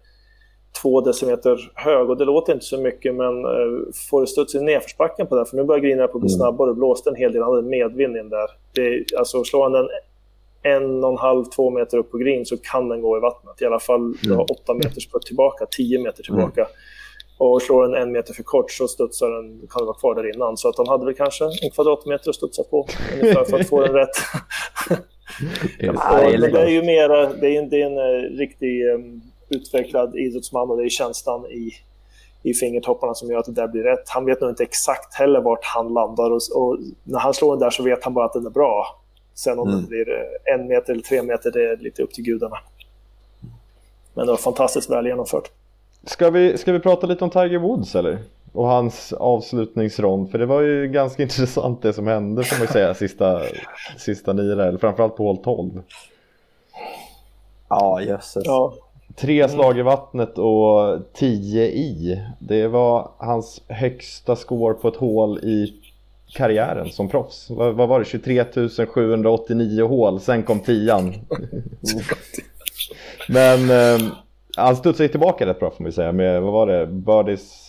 två 0.81 1.01
decimeter 1.01 1.71
hög 1.75 2.09
och 2.09 2.17
det 2.17 2.25
låter 2.25 2.53
inte 2.53 2.65
så 2.65 2.77
mycket 2.77 3.15
men 3.15 3.45
eh, 3.45 3.71
får 4.09 4.21
du 4.21 4.27
studsa 4.27 4.57
i 4.57 4.61
nedförsbacken 4.61 5.27
på 5.27 5.35
det, 5.35 5.45
för 5.45 5.57
nu 5.57 5.63
börjar 5.63 5.81
Green 5.81 5.97
på 5.97 6.03
att 6.03 6.11
bli 6.11 6.19
Mm. 6.19 6.29
snabbare 6.29 6.69
och 6.69 6.75
blåste 6.75 7.09
en 7.09 7.15
hel 7.15 7.33
del, 7.33 7.41
han 7.41 7.55
hade 7.55 7.67
medvind 7.67 8.17
in 8.17 8.29
där. 8.29 8.47
Det, 8.73 9.05
alltså 9.17 9.43
slår 9.43 9.63
han 9.63 9.71
den 9.71 9.87
en 10.63 11.03
och 11.03 11.11
en 11.11 11.17
halv, 11.17 11.45
två 11.45 11.69
meter 11.69 11.97
upp 11.97 12.11
på 12.11 12.17
green 12.17 12.45
så 12.45 12.57
kan 12.57 12.89
den 12.89 13.01
gå 13.01 13.17
i 13.17 13.19
vattnet. 13.19 13.61
I 13.61 13.65
alla 13.65 13.79
fall 13.79 14.13
du 14.23 14.33
har 14.33 14.51
åtta 14.51 14.73
meter 14.73 15.19
tillbaka, 15.25 15.65
tio 15.71 15.99
meter 15.99 16.23
tillbaka. 16.23 16.67
Och 17.37 17.61
slår 17.61 17.83
den 17.87 17.95
en 18.01 18.11
meter 18.11 18.33
för 18.33 18.43
kort 18.43 18.71
så 18.71 18.87
studsar 18.87 19.29
den, 19.29 19.59
kan 19.59 19.79
den 19.79 19.85
vara 19.85 19.97
kvar 19.97 20.15
där 20.15 20.35
innan. 20.35 20.57
Så 20.57 20.69
att 20.69 20.77
han 20.77 20.87
hade 20.87 21.05
väl 21.05 21.13
kanske 21.13 21.45
en 21.45 21.71
kvadratmeter 21.75 22.29
att 22.29 22.35
studsa 22.35 22.63
på 22.63 22.87
ungefär 23.21 23.43
för 23.45 23.59
att 23.59 23.69
få 23.69 23.81
den 23.81 23.93
rätt. 23.93 24.09
Ja, 25.79 25.93
det 26.39 26.61
är 26.61 26.67
ju 26.67 26.81
mera, 26.83 27.33
det 27.33 27.55
är 27.55 27.59
en, 27.61 27.69
det 27.69 27.81
är 27.81 27.85
en 27.85 27.97
eh, 27.97 28.37
riktig 28.37 28.85
um, 28.87 29.21
utvecklad 29.49 30.15
idrottsman 30.15 30.69
och 30.69 30.77
det 30.77 30.83
är 30.83 30.89
känslan 30.89 31.45
i, 31.45 31.71
i 32.43 32.53
fingertopparna 32.53 33.13
som 33.13 33.31
gör 33.31 33.39
att 33.39 33.45
det 33.45 33.51
där 33.51 33.67
blir 33.67 33.83
rätt. 33.83 34.09
Han 34.09 34.25
vet 34.25 34.41
nog 34.41 34.49
inte 34.49 34.63
exakt 34.63 35.13
heller 35.15 35.41
vart 35.41 35.65
han 35.65 35.93
landar 35.93 36.31
och, 36.31 36.41
och 36.55 36.77
när 37.03 37.19
han 37.19 37.33
slår 37.33 37.51
den 37.51 37.59
där 37.59 37.69
så 37.69 37.83
vet 37.83 38.03
han 38.03 38.13
bara 38.13 38.25
att 38.25 38.33
den 38.33 38.45
är 38.45 38.49
bra. 38.49 38.99
Sen 39.33 39.59
om 39.59 39.67
Mm. 39.69 39.81
det 39.81 39.87
blir 39.87 40.09
eh, 40.09 40.53
en 40.55 40.67
meter 40.67 40.93
eller 40.93 41.03
tre 41.03 41.21
meter, 41.23 41.51
det 41.51 41.69
är 41.71 41.77
lite 41.77 42.03
upp 42.03 42.11
till 42.13 42.23
gudarna. 42.23 42.57
Men 44.13 44.25
det 44.25 44.31
var 44.31 44.37
fantastiskt 44.37 44.89
väl 44.89 45.05
genomfört. 45.07 45.51
Ska 46.03 46.29
vi, 46.29 46.57
ska 46.57 46.71
vi 46.71 46.79
prata 46.79 47.07
lite 47.07 47.23
om 47.23 47.29
Tiger 47.29 47.57
Woods 47.59 47.95
eller? 47.95 48.17
Och 48.53 48.67
hans 48.67 49.13
avslutningsrond, 49.13 50.31
för 50.31 50.37
det 50.37 50.45
var 50.45 50.61
ju 50.61 50.87
ganska 50.87 51.23
intressant 51.23 51.81
det 51.81 51.93
som 51.93 52.07
hände 52.07 52.43
får 52.43 52.59
man 52.59 52.67
säga 52.67 52.93
sista, 52.93 53.41
sista 53.97 54.33
nio 54.33 54.55
där, 54.55 54.67
eller 54.67 54.79
framförallt 54.79 55.15
på 55.15 55.23
hål 55.23 55.37
12. 55.37 55.81
Ja, 57.69 58.01
jösses. 58.01 58.43
Ja, 58.45 58.73
Tre 59.15 59.49
slag 59.49 59.79
i 59.79 59.81
vattnet 59.81 60.37
och 60.37 60.99
10 61.13 61.65
i. 61.65 62.21
Det 62.39 62.67
var 62.67 63.11
hans 63.17 63.61
högsta 63.67 64.35
score 64.35 64.73
på 64.73 64.87
ett 64.87 64.95
hål 64.95 65.37
i 65.37 65.73
karriären 66.33 66.91
som 66.91 67.09
proffs. 67.09 67.49
Vad, 67.49 67.75
vad 67.75 67.89
var 67.89 67.99
det? 67.99 68.05
23 68.05 68.45
789 68.87 69.87
hål, 69.87 70.19
sen 70.19 70.43
kom 70.43 70.59
tian. 70.59 71.13
Men 73.29 73.69
eh, 73.69 74.07
han 74.57 74.75
studsade 74.75 75.09
tillbaka 75.09 75.45
rätt 75.45 75.59
bra 75.59 75.71
får 75.71 75.83
man 75.83 75.91
säga 75.91 76.11
med, 76.11 76.41
vad 76.41 76.53
var 76.53 76.67
det, 76.67 76.87
birdies? 76.87 77.62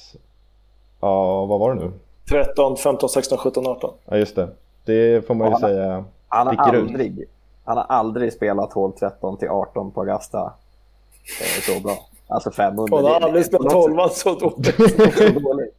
Ja, 1.04 1.44
vad 1.44 1.60
var 1.60 1.74
det 1.74 1.80
nu? 1.84 1.92
13, 2.28 2.76
15, 2.76 3.08
16, 3.08 3.38
17, 3.38 3.66
18. 3.66 3.90
Ja, 4.04 4.16
just 4.16 4.36
det. 4.36 4.48
Det 4.84 5.26
får 5.26 5.34
man 5.34 5.46
ju 5.46 5.50
Ja, 5.52 5.58
han- 5.60 5.70
säga. 5.70 6.04
Han 6.28 6.46
har, 6.46 6.54
Sticker 6.54 6.78
ut. 6.78 6.88
aldrig, 6.88 7.28
han 7.64 7.76
har 7.76 7.84
aldrig 7.88 8.32
spelat 8.32 8.72
hål 8.72 8.92
13 8.92 9.36
till 9.36 9.48
18 9.48 9.90
på 9.90 10.00
Augusta 10.00 10.52
så 11.66 11.80
bra. 11.82 11.92
Alltså 12.28 12.50
500. 12.50 12.96
Och 12.96 13.02
han 13.02 13.12
har 13.12 13.20
aldrig 13.28 13.44
spelat 13.46 13.72
på 13.72 13.88
något 13.88 13.96
12 13.96 14.08
så 14.08 14.34
dåligt. 14.34 15.74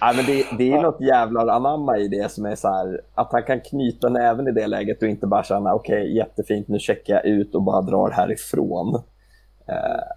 Nej, 0.00 0.16
men 0.16 0.24
det, 0.26 0.46
det 0.58 0.64
är 0.64 0.76
ju 0.76 0.80
något 0.82 1.00
jävlar 1.00 1.46
anamma 1.48 1.98
i 1.98 2.08
det 2.08 2.32
som 2.32 2.46
är 2.46 2.54
så 2.54 2.68
här 2.68 3.00
att 3.14 3.32
han 3.32 3.42
kan 3.42 3.60
knyta 3.60 4.08
näven 4.08 4.48
i 4.48 4.52
det 4.52 4.66
läget 4.66 5.02
och 5.02 5.08
inte 5.08 5.26
bara 5.26 5.42
känna 5.42 5.74
okej 5.74 6.16
jättefint 6.16 6.68
nu 6.68 6.78
checkar 6.78 7.14
jag 7.14 7.24
ut 7.26 7.54
och 7.54 7.62
bara 7.62 7.80
drar 7.82 8.10
härifrån. 8.10 9.02
Uh, 9.68 9.74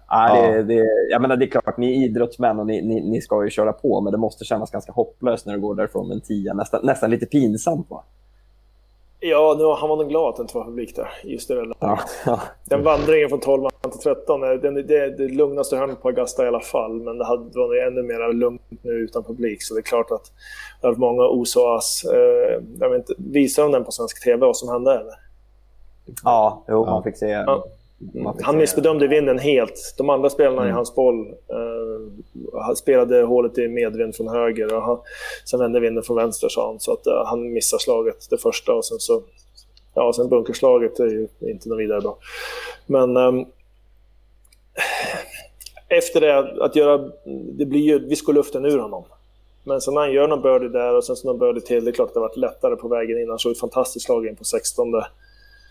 ja. 0.08 0.42
det, 0.52 0.62
det, 0.62 0.86
jag 1.10 1.22
menar 1.22 1.36
det 1.36 1.44
är 1.44 1.50
klart, 1.50 1.76
ni 1.76 1.90
är 2.02 2.04
idrottsmän 2.08 2.58
och 2.58 2.66
ni, 2.66 2.82
ni, 2.82 3.00
ni 3.00 3.20
ska 3.20 3.44
ju 3.44 3.50
köra 3.50 3.72
på 3.72 4.00
men 4.00 4.12
det 4.12 4.18
måste 4.18 4.44
kännas 4.44 4.70
ganska 4.70 4.92
hopplöst 4.92 5.46
när 5.46 5.54
du 5.54 5.60
går 5.60 5.74
därifrån 5.74 6.08
med 6.08 6.14
en 6.14 6.20
10. 6.20 6.54
Nästan, 6.54 6.80
nästan 6.84 7.10
lite 7.10 7.26
pinsamt 7.26 7.90
va? 7.90 8.02
Ja, 9.22 9.54
nu, 9.58 9.64
han 9.80 9.88
var 9.88 9.96
nog 9.96 10.08
glad 10.08 10.28
att 10.28 10.36
det 10.36 10.42
inte 10.42 10.56
var 10.56 10.64
publik 10.64 10.96
där. 10.96 11.08
Just 11.24 11.48
det. 11.48 11.72
Ja, 11.80 11.98
ja. 12.26 12.40
Den 12.64 12.82
vandringen 12.82 13.28
från 13.28 13.40
12 13.40 13.68
till 13.82 13.90
13, 14.00 14.42
är- 14.42 14.54
den, 14.58 14.74
det 14.74 14.96
är 14.96 15.10
det 15.10 15.28
lugnaste 15.28 15.76
hörnet 15.76 16.02
på 16.02 16.08
Augusta 16.08 16.44
i 16.44 16.48
alla 16.48 16.60
fall. 16.60 16.92
Men 17.00 17.18
det 17.18 17.24
hade- 17.24 17.50
det 17.50 17.58
var 17.58 17.66
nog 17.68 17.76
ännu 17.76 18.02
mer 18.02 18.32
lugnt 18.32 18.62
nu 18.82 18.90
utan 18.92 19.24
publik. 19.24 19.62
Så 19.62 19.74
det 19.74 19.80
är 19.80 19.82
klart 19.82 20.10
att 20.10 20.32
det 20.80 20.86
har 20.86 20.92
varit 20.92 20.98
många 20.98 21.22
osåas. 21.28 22.04
Eh, 22.04 22.62
jag 22.80 22.90
vet 22.90 22.98
inte, 22.98 23.14
visar 23.30 23.62
de 23.62 23.72
den 23.72 23.84
på 23.84 23.92
svensk 23.92 24.24
TV 24.24 24.46
vad 24.46 24.56
som 24.56 24.68
hände? 24.68 24.90
Eller? 24.92 25.14
ja 26.24 26.64
jo, 26.68 26.84
Ja. 26.86 26.90
man 26.90 27.02
fick 27.02 27.16
se. 27.16 27.28
Ja. 27.30 27.64
Han 28.42 28.56
missbedömde 28.56 29.06
vinden 29.08 29.38
helt. 29.38 29.94
De 29.98 30.10
andra 30.10 30.30
spelarna 30.30 30.62
i 30.62 30.64
Mm. 30.64 30.76
hans 30.76 30.94
boll 30.94 31.26
eh, 31.28 32.74
spelade 32.76 33.22
hålet 33.22 33.58
i 33.58 33.68
medvind 33.68 34.16
från 34.16 34.28
höger. 34.28 34.74
Och 34.74 34.82
han, 34.82 34.98
sen 35.44 35.60
vände 35.60 35.80
vinden 35.80 36.02
från 36.04 36.16
vänster, 36.16 36.48
sa 36.48 36.66
han. 36.66 36.80
Så 36.80 36.92
att, 36.92 37.06
eh, 37.06 37.22
han 37.26 37.52
missade 37.52 37.82
slaget, 37.82 38.26
det 38.30 38.38
första. 38.38 38.74
Och 38.74 38.84
sen 38.84 38.98
så... 38.98 39.22
Ja, 39.94 40.12
sen 40.16 40.28
bunkerslaget 40.28 41.00
är 41.00 41.06
ju 41.06 41.28
inte 41.40 41.68
något 41.68 41.78
vidare 41.78 42.00
bra. 42.00 42.18
Men... 42.86 43.16
ehm, 43.16 43.44
efter 45.88 46.20
det, 46.20 46.64
att 46.64 46.76
göra... 46.76 47.10
Det 47.58 47.64
blir 47.66 47.80
ju 47.80 47.98
viskoluften 48.08 48.64
ur 48.64 48.78
honom. 48.78 49.04
Men 49.64 49.80
sen 49.80 49.94
när 49.94 50.00
han 50.00 50.12
gör 50.12 50.28
någon 50.28 50.42
birdie 50.42 50.68
där 50.68 50.96
och 50.96 51.04
sen 51.04 51.16
så 51.16 51.28
någon 51.28 51.38
birdie 51.38 51.60
till, 51.60 51.84
det 51.84 51.90
är 51.90 51.92
klart 51.92 52.08
att 52.08 52.14
det 52.14 52.20
har 52.20 52.28
varit 52.28 52.36
lättare 52.36 52.76
på 52.76 52.88
vägen 52.88 53.18
in. 53.18 53.28
Han 53.28 53.38
slog 53.38 53.52
ett 53.52 53.60
fantastiskt 53.60 54.06
slag 54.06 54.26
in 54.26 54.36
på 54.36 54.44
16. 54.44 54.92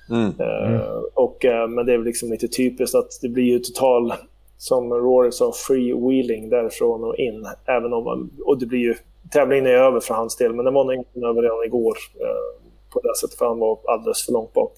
Mm. 0.10 0.34
Eh, 0.40 0.82
och, 1.14 1.46
eh, 1.46 1.68
men 1.68 1.86
det 1.86 1.94
är 1.94 1.98
väl 1.98 2.06
liksom 2.06 2.30
lite 2.32 2.48
typiskt 2.48 2.96
att 2.96 3.20
det 3.22 3.30
blir 3.30 3.44
ju 3.44 3.60
total, 3.60 4.14
som 4.58 4.94
Rory 4.94 5.32
sa, 5.32 5.52
freewheeling 5.68 6.50
därifrån 6.50 7.04
och 7.04 7.16
in. 7.16 7.46
Även 7.66 7.94
om 7.94 8.04
man, 8.04 8.30
och 8.46 8.60
det 8.60 8.66
blir 8.66 8.80
ju, 8.80 8.96
tävlingen 9.32 9.66
är 9.66 9.74
över 9.74 10.00
för 10.00 10.14
hans 10.14 10.38
del, 10.38 10.54
men 10.54 10.66
den 10.66 10.74
var 10.74 10.84
nog 10.84 10.94
inte 10.94 11.20
över 11.20 11.42
redan 11.42 11.64
igår 11.66 11.98
eh, 12.20 12.70
på 12.94 13.00
det 13.00 13.16
sättet, 13.22 13.38
för 13.38 13.46
han 13.46 13.60
var 13.60 13.80
alldeles 13.88 14.26
för 14.26 14.34
långt 14.34 14.54
bak. 14.54 14.74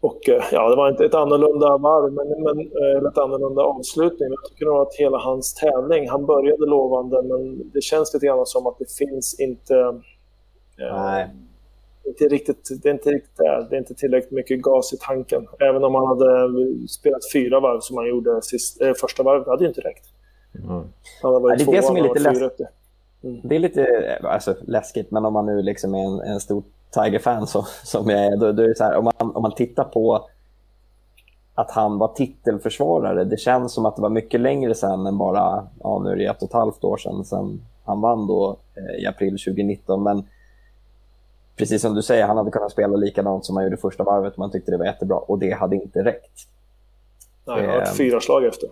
Och 0.00 0.20
ja, 0.52 0.70
det 0.70 0.76
var 0.76 0.90
inte 0.90 1.04
ett 1.04 1.14
annorlunda 1.14 1.78
varv, 1.78 2.12
men, 2.12 2.28
men 2.42 2.58
eh, 2.58 3.08
ett 3.08 3.18
annorlunda 3.18 3.62
avslutning. 3.62 4.28
Jag 4.30 4.50
tycker 4.50 4.66
nog 4.66 4.76
att 4.76 4.94
hela 4.94 5.18
hans 5.18 5.54
tävling, 5.54 6.08
han 6.08 6.26
började 6.26 6.66
lovande, 6.66 7.22
men 7.22 7.70
det 7.70 7.80
känns 7.80 8.14
lite 8.14 8.26
grann 8.26 8.46
som 8.46 8.66
att 8.66 8.78
det 8.78 8.92
finns 8.98 9.40
inte... 9.40 10.00
Nej. 10.78 11.30
Inte 12.04 12.24
riktigt, 12.24 12.68
det 12.82 12.88
är 12.88 12.92
inte 12.92 13.10
riktigt 13.10 13.36
där. 13.36 13.66
Det 13.70 13.76
är 13.76 13.78
inte 13.78 13.94
tillräckligt 13.94 14.32
mycket 14.32 14.62
gas 14.62 14.92
i 14.92 14.96
tanken. 15.00 15.46
Även 15.60 15.84
om 15.84 15.94
han 15.94 16.06
hade 16.06 16.48
spelat 16.88 17.32
fyra 17.32 17.60
varv 17.60 17.80
som 17.80 17.96
han 17.96 18.08
gjorde 18.08 18.42
sist, 18.42 18.80
eh, 18.82 18.92
första 19.00 19.22
varvet, 19.22 19.46
hade 19.46 19.64
ju 19.64 19.68
inte 19.68 19.80
räckt. 19.80 20.04
Mm. 20.54 20.84
Ja, 21.22 21.38
det 21.38 21.62
är 21.62 21.72
det 21.72 21.82
som 21.82 21.96
är 21.96 22.02
lite 22.02 22.20
lätt- 22.20 22.42
efter. 22.42 22.68
Det 23.42 23.54
är 23.54 23.58
lite 23.58 23.86
alltså, 24.22 24.56
läskigt, 24.62 25.10
men 25.10 25.24
om 25.24 25.32
man 25.32 25.46
nu 25.46 25.62
liksom 25.62 25.94
är 25.94 26.04
en, 26.04 26.20
en 26.20 26.40
stor 26.40 26.62
Tiger-fan 26.90 27.46
som 27.84 28.10
jag 28.10 28.24
är, 28.24 28.36
då, 28.36 28.52
då 28.52 28.62
är 28.62 28.68
det 28.68 28.74
så 28.74 28.84
här, 28.84 28.96
om 28.96 29.04
man, 29.04 29.36
om 29.36 29.42
man 29.42 29.54
tittar 29.54 29.84
på 29.84 30.28
att 31.54 31.70
han 31.70 31.98
var 31.98 32.08
titelförsvarare, 32.08 33.24
det 33.24 33.36
känns 33.36 33.72
som 33.72 33.86
att 33.86 33.96
det 33.96 34.02
var 34.02 34.10
mycket 34.10 34.40
längre 34.40 34.74
sedan 34.74 35.06
än 35.06 35.18
bara, 35.18 35.68
ja 35.82 36.02
nu 36.04 36.10
är 36.10 36.16
det 36.16 36.24
ett 36.24 36.42
och 36.42 36.48
ett 36.48 36.54
halvt 36.54 36.84
år 36.84 36.96
sedan, 36.96 37.24
sedan 37.24 37.60
han 37.84 38.00
vann 38.00 38.26
då 38.26 38.56
eh, 38.76 39.02
i 39.02 39.06
april 39.06 39.30
2019, 39.30 40.02
men 40.02 40.28
precis 41.56 41.82
som 41.82 41.94
du 41.94 42.02
säger, 42.02 42.26
han 42.26 42.36
hade 42.36 42.50
kunnat 42.50 42.72
spela 42.72 42.96
likadant 42.96 43.44
som 43.44 43.56
han 43.56 43.64
gjorde 43.64 43.76
första 43.76 44.04
varvet 44.04 44.36
man 44.36 44.50
tyckte 44.50 44.70
det 44.70 44.76
var 44.78 44.84
jättebra 44.86 45.16
och 45.16 45.38
det 45.38 45.50
hade 45.50 45.76
inte 45.76 46.04
räckt. 46.04 46.48
Nej, 47.46 47.60
han 47.60 47.70
har 47.70 47.80
Eh. 47.80 47.92
fyra 47.96 48.20
slag 48.20 48.44
efter. 48.44 48.68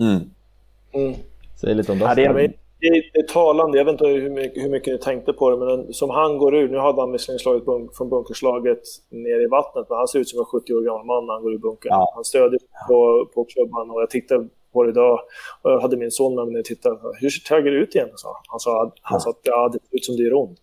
Mm. 0.00 1.14
Säg 1.60 1.74
lite 1.74 1.92
om 1.92 1.98
det 1.98 2.04
Ja, 2.04 2.14
det, 2.14 2.24
är, 2.24 3.12
det 3.12 3.18
är 3.18 3.26
talande, 3.32 3.78
jag 3.78 3.84
vet 3.84 3.92
inte 3.92 4.06
hur 4.06 4.30
mycket, 4.30 4.64
hur 4.64 4.70
mycket 4.70 4.92
ni 4.92 4.98
tänkte 4.98 5.32
på 5.32 5.50
det, 5.50 5.56
men 5.56 5.92
som 5.92 6.10
han 6.10 6.38
går 6.38 6.54
ur, 6.54 6.68
nu 6.68 6.78
hade 6.78 7.00
han 7.00 7.12
visserligen 7.12 7.38
slagit 7.38 7.64
bunk, 7.64 7.96
från 7.96 8.08
bunkerslaget 8.08 8.82
ner 9.10 9.40
i 9.44 9.46
vattnet, 9.46 9.86
men 9.88 9.98
han 9.98 10.08
ser 10.08 10.18
ut 10.18 10.28
som 10.28 10.38
en 10.38 10.44
70 10.44 10.74
år 10.74 10.82
gammal 10.82 11.06
man 11.06 11.26
när 11.26 11.32
han 11.34 11.42
går 11.42 11.52
ur 11.54 11.58
bunkern. 11.58 11.90
Ja. 11.90 12.12
Han 12.14 12.24
stödjer 12.24 12.60
på, 12.88 13.28
på 13.34 13.44
klubban 13.44 13.90
och 13.90 14.02
jag 14.02 14.10
tittade 14.10 14.48
på 14.72 14.82
det 14.82 14.90
idag 14.90 15.18
och 15.62 15.70
jag 15.70 15.80
hade 15.80 15.96
min 15.96 16.10
son 16.10 16.34
med 16.34 16.44
mig 16.44 16.52
när 16.52 16.58
jag 16.58 16.64
tittade. 16.64 16.98
Hur 17.20 17.30
ser 17.30 17.56
Tiger 17.56 17.72
ut 17.72 17.94
igen? 17.94 18.08
Han 18.10 18.18
sa, 18.60 18.92
han 19.02 19.20
sa 19.20 19.30
att 19.30 19.40
ja, 19.42 19.68
det 19.72 19.78
ser 19.88 19.96
ut 19.96 20.04
som 20.04 20.16
det 20.16 20.22
gör 20.22 20.34
ont. 20.34 20.58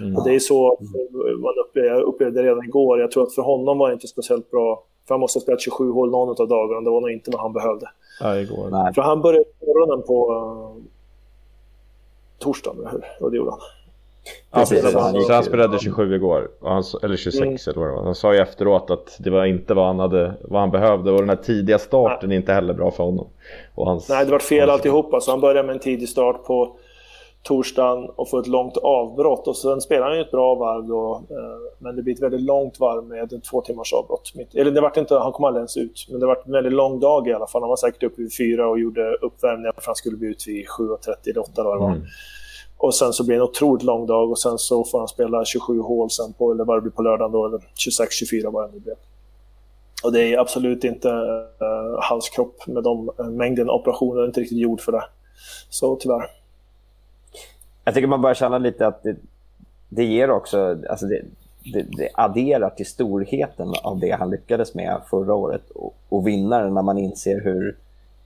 Mm. 0.00 0.16
Och 0.16 0.24
det 0.24 0.34
är 0.34 0.38
så 0.38 0.78
man 1.38 1.54
upplevde, 1.66 1.88
jag 1.90 2.02
upplevde 2.02 2.42
det 2.42 2.48
redan 2.48 2.64
igår. 2.64 3.00
Jag 3.00 3.10
tror 3.10 3.22
att 3.22 3.34
för 3.34 3.42
honom 3.42 3.78
var 3.78 3.88
det 3.88 3.94
inte 3.94 4.06
speciellt 4.06 4.50
bra. 4.50 4.82
För 5.08 5.14
han 5.14 5.20
måste 5.20 5.38
ha 5.38 5.42
spelat 5.42 5.60
27 5.60 5.90
hål 5.90 6.10
någon 6.10 6.28
av 6.28 6.48
dagarna. 6.48 6.80
Det 6.80 6.90
var 6.90 7.00
nog 7.00 7.10
inte 7.10 7.30
vad 7.30 7.40
han 7.40 7.52
behövde. 7.52 7.86
Ja, 8.20 8.36
igår. 8.40 8.68
Nej. 8.70 8.94
För 8.94 9.02
han 9.02 9.22
började 9.22 9.44
morgonen 9.66 10.02
på 10.06 10.32
uh, 10.32 10.82
torsdagen, 12.38 12.78
eller 12.80 12.90
hur? 12.90 13.24
Och 13.24 13.30
det 13.30 13.36
gjorde 13.36 13.50
han. 13.50 13.60
Ja, 14.50 14.58
Precis, 14.58 14.94
han 14.94 15.22
Så 15.22 15.32
han 15.32 15.44
spelade 15.44 15.78
27 15.78 16.14
igår, 16.14 16.48
han, 16.62 16.82
eller 17.02 17.16
26 17.16 17.36
Mm. 17.42 17.52
eller 17.66 17.74
vad 17.80 17.88
det 17.88 17.94
var. 17.96 18.04
Han 18.04 18.14
sa 18.14 18.34
ju 18.34 18.40
efteråt 18.40 18.90
att 18.90 19.16
det 19.18 19.30
var 19.30 19.44
inte 19.44 19.74
vad 19.74 19.86
han, 19.86 19.98
hade, 19.98 20.34
vad 20.40 20.60
han 20.60 20.70
behövde 20.70 21.10
och 21.12 21.18
den 21.18 21.28
här 21.28 21.36
tidiga 21.36 21.78
starten 21.78 22.32
är 22.32 22.36
inte 22.36 22.52
heller 22.52 22.74
bra 22.74 22.90
för 22.90 23.04
honom. 23.04 23.26
Och 23.74 23.86
hans, 23.86 24.08
Nej, 24.08 24.24
det 24.24 24.30
var 24.32 24.38
fel 24.38 24.60
hans- 24.60 24.70
alltihopa. 24.72 25.20
Så 25.20 25.30
han 25.30 25.40
började 25.40 25.66
med 25.66 25.72
en 25.74 25.80
tidig 25.80 26.08
start 26.08 26.44
på 26.44 26.76
torsdagen 27.42 28.10
och 28.16 28.30
får 28.30 28.40
ett 28.40 28.46
långt 28.46 28.76
avbrott. 28.76 29.48
Och 29.48 29.56
sen 29.56 29.80
spelar 29.80 30.06
han 30.06 30.16
ju 30.16 30.22
ett 30.22 30.30
bra 30.30 30.54
varv 30.54 30.86
då. 30.86 31.22
eh, 31.30 31.72
Men 31.78 31.96
det 31.96 32.02
blir 32.02 32.14
ett 32.14 32.22
väldigt 32.22 32.40
långt 32.40 32.80
varv 32.80 33.04
med 33.04 33.32
en 33.32 33.40
två 33.40 33.60
timmars 33.60 33.92
avbrott. 33.92 34.32
Eller 34.54 34.70
det 34.70 34.80
var 34.80 34.98
inte, 34.98 35.14
han 35.14 35.32
kom 35.32 35.44
aldrig 35.44 35.60
ens 35.60 35.76
ut. 35.76 36.06
Men 36.10 36.20
det 36.20 36.26
var 36.26 36.42
en 36.46 36.52
väldigt 36.52 36.72
lång 36.72 37.00
dag 37.00 37.28
i 37.28 37.32
alla 37.32 37.46
fall. 37.46 37.62
Han 37.62 37.68
var 37.68 37.76
säkert 37.76 38.02
uppe 38.02 38.22
vid 38.22 38.36
fyra 38.36 38.68
och 38.68 38.78
gjorde 38.78 39.14
uppvärmningar 39.14 39.72
för 39.72 39.86
han 39.86 39.94
skulle 39.94 40.16
bli 40.16 40.28
ut 40.28 40.44
vid 40.48 40.66
7.30 40.66 41.30
eller 41.30 41.40
8 41.40 41.50
eller 41.56 41.64
vad 41.64 41.76
det 41.76 41.80
var. 41.80 41.90
Mm. 41.90 42.02
Och 42.78 42.94
sen 42.94 43.12
så 43.12 43.24
blir 43.26 43.36
det 43.36 43.42
en 43.42 43.48
otroligt 43.48 43.82
lång 43.82 44.06
dag 44.06 44.30
och 44.30 44.38
sen 44.38 44.58
så 44.58 44.84
får 44.84 44.98
han 44.98 45.08
spela 45.08 45.44
27 45.44 45.80
hål 45.80 46.10
sen 46.10 46.32
på, 46.32 46.52
eller 46.52 46.64
vad 46.64 46.76
det 46.76 46.80
blir 46.80 46.92
på 46.92 47.02
lördagen 47.02 47.32
då, 47.32 47.46
eller 47.46 47.58
26-24 47.58 48.52
vad 48.52 48.68
det 48.68 48.72
nu 48.74 48.80
blev. 48.80 48.94
Och 50.04 50.12
det 50.12 50.34
är 50.34 50.38
absolut 50.38 50.84
inte 50.84 51.08
uh, 51.08 51.98
hans 52.00 52.28
kropp 52.28 52.66
med 52.66 52.82
de 52.82 53.10
uh, 53.20 53.26
mängden 53.30 53.70
operationer, 53.70 54.26
inte 54.26 54.40
riktigt 54.40 54.58
gjord 54.58 54.80
för 54.80 54.92
det. 54.92 55.04
Så 55.70 55.96
tyvärr. 55.96 56.39
Jag 57.84 57.94
tycker 57.94 58.08
man 58.08 58.22
börjar 58.22 58.34
känna 58.34 58.58
lite 58.58 58.86
att 58.86 59.02
det, 59.02 59.16
det 59.88 60.04
ger 60.04 60.30
också, 60.30 60.78
alltså 60.90 61.06
det, 61.06 61.22
det, 61.72 61.82
det, 61.82 62.08
adderar 62.14 62.70
till 62.70 62.86
storheten 62.86 63.72
av 63.82 63.98
det 63.98 64.10
han 64.10 64.30
lyckades 64.30 64.74
med 64.74 65.00
förra 65.10 65.34
året 65.34 65.70
och, 65.70 65.94
och 66.08 66.26
vinna 66.26 66.68
när 66.68 66.82
man 66.82 66.98
inser 66.98 67.40
hur, 67.40 67.76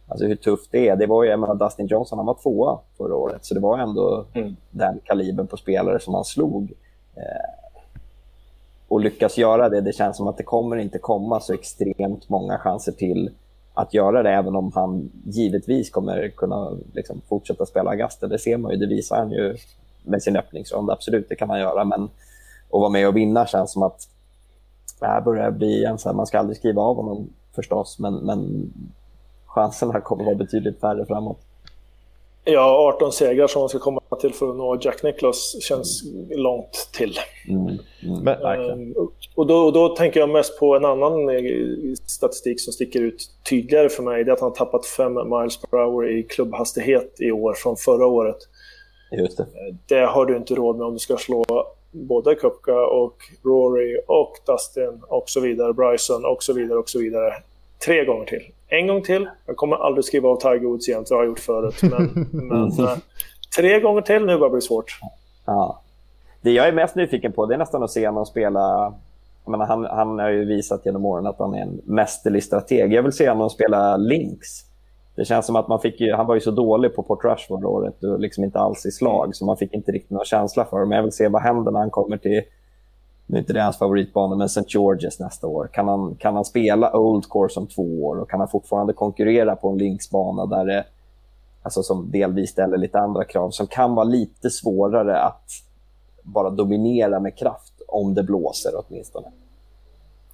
alltså 0.08 0.26
hur 0.26 0.36
tufft 0.36 0.68
det 0.72 0.88
är. 0.88 0.96
Det 0.96 1.06
var 1.06 1.24
ju, 1.24 1.30
jag 1.30 1.40
menar, 1.40 1.54
Dustin 1.54 1.86
Johnson, 1.86 2.18
han 2.18 2.26
var 2.26 2.36
tvåa 2.42 2.78
förra 2.96 3.14
året, 3.14 3.44
så 3.44 3.54
det 3.54 3.60
var 3.60 3.78
ändå 3.78 4.24
mm. 4.32 4.56
den 4.70 5.00
kalibern 5.04 5.46
på 5.46 5.56
spelare 5.56 6.00
som 6.00 6.14
han 6.14 6.24
slog. 6.24 6.72
Eh, 7.16 7.64
och 8.88 9.00
lyckas 9.00 9.38
göra 9.38 9.68
det, 9.68 9.80
det 9.80 9.92
känns 9.92 10.16
som 10.16 10.28
att 10.28 10.36
det 10.36 10.42
kommer 10.42 10.76
inte 10.76 10.98
komma 10.98 11.40
så 11.40 11.52
extremt 11.52 12.28
många 12.28 12.58
chanser 12.58 12.92
till 12.92 13.30
att 13.74 13.94
göra 13.94 14.22
det, 14.22 14.30
även 14.30 14.56
om 14.56 14.72
han 14.74 15.10
givetvis 15.24 15.90
kommer 15.90 16.28
kunna 16.28 16.70
liksom, 16.92 17.20
fortsätta 17.28 17.66
spela 17.66 17.90
Augusta. 17.90 18.26
Det 18.26 18.38
ser 18.38 18.56
man 18.56 18.72
ju, 18.72 18.76
det 18.76 18.86
visar 18.86 19.16
han 19.16 19.30
ju 19.30 19.56
med 20.02 20.22
sin 20.22 20.36
öppningsrond. 20.36 20.90
Absolut, 20.90 21.28
det 21.28 21.34
kan 21.34 21.50
han 21.50 21.60
göra, 21.60 21.84
men 21.84 22.02
att 22.02 22.10
vara 22.80 22.88
med 22.88 23.08
och 23.08 23.16
vinna 23.16 23.46
känns 23.46 23.72
som 23.72 23.82
att 23.82 24.08
det 25.00 25.06
här 25.06 25.20
börjar 25.20 25.50
bli 25.50 25.84
en 25.84 25.98
så 25.98 26.08
här, 26.08 26.16
man 26.16 26.26
ska 26.26 26.38
aldrig 26.38 26.56
skriva 26.56 26.82
av 26.82 26.96
honom 26.96 27.28
förstås, 27.54 27.98
men, 27.98 28.14
men 28.14 28.72
chanserna 29.46 30.00
kommer 30.00 30.24
vara 30.24 30.34
betydligt 30.34 30.80
färre 30.80 31.06
framåt. 31.06 31.43
Ja, 32.46 32.92
18 32.94 33.12
segrar 33.12 33.46
som 33.46 33.60
man 33.60 33.68
ska 33.68 33.78
komma 33.78 34.00
till 34.20 34.34
för 34.34 34.50
att 34.50 34.56
nå 34.56 34.78
Jack 34.80 35.02
Nicklaus 35.02 35.56
känns 35.62 36.02
långt 36.30 36.88
till. 36.92 37.18
Mm, 37.48 37.78
mm, 38.02 38.24
men, 38.24 38.94
och, 39.34 39.46
då, 39.46 39.70
då 39.70 39.88
tänker 39.88 40.20
jag 40.20 40.30
mest 40.30 40.58
på 40.58 40.76
en 40.76 40.84
annan 40.84 41.28
eh, 41.28 41.42
statistik 42.06 42.60
som 42.60 42.72
sticker 42.72 43.00
ut 43.00 43.30
tydligare 43.50 43.88
för 43.88 44.02
mig. 44.02 44.24
Det 44.24 44.30
är 44.30 44.32
att 44.32 44.40
han 44.40 44.50
har 44.50 44.56
tappat 44.56 44.86
5 44.86 45.14
miles 45.14 45.56
per 45.56 45.78
hour 45.78 46.10
i 46.10 46.22
klubbhastighet 46.22 47.16
i 47.18 47.32
år 47.32 47.54
från 47.54 47.76
förra 47.76 48.06
året. 48.06 48.38
Just 49.12 49.36
det. 49.36 49.42
Eh, 49.42 49.74
det 49.86 50.06
har 50.06 50.26
du 50.26 50.36
inte 50.36 50.54
råd 50.54 50.76
med 50.76 50.86
om 50.86 50.92
du 50.92 50.98
ska 50.98 51.16
slå 51.16 51.44
både 51.92 52.34
Kupka 52.34 52.86
och 52.86 53.16
Rory 53.44 54.00
och 54.06 54.32
Dustin 54.46 55.02
och 55.08 55.24
så 55.26 55.40
vidare, 55.40 55.72
Bryson 55.72 56.24
och 56.24 56.42
så 56.42 56.52
vidare 56.52 56.78
och 56.78 56.88
så 56.88 56.98
vidare. 56.98 57.32
Tre 57.86 58.04
gånger 58.04 58.24
till. 58.24 58.42
En 58.78 58.86
gång 58.86 59.02
till. 59.02 59.28
Jag 59.46 59.56
kommer 59.56 59.76
aldrig 59.76 60.04
skriva 60.04 60.28
av 60.28 60.36
Tiger 60.36 60.66
Woods 60.66 60.88
igen, 60.88 61.04
det 61.08 61.14
har 61.14 61.22
jag 61.22 61.28
gjort 61.28 61.40
förut. 61.40 61.82
Men, 61.82 62.28
men 62.48 62.86
äh, 62.86 62.96
tre 63.56 63.80
gånger 63.80 64.00
till 64.00 64.20
nu 64.20 64.26
börjar 64.26 64.40
det 64.40 64.50
bli 64.50 64.60
svårt. 64.60 64.98
Ja. 65.46 65.80
Det 66.40 66.50
jag 66.50 66.68
är 66.68 66.72
mest 66.72 66.96
nyfiken 66.96 67.32
på 67.32 67.46
det 67.46 67.54
är 67.54 67.58
nästan 67.58 67.82
att 67.82 67.90
se 67.90 68.06
honom 68.06 68.26
spela... 68.26 68.94
Menar, 69.46 69.66
han, 69.66 69.84
han 69.84 70.18
har 70.18 70.28
ju 70.28 70.44
visat 70.44 70.86
genom 70.86 71.04
åren 71.04 71.26
att 71.26 71.38
han 71.38 71.54
är 71.54 71.62
en 71.62 71.80
mästerlig 71.84 72.42
strateg. 72.42 72.92
Jag 72.92 73.02
vill 73.02 73.12
se 73.12 73.28
honom 73.28 73.50
spela 73.50 73.96
links. 73.96 74.48
Det 75.16 75.24
känns 75.24 75.46
som 75.46 75.56
att 75.56 75.68
man 75.68 75.80
fick 75.80 76.00
ju, 76.00 76.12
han 76.12 76.26
var 76.26 76.34
ju 76.34 76.40
så 76.40 76.50
dålig 76.50 76.94
på 76.94 77.02
Port 77.02 77.24
Rush 77.24 77.48
förra 77.48 77.68
året 77.68 78.04
och 78.04 78.20
liksom 78.20 78.44
inte 78.44 78.58
alls 78.58 78.86
i 78.86 78.90
slag, 78.90 79.36
så 79.36 79.44
man 79.44 79.56
fick 79.56 79.74
inte 79.74 79.92
riktigt 79.92 80.10
någon 80.10 80.24
känsla 80.24 80.64
för 80.64 80.80
det. 80.80 80.86
Men 80.86 80.96
jag 80.96 81.02
vill 81.02 81.12
se 81.12 81.28
vad 81.28 81.42
händer 81.42 81.72
när 81.72 81.80
han 81.80 81.90
kommer 81.90 82.16
till 82.16 82.42
nu 83.26 83.36
är 83.36 83.40
inte 83.40 83.52
det 83.52 83.62
hans 83.62 83.78
favoritbana, 83.78 84.36
men 84.36 84.46
St. 84.46 84.64
Georges 84.68 85.20
nästa 85.20 85.46
år. 85.46 85.68
Kan 85.72 85.88
han, 85.88 86.14
kan 86.14 86.34
han 86.34 86.44
spela 86.44 86.96
Old 86.96 87.30
Course 87.30 87.60
om 87.60 87.66
två 87.66 88.04
år 88.04 88.16
och 88.16 88.30
kan 88.30 88.40
han 88.40 88.48
fortfarande 88.48 88.92
konkurrera 88.92 89.56
på 89.56 89.68
en 89.68 89.78
linksbana 89.78 90.46
där 90.46 90.64
det, 90.64 90.84
alltså 91.62 91.82
som 91.82 92.10
delvis 92.10 92.50
ställer 92.50 92.76
lite 92.76 92.98
andra 92.98 93.24
krav, 93.24 93.50
som 93.50 93.66
kan 93.66 93.94
vara 93.94 94.04
lite 94.04 94.50
svårare 94.50 95.20
att 95.20 95.50
bara 96.22 96.50
dominera 96.50 97.20
med 97.20 97.38
kraft 97.38 97.72
om 97.88 98.14
det 98.14 98.22
blåser 98.22 98.70
åtminstone. 98.74 99.26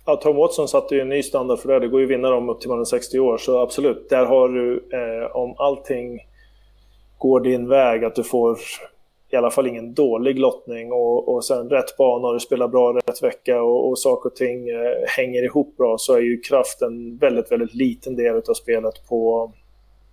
Ja, 0.07 0.16
Tom 0.16 0.36
Watson 0.36 0.68
satte 0.68 0.95
ju 0.95 1.01
en 1.01 1.09
ny 1.09 1.22
standard 1.22 1.59
för 1.59 1.68
det. 1.68 1.80
Det 1.80 1.88
går 1.88 2.01
ju 2.01 2.07
att 2.07 2.11
vinna 2.11 2.30
dem 2.30 2.49
upp 2.49 2.61
till 2.61 2.70
man 2.70 2.80
är 2.80 2.84
60 2.84 3.18
år, 3.18 3.38
så 3.38 3.59
absolut. 3.59 4.09
Där 4.11 4.26
har 4.26 4.49
du, 4.49 4.88
eh, 4.93 5.36
om 5.36 5.55
allting 5.59 6.18
går 7.18 7.41
din 7.41 7.68
väg, 7.68 8.05
att 8.05 8.14
du 8.14 8.24
får 8.24 8.59
i 9.33 9.37
alla 9.37 9.51
fall 9.51 9.66
ingen 9.66 9.95
dålig 9.95 10.39
lottning 10.39 10.93
och, 10.93 11.35
och 11.35 11.45
sen 11.45 11.70
rätt 11.70 11.97
bana 11.97 12.28
och 12.28 12.35
du 12.35 12.41
spelar 12.41 12.68
bra 12.68 12.93
rätt 12.93 13.22
vecka 13.22 13.62
och, 13.62 13.89
och 13.89 13.99
saker 13.99 14.31
och 14.31 14.37
ting 14.37 14.68
eh, 14.68 14.93
hänger 15.07 15.43
ihop 15.43 15.76
bra 15.76 15.99
så 15.99 16.14
är 16.14 16.20
ju 16.20 16.41
kraft 16.41 16.83
en 16.83 17.16
väldigt, 17.16 17.53
väldigt 17.53 17.74
liten 17.74 18.16
del 18.16 18.37
av 18.37 18.55
spelet 18.55 18.95
på 19.09 19.53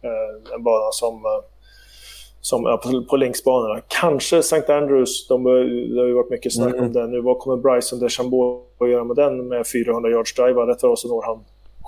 eh, 0.03 0.53
en 0.55 0.63
bana 0.63 0.91
som, 0.91 1.15
eh, 1.15 1.43
som 2.41 2.63
ja, 2.63 2.77
på, 2.77 3.03
på 3.09 3.17
linksbanorna. 3.17 3.81
Kanske 3.87 4.37
St. 4.37 4.73
Andrews, 4.73 5.27
de, 5.27 5.43
det 5.43 5.99
har 5.99 6.07
ju 6.07 6.13
varit 6.13 6.29
mycket 6.29 6.53
snack 6.53 6.73
mm. 6.73 6.85
om 6.85 6.93
den 6.93 7.11
nu. 7.11 7.21
Vad 7.21 7.39
kommer 7.39 7.57
Bryson 7.57 7.99
DeChambeau 7.99 8.61
att 8.79 8.89
göra 8.89 9.03
med 9.03 9.15
den 9.15 9.47
med 9.47 9.67
400 9.67 10.09
yards 10.09 10.33
drive? 10.35 10.61
Rätt 10.61 10.83
vad 10.83 10.99
så 10.99 11.07
når 11.07 11.23
han 11.23 11.43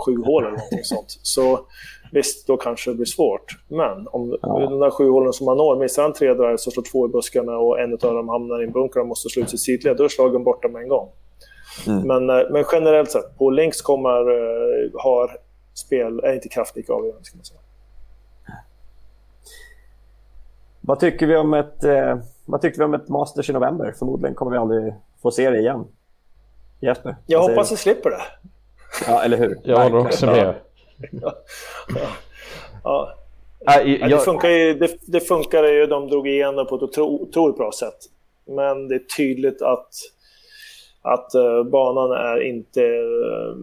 sju 0.05 0.23
hål 0.23 0.43
eller 0.43 0.57
någonting 0.57 0.83
sånt. 0.83 1.19
Så 1.21 1.59
Visst, 2.11 2.47
då 2.47 2.57
kanske 2.57 2.91
det 2.91 2.95
blir 2.95 3.05
svårt. 3.05 3.57
Men 3.67 4.07
om 4.07 4.37
ja. 4.41 4.59
de 4.59 4.79
där 4.79 4.89
sju 4.89 5.09
hålen 5.09 5.33
som 5.33 5.45
man 5.45 5.57
når, 5.57 5.75
missar 5.75 6.03
han 6.03 6.13
tre 6.13 6.33
drives 6.33 6.67
och 6.67 6.73
slår 6.73 6.83
två 6.83 7.05
i 7.05 7.09
buskarna 7.09 7.57
och 7.57 7.79
en 7.79 7.93
av 7.93 7.97
dem 7.99 8.29
hamnar 8.29 8.61
i 8.61 8.65
en 8.65 8.71
bunker 8.71 8.99
och 8.99 9.07
måste 9.07 9.29
slå 9.29 9.43
ut 9.43 9.49
sitt 9.49 9.59
sidled, 9.59 9.97
då 9.97 10.03
är 10.03 10.07
slagen 10.07 10.43
borta 10.43 10.67
med 10.67 10.81
en 10.81 10.89
gång. 10.89 11.09
Mm. 11.87 12.07
Men, 12.07 12.29
eh, 12.29 12.45
men 12.51 12.65
generellt 12.71 13.11
sett, 13.11 13.37
på 13.37 13.49
links 13.49 13.81
kommer, 13.81 14.29
uh, 14.29 14.91
har 14.93 15.37
spel, 15.73 16.19
är 16.19 16.33
inte 16.33 16.49
kraft 16.49 16.75
lika 16.75 16.93
avgörande. 16.93 17.23
Ska 17.23 17.37
man 17.37 17.45
säga. 17.45 17.59
Vad 20.81 20.99
tycker 20.99 21.27
vi 21.27 21.37
om 21.37 21.53
ett, 21.53 21.83
eh, 21.83 22.17
vad 22.45 22.61
tycker 22.61 22.77
vi 22.77 22.83
om 22.83 22.93
ett 22.93 23.09
Masters 23.09 23.49
i 23.49 23.53
november? 23.53 23.93
Förmodligen 23.99 24.35
kommer 24.35 24.51
vi 24.51 24.57
aldrig 24.57 24.93
få 25.21 25.31
se 25.31 25.49
det 25.49 25.59
igen. 25.59 25.87
Jesper? 26.79 27.15
Jag 27.25 27.41
hoppas 27.41 27.71
vi 27.71 27.77
slipper 27.77 28.09
det. 28.09 28.49
Ja, 29.07 29.23
eller 29.23 29.37
hur? 29.37 29.59
Jag 29.63 29.77
håller 29.77 29.97
också 29.97 30.25
med 30.25 30.55
ja. 31.11 31.35
ja. 32.83 33.13
ja. 33.65 34.07
det, 34.07 34.17
funkar 34.17 34.49
ju, 34.49 34.73
det, 34.73 34.97
det 35.01 35.19
funkar 35.19 35.63
ju, 35.63 35.85
de 35.85 36.07
drog 36.07 36.27
igenom 36.27 36.67
på 36.67 36.75
ett 36.75 36.97
otroligt 36.97 37.57
bra 37.57 37.71
sätt. 37.71 37.97
Men 38.47 38.87
det 38.87 38.95
är 38.95 39.15
tydligt 39.17 39.61
att, 39.61 39.89
att 41.01 41.31
uh, 41.35 41.63
banan 41.63 42.11
är 42.11 42.47
inte 42.47 42.81
uh, 42.81 43.55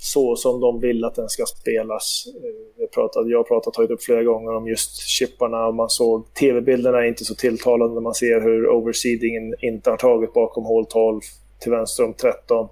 så 0.00 0.36
som 0.36 0.60
de 0.60 0.80
vill 0.80 1.04
att 1.04 1.14
den 1.14 1.28
ska 1.28 1.44
spelas. 1.46 2.24
Uh, 2.26 2.50
jag, 2.76 2.90
pratade, 2.92 3.30
jag 3.30 3.38
har 3.38 3.44
pratat, 3.44 3.74
tagit 3.74 3.90
upp 3.90 4.02
flera 4.02 4.22
gånger 4.22 4.54
om 4.54 4.68
just 4.68 5.08
chipparna 5.08 5.66
och 5.66 5.74
man 5.74 5.90
såg 5.90 6.34
tv-bilderna 6.34 6.98
är 6.98 7.04
inte 7.04 7.24
så 7.24 7.34
tilltalande 7.34 8.00
man 8.00 8.14
ser 8.14 8.40
hur 8.40 8.68
overseedingen 8.68 9.54
inte 9.60 9.90
har 9.90 9.96
tagit 9.96 10.32
bakom 10.32 10.64
hål 10.64 10.86
12 10.86 11.20
till 11.60 11.72
vänster 11.72 12.04
om 12.04 12.14
13. 12.14 12.68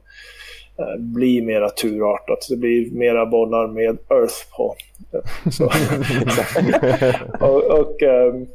Eh, 0.81 0.97
blir 0.99 1.43
mera 1.43 1.71
turartat. 1.71 2.47
Det 2.49 2.57
blir 2.57 2.91
mera 2.91 3.27
bollar 3.27 3.67
med 3.67 3.99
Earth 4.09 4.57
på. 4.57 4.77
och, 7.47 7.81
och 7.81 8.03
ähm, 8.03 8.47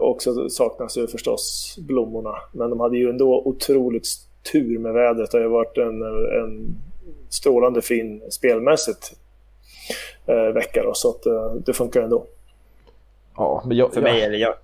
också 0.00 0.48
saknas 0.48 0.96
ju 0.96 1.06
förstås 1.06 1.76
blommorna. 1.78 2.34
Men 2.52 2.70
de 2.70 2.80
hade 2.80 2.98
ju 2.98 3.10
ändå 3.10 3.42
otroligt 3.44 4.06
tur 4.52 4.78
med 4.78 4.92
vädret. 4.92 5.30
Det 5.30 5.38
har 5.38 5.42
ju 5.42 5.48
varit 5.48 5.78
en, 5.78 6.02
en 6.42 6.76
strålande 7.28 7.82
fin 7.82 8.22
spelmässigt 8.30 9.12
äh, 10.26 10.54
vecka 10.54 10.82
då, 10.82 10.94
så 10.94 11.10
att 11.10 11.26
äh, 11.26 11.52
det 11.66 11.72
funkar 11.72 12.02
ändå. 12.02 12.26
Ja, 13.36 13.62
men 13.66 13.76
jag, 13.76 13.94
För 13.94 14.02
mig 14.02 14.22
är 14.22 14.30
det 14.30 14.36
jag. 14.36 14.54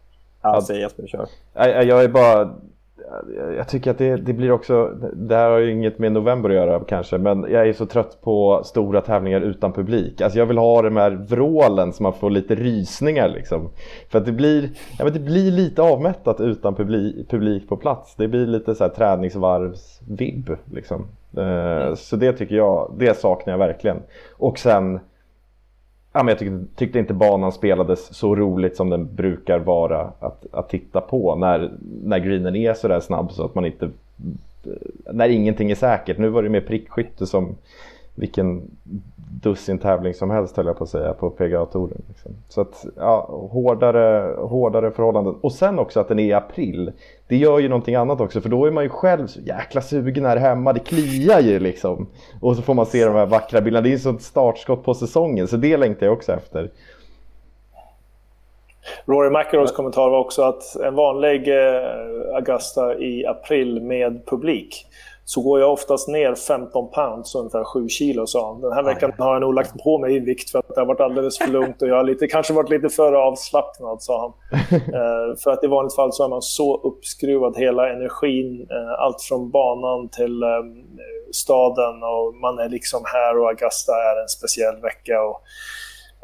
Alltså, 0.41 0.72
kör. 1.07 1.28
Jag, 1.55 1.84
jag 1.84 2.05
är 2.05 2.09
bara 2.09 2.55
jag 3.57 3.68
tycker 3.68 3.90
att 3.90 3.98
det, 3.98 4.16
det, 4.16 4.32
blir 4.32 4.52
också, 4.52 4.86
det 5.12 5.36
här 5.36 5.50
har 5.50 5.59
ju 5.59 5.72
inget 5.72 5.98
med 5.98 6.12
november 6.12 6.50
att 6.50 6.57
göra 6.57 6.80
kanske, 6.80 7.18
men 7.18 7.46
jag 7.50 7.68
är 7.68 7.72
så 7.72 7.86
trött 7.86 8.18
på 8.22 8.62
stora 8.64 9.00
tävlingar 9.00 9.40
utan 9.40 9.72
publik. 9.72 10.20
Alltså 10.20 10.38
jag 10.38 10.46
vill 10.46 10.59
ha 10.59 10.82
de 10.82 10.96
här 10.96 11.11
vrålen 11.11 11.92
så 11.92 12.02
man 12.02 12.12
får 12.12 12.30
lite 12.30 12.54
rysningar 12.54 13.28
liksom. 13.28 13.68
För 14.09 14.18
att 14.18 14.26
det 14.26 14.32
blir, 14.32 14.70
ja, 14.98 15.04
men 15.04 15.12
det 15.12 15.20
blir 15.20 15.50
lite 15.50 15.82
avmättat 15.82 16.40
utan 16.40 16.74
publik, 16.74 17.30
publik 17.30 17.68
på 17.68 17.76
plats. 17.76 18.14
Det 18.16 18.28
blir 18.28 18.46
lite 18.46 18.74
så 18.74 18.84
här 18.84 18.90
träningsvarvsvibb 18.90 20.57
liksom. 20.72 21.07
Uh, 21.38 21.94
så 21.94 22.16
det 22.16 22.32
tycker 22.32 22.57
jag, 22.57 22.94
det 22.98 23.18
saknar 23.18 23.52
jag 23.52 23.59
verkligen. 23.59 23.96
Och 24.32 24.59
sen 24.59 25.00
ja, 26.17 26.23
men 26.23 26.29
jag 26.29 26.39
tyckte, 26.39 26.64
tyckte, 26.77 26.99
inte 26.99 27.14
banan 27.14 27.53
spelades 27.53 28.14
så 28.14 28.37
roligt 28.37 28.77
som 28.77 28.91
den 28.91 29.14
brukar 29.14 29.59
vara 29.59 30.01
att, 30.21 30.47
att 30.53 30.69
titta 30.69 31.01
på 31.01 31.35
när, 31.35 31.73
när 32.03 32.19
greenen 32.19 32.57
är 32.57 32.75
så 32.75 32.89
där 32.89 33.01
snabb 33.01 33.33
så 33.33 33.45
att 33.45 33.55
man 33.55 33.67
inte 33.67 33.91
när 35.12 35.29
ingenting 35.29 35.71
är 35.71 35.75
säkert. 35.75 36.19
Nu 36.19 36.29
var 36.29 36.43
det 36.43 36.49
mer 36.49 36.61
prickskytte 36.61 37.27
som 37.27 37.57
vilken 38.14 38.62
dussin 39.43 39.78
tävling 39.78 40.14
som 40.14 40.30
helst 40.30 40.57
höll 40.57 40.66
jag 40.66 40.78
på 40.78 40.84
att 40.84 40.91
säga 40.91 41.12
på 41.12 41.30
PGA-touren. 41.30 42.03
Liksom. 42.09 42.32
Så 42.49 42.61
att, 42.61 42.87
ja, 42.97 43.49
hårdare, 43.53 44.34
hårdare 44.39 44.91
förhållanden. 44.91 45.34
Och 45.41 45.53
sen 45.53 45.78
också 45.78 46.01
att 46.01 46.09
den 46.09 46.18
är 46.18 46.24
i 46.24 46.32
april. 46.32 46.93
Det 47.28 47.37
gör 47.37 47.59
ju 47.59 47.68
någonting 47.68 47.95
annat 47.95 48.20
också 48.20 48.41
för 48.41 48.49
då 48.49 48.66
är 48.66 48.70
man 48.70 48.84
ju 48.84 48.91
själv 48.91 49.26
så 49.26 49.41
jäkla 49.41 49.80
sugen 49.80 50.24
här 50.24 50.37
hemma. 50.37 50.72
Det 50.72 50.80
kliar 50.80 51.41
ju 51.41 51.59
liksom. 51.59 52.07
Och 52.41 52.57
så 52.57 52.62
får 52.62 52.74
man 52.74 52.87
se 52.87 53.05
de 53.05 53.14
här 53.14 53.26
vackra 53.26 53.61
bilderna. 53.61 53.82
Det 53.82 53.89
är 53.89 53.91
ju 53.91 53.99
sånt 53.99 54.22
startskott 54.22 54.84
på 54.84 54.95
säsongen 54.95 55.49
så 55.49 55.57
det 55.57 55.76
längtar 55.76 56.07
jag 56.07 56.12
också 56.12 56.32
efter. 56.32 56.70
Rory 59.05 59.30
McIlroys 59.30 59.72
kommentar 59.72 60.11
var 60.11 60.18
också 60.18 60.43
att 60.43 60.76
en 60.76 60.95
vanlig 60.95 61.49
eh, 61.49 62.34
Augusta 62.34 62.99
i 62.99 63.26
april 63.26 63.82
med 63.82 64.26
publik 64.26 64.87
så 65.29 65.41
går 65.41 65.61
jag 65.61 65.72
oftast 65.72 66.09
ner 66.09 66.35
15 66.35 66.91
pounds, 66.91 67.35
ungefär 67.35 67.64
7 67.64 67.89
kilo, 67.89 68.27
sa 68.27 68.53
han. 68.53 68.61
Den 68.61 68.72
här 68.72 68.83
veckan 68.83 69.12
har 69.18 69.33
jag 69.33 69.41
nog 69.41 69.55
lagt 69.55 69.83
på 69.83 69.99
mig 69.99 70.16
i 70.16 70.18
vikt 70.18 70.51
för 70.51 70.59
att 70.59 70.68
det 70.68 70.81
har 70.81 70.87
varit 70.87 71.01
alldeles 71.01 71.39
för 71.39 71.47
lugnt 71.47 71.83
och 71.83 71.89
jag 71.89 71.97
har 71.97 72.05
lite, 72.05 72.27
kanske 72.27 72.53
varit 72.53 72.70
lite 72.70 72.89
för 72.89 73.12
avslappnad, 73.12 74.03
sa 74.03 74.20
han. 74.20 74.61
eh, 74.70 75.37
för 75.45 75.51
att 75.51 75.64
i 75.64 75.66
vanligt 75.66 75.95
fall 75.95 76.12
så 76.12 76.24
är 76.24 76.29
man 76.29 76.43
så 76.43 76.77
uppskruvad, 76.77 77.57
hela 77.57 77.93
energin, 77.93 78.66
eh, 78.70 79.01
allt 79.01 79.22
från 79.22 79.51
banan 79.51 80.09
till 80.09 80.43
eh, 80.43 80.49
staden 81.33 82.03
och 82.03 82.35
man 82.35 82.59
är 82.59 82.68
liksom 82.68 83.03
här 83.05 83.39
och 83.39 83.49
Augusta 83.49 83.93
är 83.93 84.22
en 84.22 84.29
speciell 84.29 84.77
vecka. 84.77 85.22
Och, 85.22 85.43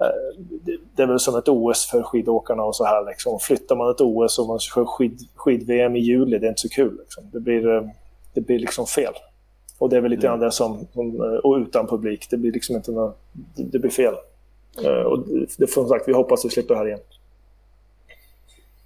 eh, 0.05 0.74
det 0.96 1.03
är 1.03 1.07
väl 1.07 1.20
som 1.20 1.36
ett 1.36 1.48
OS 1.48 1.86
för 1.90 2.03
skidåkarna 2.03 2.62
och 2.62 2.76
så 2.76 2.84
här. 2.84 3.05
Liksom. 3.07 3.38
Flyttar 3.40 3.76
man 3.76 3.90
ett 3.90 4.00
OS 4.00 4.38
och 4.38 4.46
man 4.46 4.59
kör 4.59 4.84
skid, 4.84 5.18
skid-VM 5.34 5.96
i 5.96 6.00
juli, 6.00 6.38
det 6.38 6.46
är 6.46 6.48
inte 6.48 6.61
så 6.61 6.68
kul. 6.68 6.98
Liksom. 6.98 7.30
Det 7.32 7.40
blir 7.40 7.76
eh, 7.76 7.82
det 8.34 8.40
blir 8.40 8.58
liksom 8.58 8.86
fel. 8.86 9.12
Och 9.78 9.88
det 9.88 9.96
är 9.96 10.00
väl 10.00 10.10
lite 10.10 10.22
grann 10.22 10.34
mm. 10.34 10.46
det 10.46 10.52
som, 10.52 10.86
eh, 10.94 11.38
och 11.44 11.56
utan 11.56 11.86
publik, 11.86 12.26
det 12.30 12.36
blir 12.36 12.52
liksom 12.52 12.76
inte 12.76 12.92
något, 12.92 13.18
det 13.54 13.78
blir 13.78 13.90
fel. 13.90 14.14
Eh, 14.84 15.02
och 15.02 15.18
det, 15.58 15.66
som 15.66 15.88
sagt, 15.88 16.08
vi 16.08 16.12
hoppas 16.12 16.40
att 16.40 16.44
vi 16.44 16.54
slipper 16.54 16.74
det 16.74 16.78
här 16.78 16.86
igen. 16.86 17.00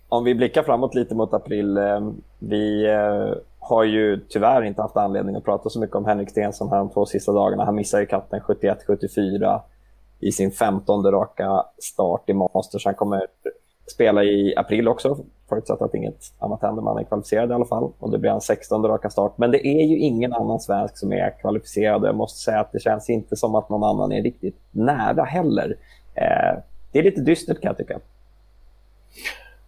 Om 0.09 0.24
vi 0.24 0.34
blickar 0.34 0.62
framåt 0.62 0.94
lite 0.94 1.14
mot 1.14 1.34
april. 1.34 1.76
Eh, 1.76 2.11
vi 2.38 2.86
har 3.59 3.84
ju 3.84 4.20
tyvärr 4.28 4.62
inte 4.62 4.82
haft 4.82 4.97
anledning 4.97 5.36
att 5.36 5.44
prata 5.44 5.70
så 5.70 5.80
mycket 5.80 5.97
om 5.97 6.05
Henrik 6.05 6.30
Stenson 6.30 6.68
här 6.70 6.78
de 6.78 6.90
två 6.90 7.07
sista 7.07 7.32
dagarna. 7.32 7.64
Han 7.64 7.74
missade 7.74 8.03
ju 8.03 8.07
katten 8.07 8.40
71-74 8.40 9.61
i 10.20 10.32
sin 10.32 10.51
15 10.51 11.11
raka 11.11 11.62
start 11.78 12.30
i 12.30 12.32
Masters. 12.32 12.84
Han 12.84 12.94
kommer 12.94 13.26
spela 13.86 14.24
i 14.24 14.55
april 14.57 14.88
också, 14.88 15.18
förutsatt 15.49 15.82
att 15.82 15.94
inget 15.94 16.32
annat 16.38 16.62
händer. 16.62 16.82
Man 16.82 16.99
är 16.99 17.05
kvalificerad 17.05 17.51
i 17.51 17.55
alla 17.55 17.64
fall 17.64 17.92
och 17.99 18.11
det 18.11 18.18
blir 18.18 18.30
en 18.30 18.40
16 18.40 18.82
raka 18.82 19.11
start. 19.11 19.38
Men 19.38 19.51
det 19.51 19.66
är 19.66 19.86
ju 19.86 19.99
ingen 19.99 20.32
annan 20.32 20.61
svensk 20.61 20.99
som 20.99 21.12
är 21.12 21.40
kvalificerad. 21.40 22.05
Jag 22.05 22.16
måste 22.16 22.38
säga 22.38 22.61
att 22.61 22.72
det 22.72 22.80
känns 22.80 23.11
inte 23.11 23.36
som 23.36 23.55
att 23.55 23.68
någon 23.68 23.84
annan 23.84 24.12
är 24.12 24.22
riktigt 24.22 24.57
nära 24.70 25.24
heller. 25.24 25.76
Eh, 26.14 26.62
det 26.92 26.99
är 26.99 27.03
lite 27.03 27.20
dystert 27.20 27.61
kan 27.61 27.68
jag 27.68 27.76
tycka. 27.76 28.01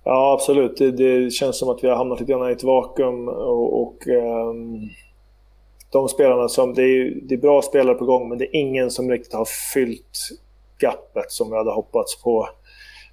Ja, 0.05 0.33
absolut. 0.33 0.77
Det, 0.77 0.91
det, 0.91 1.31
känns 1.31 1.59
som 1.59 1.69
att 1.69 1.85
vi 1.85 1.89
har 1.89 1.97
hamnat 1.97 2.21
lite 2.21 2.33
grann 2.33 2.49
i 2.49 2.53
ett 2.53 2.65
vakuum. 2.65 3.29
Och, 3.29 3.83
och 3.83 4.07
um, 4.07 4.89
de 5.93 6.09
spelarna 6.09 6.49
som... 6.49 6.75
Det 6.75 6.83
är, 6.83 7.21
det 7.23 7.35
är 7.35 7.39
bra 7.39 7.63
spelare 7.63 7.95
på 7.95 8.05
gång, 8.05 8.29
men 8.29 8.39
det 8.39 8.45
är 8.45 8.61
ingen 8.61 8.91
som 8.91 9.11
riktigt 9.11 9.35
har 9.35 9.49
fyllt 9.75 10.19
gappet 10.79 11.31
som 11.33 11.51
vi 11.51 11.57
hade 11.57 11.71
hoppats 11.71 12.23
på 12.23 12.49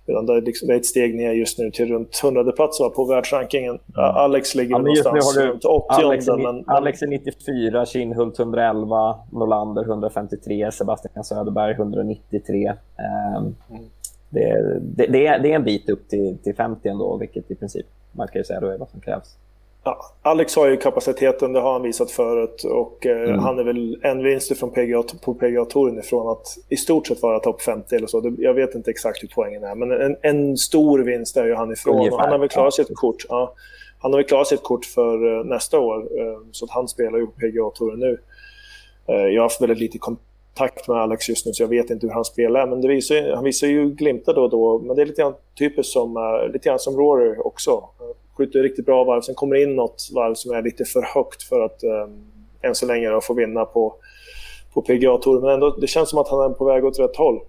det 0.06 0.12
är, 0.12 0.42
liksom, 0.42 0.68
det 0.68 0.74
är 0.74 0.78
ett 0.78 0.86
steg 0.86 1.16
ner 1.16 1.32
just 1.32 1.60
nu 1.60 1.72
till 1.72 1.88
runt 1.88 2.22
100 2.24 2.52
plats 2.52 2.78
på 2.96 3.06
världsrankingen. 3.06 3.80
Alex 3.96 4.56
ligger 4.56 4.72
ja, 4.72 4.78
någonstans 4.78 5.38
runt 5.38 5.66
80 5.66 5.86
Alex, 5.90 6.28
är, 6.28 6.38
men, 6.38 6.64
Alex 6.68 7.02
är 7.02 7.08
94, 7.08 7.86
Kinhult 7.86 8.40
111, 8.40 9.20
Norlander 9.32 9.84
153, 9.84 10.72
Sebastian 10.72 11.24
Söderberg 11.24 11.72
193. 11.72 12.70
Um, 12.70 13.56
mm. 13.70 13.84
det, 14.30 14.80
det, 14.82 15.08
det, 15.08 15.28
är, 15.28 15.40
det 15.40 15.52
är 15.52 15.56
en 15.56 15.64
bit 15.64 15.90
upp 15.90 16.10
till, 16.10 16.38
till 16.44 16.56
50 16.56 16.90
ändå, 16.90 17.18
vilket 17.18 17.52
i 17.52 17.56
princip 17.56 17.86
man 18.12 18.28
kan 18.28 18.40
ju 18.40 18.44
säga 18.44 18.60
då 18.60 18.68
är 18.68 18.78
vad 18.78 18.90
som 18.90 19.02
krävs. 19.02 19.38
Ja, 19.88 20.06
Alex 20.22 20.56
har 20.56 20.68
ju 20.68 20.78
kapaciteten, 20.78 21.54
det 21.54 21.60
har 21.60 21.74
han 21.74 21.82
visat 21.82 22.12
förut. 22.12 22.64
Och 22.64 23.06
eh, 23.06 23.30
mm. 23.30 23.40
han 23.40 23.60
är 23.60 23.64
väl 23.64 24.00
en 24.04 24.24
vinst 24.24 24.58
från 24.58 24.72
PGA, 24.72 25.04
på 25.22 25.34
PGA-touren 25.34 26.00
ifrån 26.00 26.32
att 26.32 26.48
i 26.70 26.76
stort 26.78 27.08
sett 27.08 27.22
vara 27.22 27.40
topp 27.40 27.62
50 27.62 27.96
eller 27.96 28.08
så. 28.08 28.36
Jag 28.38 28.54
vet 28.54 28.76
inte 28.76 28.92
exakt 28.92 29.24
hur 29.24 29.30
poängen 29.36 29.64
är, 29.64 29.76
men 29.76 29.92
en, 29.92 30.16
en 30.22 30.58
stor 30.58 31.00
vinst 31.00 31.38
är 31.38 31.46
ju 31.46 31.56
han 31.56 31.72
ifrån. 31.72 31.98
Ungefär, 31.98 32.18
han 32.18 32.32
har 32.32 32.38
väl 32.38 32.50
klarat 32.50 32.74
sitt 32.74 32.96
kort. 32.96 33.26
Ja, 33.30 33.54
han 34.00 34.14
har 34.14 34.20
väl 34.20 34.28
klarat 34.28 34.48
sitt 34.48 34.64
kort 34.64 34.86
för 34.86 35.26
uh, 35.26 35.46
nästa 35.46 35.80
år, 35.80 35.98
uh, 36.22 36.40
så 36.52 36.66
att 36.66 36.72
han 36.72 36.88
spelar 36.88 37.20
ju 37.20 37.26
på 37.26 37.32
PGA-touren 37.32 38.00
nu. 38.00 38.20
Uh, 39.10 39.28
jag 39.28 39.42
har 39.42 39.46
haft 39.46 39.62
väldigt 39.62 39.80
lite 39.80 39.98
kontakt 39.98 40.88
med 40.88 40.98
Alex 40.98 41.30
just 41.30 41.46
nu, 41.46 41.54
så 41.54 41.64
jag 41.64 41.68
vet 41.68 41.90
inte 41.90 42.08
hur 42.08 42.14
han 42.14 42.26
spelar. 42.26 42.68
Men 42.68 42.82
det 42.82 42.88
visar, 42.88 43.36
han 43.36 43.44
visar 43.44 43.68
ju 43.68 43.90
glimtar 43.90 44.34
då 44.34 44.44
och 44.44 44.50
då. 44.50 44.80
Men 44.80 44.96
det 44.96 45.02
är 45.02 45.06
lite 45.06 45.22
grann 45.22 45.36
typiskt 45.60 45.94
som, 45.94 46.40
lite 46.54 46.70
grann 46.70 46.80
som 46.80 46.98
Rory 46.98 47.38
också 47.38 47.84
skjuter 48.38 48.60
riktigt 48.60 48.86
bra 48.86 49.04
varv. 49.04 49.22
Sen 49.22 49.36
kommer 49.36 49.56
det 49.56 49.62
in 49.62 49.76
något 49.76 50.10
varv 50.14 50.34
som 50.34 50.52
är 50.52 50.62
lite 50.62 50.86
för 50.86 51.02
högt 51.02 51.44
för 51.44 51.62
att 51.62 51.84
eh, 51.84 52.08
än 52.62 52.76
så 52.76 52.86
länge 52.86 53.22
få 53.22 53.34
vinna 53.34 53.66
på, 53.66 53.96
på 54.74 54.82
PGA-touren. 54.82 55.42
Men 55.42 55.54
ändå, 55.54 55.70
det 55.70 55.88
känns 55.88 56.10
som 56.10 56.20
att 56.20 56.28
han 56.28 56.52
är 56.52 56.54
på 56.54 56.66
väg 56.66 56.86
åt 56.86 57.00
rätt 57.00 57.16
håll. 57.16 57.40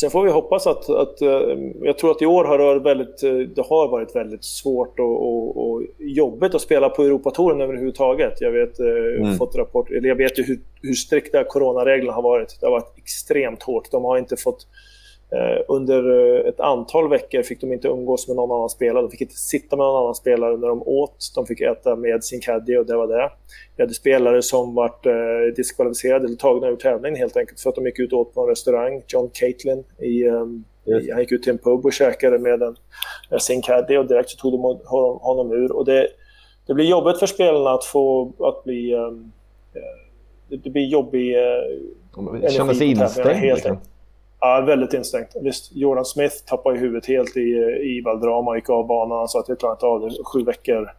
Sen 0.00 0.10
får 0.10 0.24
vi 0.24 0.30
hoppas 0.30 0.66
att, 0.66 0.90
att 0.90 1.22
eh, 1.22 1.58
jag 1.82 1.98
tror 1.98 2.10
att 2.10 2.22
i 2.22 2.26
år 2.26 2.44
har 2.44 2.58
det 2.58 2.80
väldigt, 2.80 3.22
eh, 3.22 3.32
det 3.32 3.66
har 3.66 3.88
varit 3.88 4.16
väldigt 4.16 4.44
svårt 4.44 5.00
och, 5.00 5.22
och, 5.22 5.70
och 5.70 5.82
jobbigt 5.98 6.54
att 6.54 6.62
spela 6.62 6.88
på 6.88 7.02
Europatouren 7.02 7.60
överhuvudtaget. 7.60 8.40
Jag 8.40 8.50
vet, 8.50 8.80
eh, 8.80 8.86
mm. 9.20 9.36
fått 9.36 9.56
rapport, 9.56 9.90
eller 9.90 10.08
jag 10.08 10.16
vet 10.16 10.38
ju 10.38 10.42
hur, 10.42 10.58
hur 10.82 10.94
strikta 10.94 11.44
coronareglerna 11.44 12.12
har 12.12 12.22
varit. 12.22 12.60
Det 12.60 12.66
har 12.66 12.70
varit 12.70 12.92
extremt 12.96 13.62
hårt. 13.62 13.90
De 13.90 14.04
har 14.04 14.18
inte 14.18 14.36
fått 14.36 14.66
under 15.68 16.10
eh, 16.38 16.48
ett 16.48 16.60
antal 16.60 17.08
veckor 17.08 17.42
fick 17.42 17.60
de 17.60 17.72
inte 17.72 17.88
umgås 17.88 18.28
med 18.28 18.36
någon 18.36 18.58
annan 18.58 18.68
spelare. 18.68 19.02
De 19.02 19.10
fick 19.10 19.20
inte 19.20 19.34
sitta 19.34 19.76
med 19.76 19.86
någon 19.86 20.02
annan 20.02 20.14
spelare 20.14 20.56
när 20.56 20.68
de 20.68 20.82
åt. 20.82 21.32
De 21.34 21.46
fick 21.46 21.60
äta 21.60 21.96
med 21.96 22.24
sin 22.24 22.40
caddy 22.40 22.76
och 22.76 22.86
det 22.86 22.96
var 22.96 23.06
det. 23.06 23.30
Vi 23.76 23.82
hade 23.82 23.94
spelare 23.94 24.42
som 24.42 24.74
vart 24.74 25.06
eh, 25.06 25.12
diskvalificerade 25.56 26.26
eller 26.26 26.36
tagna 26.36 26.68
ur 26.68 26.76
tävlingen 26.76 27.18
helt 27.18 27.36
enkelt 27.36 27.60
för 27.60 27.70
att 27.70 27.76
de 27.76 27.86
gick 27.86 27.98
ut 27.98 28.12
och 28.12 28.18
åt 28.18 28.34
på 28.34 28.40
en 28.40 28.48
restaurang. 28.48 29.02
John 29.08 29.30
Caitlin 29.32 29.84
i, 29.98 30.24
um, 30.24 30.64
i, 30.84 31.10
han 31.10 31.20
gick 31.20 31.32
ut 31.32 31.42
till 31.42 31.52
en 31.52 31.58
pub 31.58 31.86
och 31.86 31.92
käkade 31.92 32.38
med, 32.38 32.62
en, 32.62 32.76
med 33.30 33.42
sin 33.42 33.62
caddy 33.62 33.96
och 33.96 34.06
direkt 34.06 34.30
så 34.30 34.36
tog 34.36 34.52
de 34.52 34.60
honom 35.20 35.52
ur. 35.52 35.72
Och 35.72 35.84
det, 35.84 36.08
det 36.66 36.74
blir 36.74 36.86
jobbigt 36.86 37.18
för 37.18 37.26
spelarna 37.26 37.70
att 37.70 37.84
få 37.84 38.32
att 38.38 38.64
bli... 38.64 38.94
Um, 38.94 39.32
det 40.64 40.70
blir 40.70 40.86
jobbig 40.86 41.36
uh, 41.36 42.50
Känna 42.50 42.74
sig 42.74 42.90
instängd? 42.90 43.42
Liksom. 43.42 43.78
Ja, 44.40 44.60
väldigt 44.60 44.94
instängt. 44.94 45.28
Visst, 45.42 45.76
Jordan 45.76 46.04
Smith 46.04 46.36
tappade 46.46 46.76
i 46.76 46.78
huvudet 46.78 47.06
helt 47.06 47.36
i, 47.36 47.50
i 47.82 48.02
Valdrama 48.04 48.50
och 48.50 48.56
gick 48.56 48.70
av 48.70 48.86
banan. 48.86 49.18
Han 49.18 49.28
sa 49.28 49.40
att 49.40 49.48
jag 49.48 49.58
klarar 49.58 49.74
inte 49.74 49.86
av 49.86 50.00
det. 50.00 50.24
Sju 50.24 50.44
veckor 50.44 50.90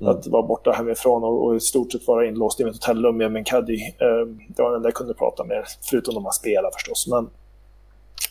mm. 0.00 0.12
att 0.12 0.26
vara 0.26 0.42
borta 0.42 0.72
hemifrån 0.72 1.24
och, 1.24 1.46
och 1.46 1.56
i 1.56 1.60
stort 1.60 1.92
sett 1.92 2.06
vara 2.06 2.26
inlåst 2.26 2.60
i 2.60 2.62
ett 2.62 2.68
hotellrum 2.68 3.16
med 3.16 3.32
min 3.32 3.44
caddy. 3.44 3.76
Ehm, 3.76 4.38
det 4.48 4.62
var 4.62 4.70
den 4.70 4.76
enda 4.76 4.86
jag 4.86 4.94
kunde 4.94 5.14
prata 5.14 5.44
med, 5.44 5.64
förutom 5.90 6.14
de 6.14 6.22
man 6.22 6.32
spelar 6.32 6.70
förstås. 6.70 7.06
Men 7.10 7.30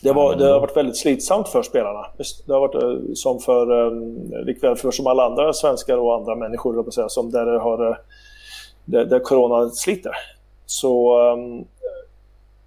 det, 0.02 0.12
var, 0.12 0.36
det 0.36 0.44
har 0.44 0.60
varit 0.60 0.76
väldigt 0.76 0.96
slitsamt 0.96 1.48
för 1.48 1.62
spelarna. 1.62 2.06
Det 2.46 2.52
har 2.52 2.60
varit 2.60 2.82
eh, 2.82 3.12
som 3.14 3.40
för, 3.40 3.70
um, 3.70 4.32
likväl 4.46 4.76
för 4.76 4.90
som 4.90 5.06
alla 5.06 5.24
andra 5.26 5.52
svenskar 5.52 5.98
och 5.98 6.14
andra 6.14 6.36
människor, 6.36 6.90
säga, 6.90 7.08
som 7.08 7.30
där, 7.30 7.46
har, 7.46 7.88
eh, 7.90 7.96
där, 8.84 9.04
där 9.04 9.18
corona 9.18 9.68
sliter. 9.70 10.12
Så 10.66 11.20
um, 11.32 11.64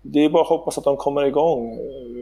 det 0.01 0.25
är 0.25 0.29
bara 0.29 0.43
att 0.43 0.49
hoppas 0.49 0.77
att 0.77 0.83
de 0.83 0.97
kommer 0.97 1.25
igång. 1.25 1.77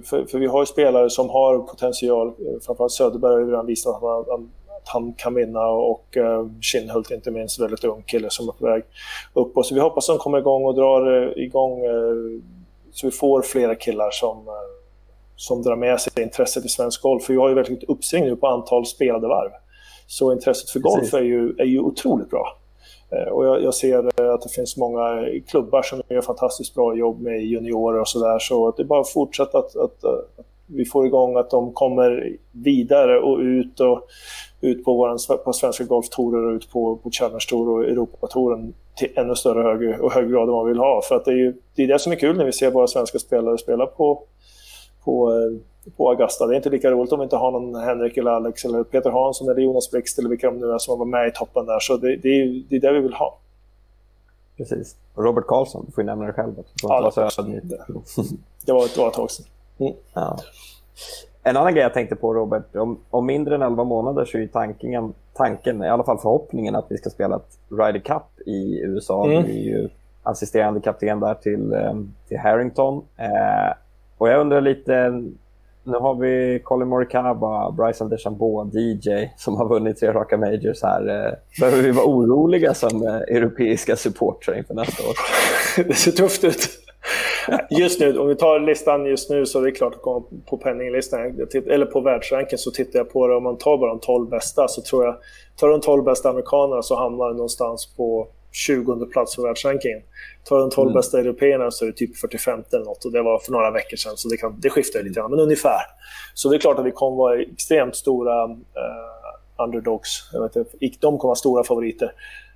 För, 0.06 0.26
för 0.26 0.40
vi 0.40 0.48
har 0.48 0.62
ju 0.62 0.66
spelare 0.66 1.10
som 1.10 1.30
har 1.30 1.60
potential. 1.60 2.34
Framförallt 2.62 2.92
Söderberg 2.92 3.32
har 3.32 3.40
ju 3.40 3.48
redan 3.48 3.66
visat 3.66 3.96
att 3.96 4.28
han, 4.28 4.50
att 4.78 4.88
han 4.88 5.14
kan 5.14 5.34
vinna 5.34 5.68
och 5.68 6.18
uh, 6.18 6.50
Kinnhult 6.62 7.12
inte 7.12 7.32
minst, 7.32 7.60
väldigt 7.60 7.84
ung 7.84 8.04
kille 8.04 8.30
som 8.30 8.50
är 8.50 8.54
på 8.54 8.66
väg 8.66 8.84
upp. 9.34 9.54
Så 9.64 9.76
vi 9.76 9.82
hoppas 9.82 10.10
att 10.10 10.16
de 10.16 10.24
kommer 10.24 10.38
igång 10.38 10.66
och 10.66 10.76
drar 10.76 11.14
uh, 11.14 11.44
igång 11.44 11.86
uh, 11.86 12.42
så 12.92 13.08
vi 13.08 13.12
får 13.12 13.42
flera 13.42 13.76
killar 13.76 14.12
som, 14.12 14.38
uh, 14.38 14.54
som 15.36 15.64
drar 15.64 15.76
med 15.76 16.02
sig 16.02 16.24
intresset 16.24 16.66
i 16.66 16.70
svensk 16.70 17.02
golf. 17.02 17.24
För 17.24 17.34
vi 17.34 17.40
har 17.40 17.50
ju 17.50 17.60
ett 17.60 17.84
uppsving 17.84 18.24
nu 18.24 18.36
på 18.36 18.48
antal 18.48 18.86
spelade 18.86 19.28
varv. 19.28 19.52
Så 20.08 20.34
intresset 20.34 20.70
för 20.70 20.80
golf 20.80 21.14
är 21.14 21.22
ju, 21.22 21.56
är 21.58 21.66
ju 21.66 21.80
otroligt 21.80 22.30
bra. 22.30 22.58
Eh, 23.12 23.32
och 23.32 23.46
jag, 23.46 23.64
jag, 23.64 23.74
ser 23.74 24.22
eh, 24.22 24.34
att 24.34 24.42
det 24.42 24.50
finns 24.50 24.78
många 24.78 25.26
klubbar 25.48 25.82
som 25.82 26.02
gör 26.10 26.22
fantastiskt 26.22 26.76
bra 26.76 26.96
jobb 26.96 27.22
med 27.22 27.46
juniorer 27.46 28.00
och 28.00 28.08
sådär. 28.08 28.40
Så 28.40 28.72
det 28.72 28.84
är 28.84 28.88
bara 28.88 29.02
att 29.02 29.10
fortsätta 29.10 29.58
att, 29.58 29.76
att, 29.76 30.04
eh, 30.04 30.10
att, 30.38 30.46
vi 30.70 30.86
får 30.86 31.06
igång 31.06 31.38
att 31.38 31.50
de 31.50 31.74
kommer 31.74 32.38
vidare 32.52 33.20
och 33.20 33.40
ut 33.40 33.80
och 33.80 34.08
ut 34.62 34.84
på, 34.84 34.94
våran, 34.94 35.18
på 35.46 35.54
svenska 35.54 35.84
golftourer 35.84 36.46
och 36.46 36.56
ut 36.56 36.72
på, 36.72 36.96
på 36.96 37.10
Challenge 37.12 37.46
Tour 37.50 37.70
och 37.70 37.84
Europatouren 37.84 38.74
till 38.96 39.10
ännu 39.16 39.36
större 39.36 39.64
högre, 39.64 40.00
och 40.00 40.12
högre 40.12 40.32
grad 40.32 40.44
än 40.44 40.54
vad 40.54 40.64
man 40.64 40.68
vill 40.68 40.80
ha. 40.80 41.02
För 41.02 41.16
att 41.16 41.26
det 41.26 41.32
är 41.32 41.36
ju 41.36 41.54
det, 41.76 41.84
är 41.84 41.88
det 41.88 42.00
som 42.00 42.12
är 42.12 42.16
kul 42.16 42.38
när 42.38 42.46
vi 42.46 42.52
ser 42.52 42.72
våra 42.72 42.88
svenska 42.88 43.20
spelare 43.20 43.58
spela 43.58 43.86
på, 43.86 44.24
på 45.04 45.32
på 45.98 46.10
Augusta. 46.10 46.48
Det 46.48 46.54
är 46.54 46.56
inte 46.56 46.70
lika 46.70 46.92
roligt 46.92 47.12
om 47.12 47.20
vi 47.20 47.24
inte 47.24 47.36
har 47.36 47.52
någon 47.52 47.76
Henrik 47.76 48.18
eller 48.18 48.32
Alex 48.32 48.66
eller 48.66 48.84
Peter 48.84 49.10
Hansson 49.10 49.50
eller 49.50 49.62
Jonas 49.62 49.92
Blixt 49.92 50.20
eller 50.20 50.30
vilka 50.30 50.52
de 50.52 50.60
nu 50.60 50.72
är 50.72 50.78
som 50.78 51.00
var 51.00 51.06
med 51.06 51.28
i 51.28 51.32
toppen 51.32 51.66
där. 51.66 51.80
Så 51.80 51.98
det, 51.98 52.16
det, 52.16 52.30
är, 52.30 52.64
det 52.70 52.76
är 52.76 52.80
det 52.80 52.94
vi 52.94 53.00
vill 53.00 53.14
ha. 53.14 53.40
Precis. 54.58 54.96
Och 55.14 55.24
Robert 55.24 55.48
Karlsson, 55.48 55.86
du 55.86 55.92
får 55.92 56.04
ju 56.04 56.06
nämna 56.06 56.26
det 56.26 56.34
själv. 56.34 56.54
Ja, 56.84 57.12
det, 57.16 57.44
det, 57.46 57.86
det 58.66 58.74
var 58.74 58.86
ett 58.86 58.96
bra 58.96 59.10
tag 59.10 59.32
sedan. 59.32 59.46
Mm. 59.80 59.94
Ja. 60.14 60.38
En 61.44 61.58
annan 61.58 61.74
grej 61.74 61.84
jag 61.84 61.94
tänkte 61.94 62.16
på 62.16 62.34
Robert, 62.34 62.76
om, 62.76 63.00
om 63.10 63.26
mindre 63.26 63.56
än 63.56 63.62
11 63.62 63.84
månader 63.84 64.26
så 64.26 64.38
är 64.38 64.48
tanken, 64.48 65.14
tanken, 65.34 65.84
i 65.84 65.90
alla 65.90 66.04
fall 66.04 66.18
förhoppningen, 66.18 66.76
att 66.76 66.86
vi 66.90 66.98
ska 66.98 67.10
spela 67.10 67.36
ett 67.36 67.60
Ryder 67.70 68.00
Cup 68.00 68.48
i 68.48 68.82
USA. 68.82 69.26
Mm. 69.26 69.44
Vi 69.44 69.60
är 69.60 69.64
ju 69.64 69.90
assisterande 70.24 70.80
kapten 70.80 71.20
där 71.20 71.34
till, 71.34 71.74
eh, 71.74 71.94
till 72.28 72.40
Harrington. 72.40 73.04
Eh, 73.18 73.78
och 74.18 74.30
jag 74.30 74.42
undrar 74.42 74.62
lite, 74.62 75.24
nu 75.88 75.98
har 75.98 76.16
vi 76.16 76.60
Colin 76.64 76.88
Morikawa, 76.88 77.72
Bryson 77.72 78.10
DeChambeau, 78.10 78.72
DJ 78.74 79.10
som 79.38 79.56
har 79.56 79.70
vunnit 79.70 80.00
tre 80.00 80.14
raka 80.14 80.38
majors 80.38 80.84
här. 80.84 81.08
Eh, 81.08 81.34
behöver 81.60 81.84
vi 81.84 81.92
vara 81.92 82.06
oroliga 82.06 82.74
som 82.74 83.08
eh, 83.08 83.16
europeiska 83.16 83.96
supportrar 83.96 84.58
inför 84.58 84.74
nästa 84.74 85.04
år? 85.04 85.16
det 85.88 85.94
ser 85.94 86.12
tufft 86.12 86.44
ut. 86.44 86.70
Just 87.70 88.00
nu, 88.00 88.18
om 88.18 88.28
vi 88.28 88.36
tar 88.36 88.60
listan 88.60 89.06
just 89.06 89.30
nu 89.30 89.46
så 89.46 89.60
är 89.60 89.66
det 89.66 89.72
klart 89.72 89.96
att 89.96 90.02
komma 90.02 90.26
på 90.50 90.58
penninglistan, 90.58 91.20
eller 91.68 91.86
på 91.86 92.02
världsranken 92.02 92.58
så 92.58 92.72
tittar 92.72 93.00
jag 93.00 93.10
på 93.10 93.28
det. 93.28 93.36
Om 93.36 93.44
man 93.44 93.58
tar 93.58 93.78
bara 93.78 93.90
de 93.90 94.00
12 94.00 94.30
bästa 94.30 94.68
så 94.68 94.82
tror 94.82 95.06
jag, 95.06 95.16
tar 95.60 95.70
de 95.70 95.82
12 95.82 96.04
bästa 96.04 96.30
amerikanerna 96.30 96.82
så 96.82 96.96
hamnar 96.96 97.28
det 97.28 97.34
någonstans 97.34 97.94
på 97.98 98.28
20 98.58 99.06
plats 99.06 99.36
på 99.36 99.42
världsrankingen. 99.42 100.02
Tar 100.44 100.60
de 100.60 100.70
12 100.70 100.88
mm. 100.88 100.94
bästa 100.94 101.20
européerna 101.20 101.72
så 101.72 101.86
är 101.86 101.90
det 101.90 101.98
typ 101.98 102.18
45 102.18 102.64
eller 102.74 102.86
något 102.86 103.06
och 103.06 103.12
det 103.12 103.22
var 103.22 103.40
för 103.40 103.52
några 103.52 103.72
veckor 103.72 103.98
sedan 103.98 104.18
så 104.18 104.30
det, 104.30 104.38
kan, 104.38 104.60
det 104.60 104.70
skiftar 104.70 105.04
lite 105.04 105.20
grann, 105.20 105.32
men 105.32 105.40
ungefär. 105.40 105.82
Så 106.34 106.50
det 106.50 106.56
är 106.56 106.60
klart 106.60 106.80
att 106.80 106.86
vi 106.86 106.92
kommer 106.92 107.18
vara 107.18 107.42
extremt 107.42 107.96
stora 107.96 108.46
uh, 108.46 109.66
underdogs. 109.66 110.30
Jag 110.34 110.42
vet 110.42 110.56
inte, 110.56 110.98
de 111.00 111.18
kommer 111.18 111.30
vara 111.30 111.36
stora 111.36 111.64
favoriter. 111.64 112.12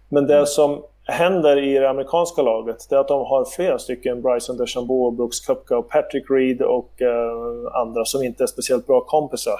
Men 0.10 0.28
det 0.28 0.34
mm. 0.34 0.45
som 0.45 0.84
händer 1.12 1.57
i 1.57 1.74
det 1.74 1.89
amerikanska 1.89 2.41
laget 2.41 2.88
det 2.89 2.95
är 2.95 2.99
att 2.99 3.07
de 3.07 3.26
har 3.26 3.45
flera 3.45 3.80
stycken, 3.80 4.22
Bryson 4.22 4.57
DeChambeau, 4.57 5.12
Brooks 5.12 5.39
Koepka 5.39 5.78
och 5.78 5.89
Patrick 5.89 6.26
Reed 6.30 6.62
och 6.62 7.01
eh, 7.01 7.74
andra 7.74 8.05
som 8.05 8.24
inte 8.24 8.43
är 8.43 8.47
speciellt 8.47 8.88
bra 8.88 9.01
kompisar. 9.01 9.59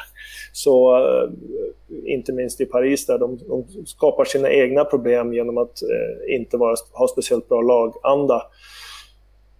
Så 0.54 0.98
eh, 0.98 1.30
inte 2.06 2.34
minst 2.34 2.62
i 2.62 2.66
Paris 2.66 3.06
där 3.06 3.18
de, 3.18 3.40
de, 3.48 3.86
skapar 3.86 4.26
sina 4.26 4.50
egna 4.50 4.86
problem 4.86 5.34
genom 5.34 5.58
att 5.58 5.82
eh, 5.82 6.36
inte 6.36 6.58
vara, 6.58 6.76
ha 6.94 7.08
speciellt 7.08 7.50
bra 7.50 7.62
laganda. 7.62 8.44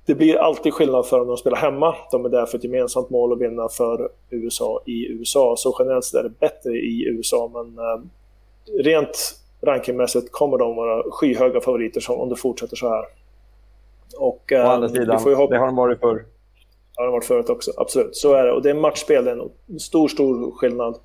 Det 0.06 0.16
blir 0.16 0.36
alltid 0.36 0.74
skillnad 0.74 1.06
för 1.06 1.18
dem 1.18 1.28
när 1.28 1.32
de 1.32 1.38
spelar 1.38 1.58
hemma. 1.58 1.96
De 2.12 2.26
är 2.26 2.30
där 2.30 2.46
för 2.46 2.58
ett 2.58 2.64
gemensamt 2.64 3.10
mål 3.10 3.34
att 3.34 3.42
vinna 3.42 3.70
för 3.70 4.10
USA 4.30 4.82
i 4.86 5.08
USA. 5.08 5.56
Så 5.58 5.76
generellt 5.80 6.06
sett 6.06 6.20
är 6.20 6.24
det 6.24 6.40
bättre 6.40 6.72
i 6.72 7.08
USA, 7.08 7.52
men 7.54 7.86
eh, 7.86 8.02
rent 8.84 9.41
rankingmässigt 9.62 10.32
kommer 10.32 10.58
de 10.58 10.76
vara 10.76 11.04
skyhöga 11.12 11.62
favoriter 11.62 12.12
om 12.12 12.30
det 12.30 12.36
fortsätter 12.36 12.76
så 12.76 12.90
här. 12.90 13.06
Och, 14.18 14.52
Å 14.52 14.58
andra 14.58 14.88
eh, 14.88 14.94
sidan, 14.94 15.20
får 15.20 15.36
hoppa... 15.36 15.54
det 15.54 15.60
har 15.60 15.66
de 15.66 15.76
varit 15.76 16.00
förr. 16.00 16.26
Ja, 16.96 17.04
det 17.04 17.08
har 17.08 17.12
varit 17.12 17.26
förut 17.26 17.50
också. 17.50 17.72
Absolut, 17.78 18.16
så 18.16 18.34
är 18.34 18.46
det. 18.46 18.52
Och 18.52 18.62
det 18.62 18.70
är 18.70 18.74
matchspel, 18.74 19.26
det 19.26 19.32
är 19.32 19.50
en 19.68 19.80
stor, 19.80 20.08
stor 20.08 20.52
skillnad. 20.52 20.98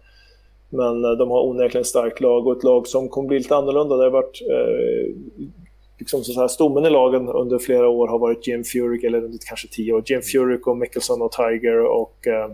Men 0.71 1.05
eh, 1.05 1.11
de 1.11 1.31
har 1.31 1.47
onekligen 1.47 1.81
ett 1.81 1.87
starkt 1.87 2.21
lag 2.21 2.47
och 2.47 2.57
ett 2.57 2.65
lag 2.65 2.87
som 2.87 3.09
kommer 3.09 3.29
bli 3.29 3.39
lite 3.39 3.57
annorlunda. 3.57 3.97
Det 3.97 4.03
har 4.03 4.11
varit 4.11 4.43
eh, 4.51 5.15
liksom 5.99 6.25
så 6.25 6.41
här, 6.41 6.49
stommen 6.49 6.85
i 6.85 6.91
lagen 6.91 7.29
under 7.29 7.59
flera 7.59 7.89
år 7.89 8.09
har 8.09 8.19
varit 8.19 8.47
Jim 8.47 8.65
Furyk, 8.65 9.05
eller 9.05 9.25
under 9.25 9.39
kanske 9.49 9.69
tio 9.69 9.93
år. 9.93 10.03
Jim 10.07 10.23
Furyk 10.23 10.67
och 10.67 10.77
Mickelson 10.77 11.23
och 11.23 11.33
Tiger 11.33 11.81
och 11.81 12.27
eh, 12.27 12.51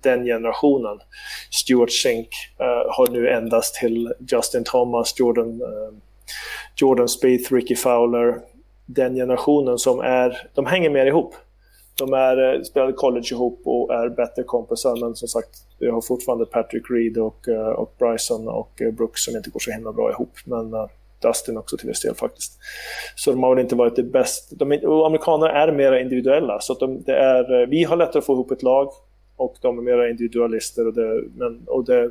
den 0.00 0.24
generationen. 0.24 0.98
Stuart 1.50 1.90
Sink 1.90 2.28
eh, 2.58 2.94
har 2.96 3.12
nu 3.12 3.28
endast 3.28 3.74
till 3.74 4.12
Justin 4.32 4.64
Thomas, 4.64 5.14
Jordan, 5.20 5.62
eh, 5.62 5.94
Jordan 6.76 7.08
Spieth, 7.08 7.54
Ricky 7.54 7.76
Fowler. 7.76 8.40
Den 8.86 9.14
generationen 9.14 9.78
som 9.78 10.00
är, 10.00 10.48
de 10.54 10.66
hänger 10.66 10.90
mer 10.90 11.06
ihop. 11.06 11.34
De 11.98 12.12
är, 12.12 12.54
eh, 12.54 12.62
spelade 12.62 12.92
college 12.92 13.28
ihop 13.30 13.60
och 13.64 13.94
är 13.94 14.08
bättre 14.08 14.42
kompisar, 14.42 14.96
men 15.00 15.16
som 15.16 15.28
sagt, 15.28 15.50
vi 15.78 15.90
har 15.90 16.00
fortfarande 16.00 16.46
Patrick 16.46 16.90
Reed 16.90 17.18
och, 17.18 17.48
eh, 17.48 17.68
och 17.68 17.94
Bryson 17.98 18.48
och 18.48 18.82
eh, 18.82 18.90
Brooks 18.90 19.24
som 19.24 19.36
inte 19.36 19.50
går 19.50 19.60
så 19.60 19.70
himla 19.70 19.92
bra 19.92 20.10
ihop. 20.10 20.32
Men 20.44 20.74
Dustin 21.28 21.56
också 21.56 21.76
till 21.76 21.88
viss 21.88 22.02
del 22.02 22.14
faktiskt. 22.14 22.52
Så 23.16 23.30
de 23.30 23.42
har 23.42 23.54
väl 23.54 23.64
inte 23.64 23.74
varit 23.74 23.96
det 23.96 24.02
bästa. 24.02 24.56
De, 24.56 24.72
amerikaner 25.06 25.46
är 25.46 25.72
mer 25.72 25.92
individuella, 25.92 26.60
så 26.60 26.74
de, 26.74 27.02
det 27.02 27.16
är, 27.16 27.60
eh, 27.60 27.68
vi 27.68 27.84
har 27.84 27.96
lättare 27.96 28.18
att 28.18 28.26
få 28.26 28.32
ihop 28.32 28.50
ett 28.50 28.62
lag 28.62 28.88
och 29.36 29.56
de 29.60 29.78
är 29.78 29.82
mer 29.82 30.08
individualister. 30.10 30.86
Och 30.86 30.94
det, 30.94 31.22
men, 31.36 31.62
och 31.66 31.84
det, 31.84 32.10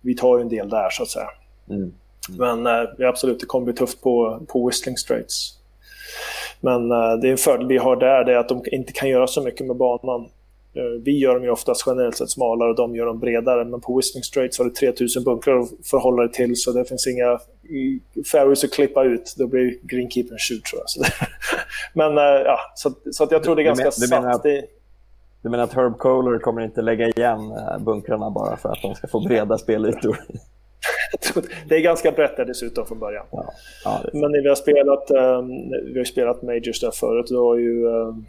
vi 0.00 0.14
tar 0.14 0.38
ju 0.38 0.42
en 0.42 0.48
del 0.48 0.68
där, 0.68 0.90
så 0.90 1.02
att 1.02 1.08
säga. 1.08 1.30
Mm. 1.70 1.92
Mm. 2.28 2.62
Men 2.62 2.66
eh, 3.00 3.08
absolut, 3.08 3.40
det 3.40 3.46
kommer 3.46 3.64
bli 3.64 3.74
tufft 3.74 4.00
på, 4.00 4.40
på 4.48 4.66
Whistling 4.66 4.96
Straits. 4.96 5.58
Men 6.60 6.90
eh, 6.90 7.12
det 7.20 7.28
är 7.28 7.32
en 7.32 7.36
fördel 7.36 7.66
vi 7.66 7.78
har 7.78 7.96
där, 7.96 8.24
det 8.24 8.32
är 8.32 8.36
att 8.36 8.48
de 8.48 8.62
inte 8.66 8.92
kan 8.92 9.08
göra 9.08 9.26
så 9.26 9.42
mycket 9.42 9.66
med 9.66 9.76
banan. 9.76 10.28
Eh, 10.74 11.02
vi 11.04 11.18
gör 11.18 11.34
dem 11.34 11.44
ju 11.44 11.50
oftast 11.50 11.82
generellt 11.86 12.16
sett 12.16 12.30
smalare 12.30 12.70
och 12.70 12.76
de 12.76 12.96
gör 12.96 13.06
dem 13.06 13.18
bredare. 13.18 13.64
Men 13.64 13.80
på 13.80 13.96
Whistling 13.96 14.22
Straits 14.22 14.58
har 14.58 14.64
du 14.64 14.70
3000 14.70 15.24
bunkrar 15.24 15.60
att 15.60 15.68
förhålla 15.84 16.22
dig 16.22 16.32
till 16.32 16.56
så 16.56 16.72
det 16.72 16.84
finns 16.84 17.06
inga 17.06 17.38
fairways 18.32 18.64
att 18.64 18.72
klippa 18.72 19.04
ut. 19.04 19.34
Då 19.36 19.46
blir 19.46 19.78
greenkeepern 19.82 20.38
sur 20.38 20.60
tror 20.60 20.82
jag. 20.96 21.06
men 22.14 22.18
eh, 22.18 22.42
ja, 22.44 22.58
så, 22.74 22.92
så 23.10 23.24
att 23.24 23.30
jag 23.30 23.42
tror 23.42 23.56
det 23.56 23.62
är 23.62 23.64
ganska 23.64 23.84
du 23.84 24.08
men, 24.10 24.22
du 24.22 24.32
satt. 24.32 24.44
Menar, 24.44 24.62
du 25.42 25.48
menar 25.48 25.64
att 25.64 25.72
Herb 25.72 25.98
Kohler 25.98 26.38
kommer 26.38 26.62
inte 26.62 26.82
lägga 26.82 27.08
igen 27.08 27.40
eh, 27.40 27.78
bunkrarna 27.78 28.30
bara 28.30 28.56
för 28.56 28.68
att 28.68 28.82
de 28.82 28.94
ska 28.94 29.06
få 29.06 29.20
breda 29.20 29.58
spelytor? 29.58 30.16
det 31.68 31.76
är 31.76 31.80
ganska 31.80 32.12
brett 32.12 32.36
där 32.36 32.44
dessutom 32.44 32.86
från 32.86 32.98
början. 32.98 33.26
Ja, 33.30 33.52
ja, 33.84 34.00
Men 34.12 34.32
när 34.32 34.42
vi 34.42 34.48
har 34.48 34.56
spelat, 34.56 35.10
um, 35.10 35.48
vi 35.92 35.98
har 35.98 36.04
spelat 36.04 36.42
Majors 36.42 36.80
där 36.80 36.90
förut, 36.90 37.26
då 37.30 37.48
har 37.48 37.56
ju 37.56 37.86
um, 37.86 38.26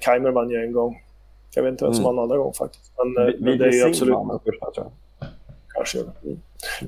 Keimer 0.00 0.30
vann 0.30 0.50
ju 0.50 0.64
en 0.64 0.72
gång. 0.72 1.03
Jag 1.54 1.62
vet 1.62 1.70
inte 1.70 1.84
vem 1.84 1.94
som 1.94 2.04
mm. 2.04 2.16
vann 2.16 2.22
andra 2.22 2.36
gången 2.36 2.54
faktiskt. 2.54 2.92
Men, 2.96 3.26
vi, 3.26 3.36
men 3.40 3.58
det 3.58 3.64
är 3.64 3.86
absolut... 3.86 4.16
Första, 4.44 4.70
tror 4.70 4.86
jag. 4.86 5.28
Kanske. 5.74 5.98
Mm. 5.98 6.38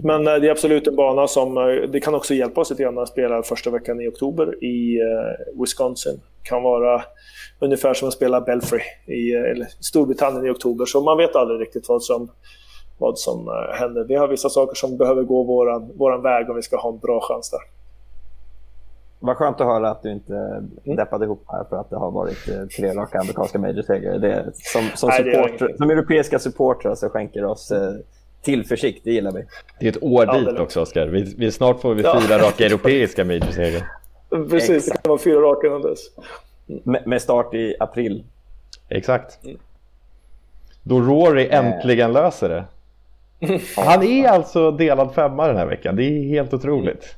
Men 0.03 0.27
eh, 0.27 0.35
det 0.35 0.47
är 0.47 0.51
absolut 0.51 0.87
en 0.87 0.97
bana 0.97 1.27
som 1.29 1.59
eh, 1.59 1.65
det 1.65 2.01
kan 2.01 2.15
också 2.15 2.35
hjälpa 2.35 2.61
oss 2.61 2.71
lite 2.71 2.83
grann 2.83 2.99
att 2.99 3.09
spela 3.09 3.43
första 3.43 3.71
veckan 3.71 4.01
i 4.01 4.09
oktober 4.09 4.65
i 4.65 5.01
Wisconsin. 5.61 6.21
kan 6.43 6.63
vara 6.63 7.03
ungefär 7.61 7.95
som 7.95 8.09
att 8.09 8.15
spela 8.15 8.41
Belfry 8.41 8.81
i 9.07 9.33
eller 9.33 9.67
Storbritannien 9.81 10.47
i 10.47 10.51
oktober. 10.51 10.85
Så 10.85 11.01
man 11.01 11.19
vet 11.19 11.37
aldrig 11.37 11.61
riktigt 11.61 11.89
vad 11.89 12.03
som, 12.03 12.31
vad 12.99 13.19
som 13.19 13.49
händer. 13.75 14.05
Vi 14.05 14.15
har 14.15 14.29
vissa 14.29 14.49
saker 14.49 14.75
som 14.75 14.97
behöver 14.97 15.23
gå 15.23 15.43
våran, 15.43 15.93
våran 15.97 16.23
väg 16.23 16.51
om 16.51 16.57
vi 16.57 16.63
ska 16.63 16.77
ha 16.77 16.93
en 16.93 16.99
bra 16.99 17.21
chans 17.21 17.51
där. 17.51 17.76
Vad 19.21 19.37
skönt 19.37 19.61
att 19.61 19.67
höra 19.67 19.91
att 19.91 20.03
du 20.03 20.13
inte 20.13 20.35
mm. 20.35 20.97
deppade 20.97 21.25
ihop 21.25 21.45
här 21.49 21.65
för 21.65 21.77
att 21.77 21.91
det 21.91 21.97
har 21.97 22.11
varit 22.11 22.49
eh, 22.49 22.67
tre 22.67 22.95
raka 22.95 23.19
amerikanska 23.19 23.59
majorsegrar. 23.59 24.51
Som, 24.55 24.83
som, 24.95 25.11
support, 25.11 25.77
som 25.77 25.91
europeiska 25.91 26.39
supportrar 26.39 26.95
så 26.95 27.09
skänker 27.09 27.45
oss 27.45 27.71
eh, 27.71 27.93
tillförsikt, 28.43 29.05
det 29.05 29.13
gillar 29.13 29.33
vi. 29.33 29.45
Det 29.81 29.87
är 29.87 29.91
ett 29.91 30.03
år 30.03 30.25
ja, 30.27 30.39
dit 30.39 30.59
också, 30.59 30.81
Oskar. 30.81 31.07
Vi, 31.07 31.35
vi, 31.39 31.53
snart 31.53 31.81
får 31.81 31.95
vi 31.95 32.03
ja. 32.03 32.21
fyra 32.21 32.39
raka 32.39 32.67
europeiska 32.67 33.25
majorsegrar. 33.25 33.83
Precis, 34.51 34.71
Exakt. 34.71 34.97
det 34.97 35.03
kan 35.03 35.11
vara 35.11 35.19
fyra 35.19 35.41
raka 35.41 35.67
innan 35.67 35.83
dess. 35.83 36.01
Med, 36.67 37.07
med, 37.07 37.23
start 37.23 37.55
i 37.55 37.77
april. 37.81 38.25
Exakt. 38.89 39.45
Mm. 39.45 39.59
Då 40.83 41.01
Rory 41.01 41.47
eh. 41.47 41.59
äntligen 41.59 42.13
löser 42.13 42.49
det. 42.49 42.65
Han 43.77 44.03
är 44.03 44.29
alltså 44.29 44.71
delad 44.71 45.15
femma 45.15 45.47
den 45.47 45.57
här 45.57 45.67
veckan. 45.67 45.97
Det 45.97 46.03
är 46.03 46.29
helt 46.29 46.55
otroligt. 46.55 47.15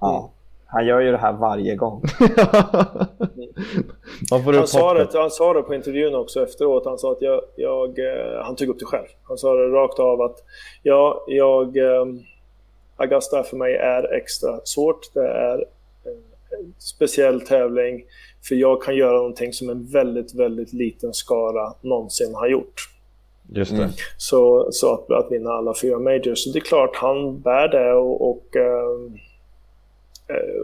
Ja. 0.00 0.30
Han 0.72 0.86
gör 0.86 1.00
ju 1.00 1.10
det 1.10 1.18
här 1.18 1.32
varje 1.32 1.76
gång. 1.76 2.02
han, 4.30 4.66
sa 4.66 4.94
det, 4.94 5.08
han 5.14 5.30
sa 5.30 5.54
det 5.54 5.62
på 5.62 5.74
intervjun 5.74 6.14
också 6.14 6.42
efteråt. 6.42 6.84
Han 6.84 6.98
sa 6.98 7.12
att 7.12 7.22
jag, 7.22 7.40
jag 7.56 7.98
eh, 7.98 8.42
han 8.44 8.56
tog 8.56 8.68
upp 8.68 8.78
det 8.78 8.84
själv. 8.84 9.06
Han 9.22 9.38
sa 9.38 9.54
det 9.54 9.66
rakt 9.66 9.98
av 9.98 10.20
att 10.20 10.36
ja, 10.82 11.24
jag, 11.26 11.76
eh, 11.76 12.06
Augusta 12.96 13.42
för 13.42 13.56
mig 13.56 13.74
är 13.74 14.14
extra 14.14 14.60
svårt. 14.64 15.14
Det 15.14 15.28
är 15.28 15.64
en 16.58 16.74
speciell 16.78 17.40
tävling. 17.40 18.04
För 18.48 18.54
jag 18.54 18.82
kan 18.82 18.96
göra 18.96 19.16
någonting 19.16 19.52
som 19.52 19.68
en 19.68 19.86
väldigt, 19.86 20.34
väldigt 20.34 20.72
liten 20.72 21.14
skara 21.14 21.74
någonsin 21.80 22.34
har 22.34 22.48
gjort. 22.48 22.74
Just 23.48 23.70
det. 23.70 23.76
Mm. 23.76 23.90
Så, 24.18 24.68
så 24.72 24.94
att, 24.94 25.10
att 25.10 25.32
vinna 25.32 25.50
alla 25.50 25.74
fyra 25.82 25.98
majors. 25.98 26.44
Så 26.44 26.50
det 26.50 26.58
är 26.58 26.60
klart, 26.60 26.96
han 26.96 27.40
bär 27.40 27.68
det 27.68 27.92
och, 27.92 28.30
och 28.30 28.56
Eh, 28.56 29.29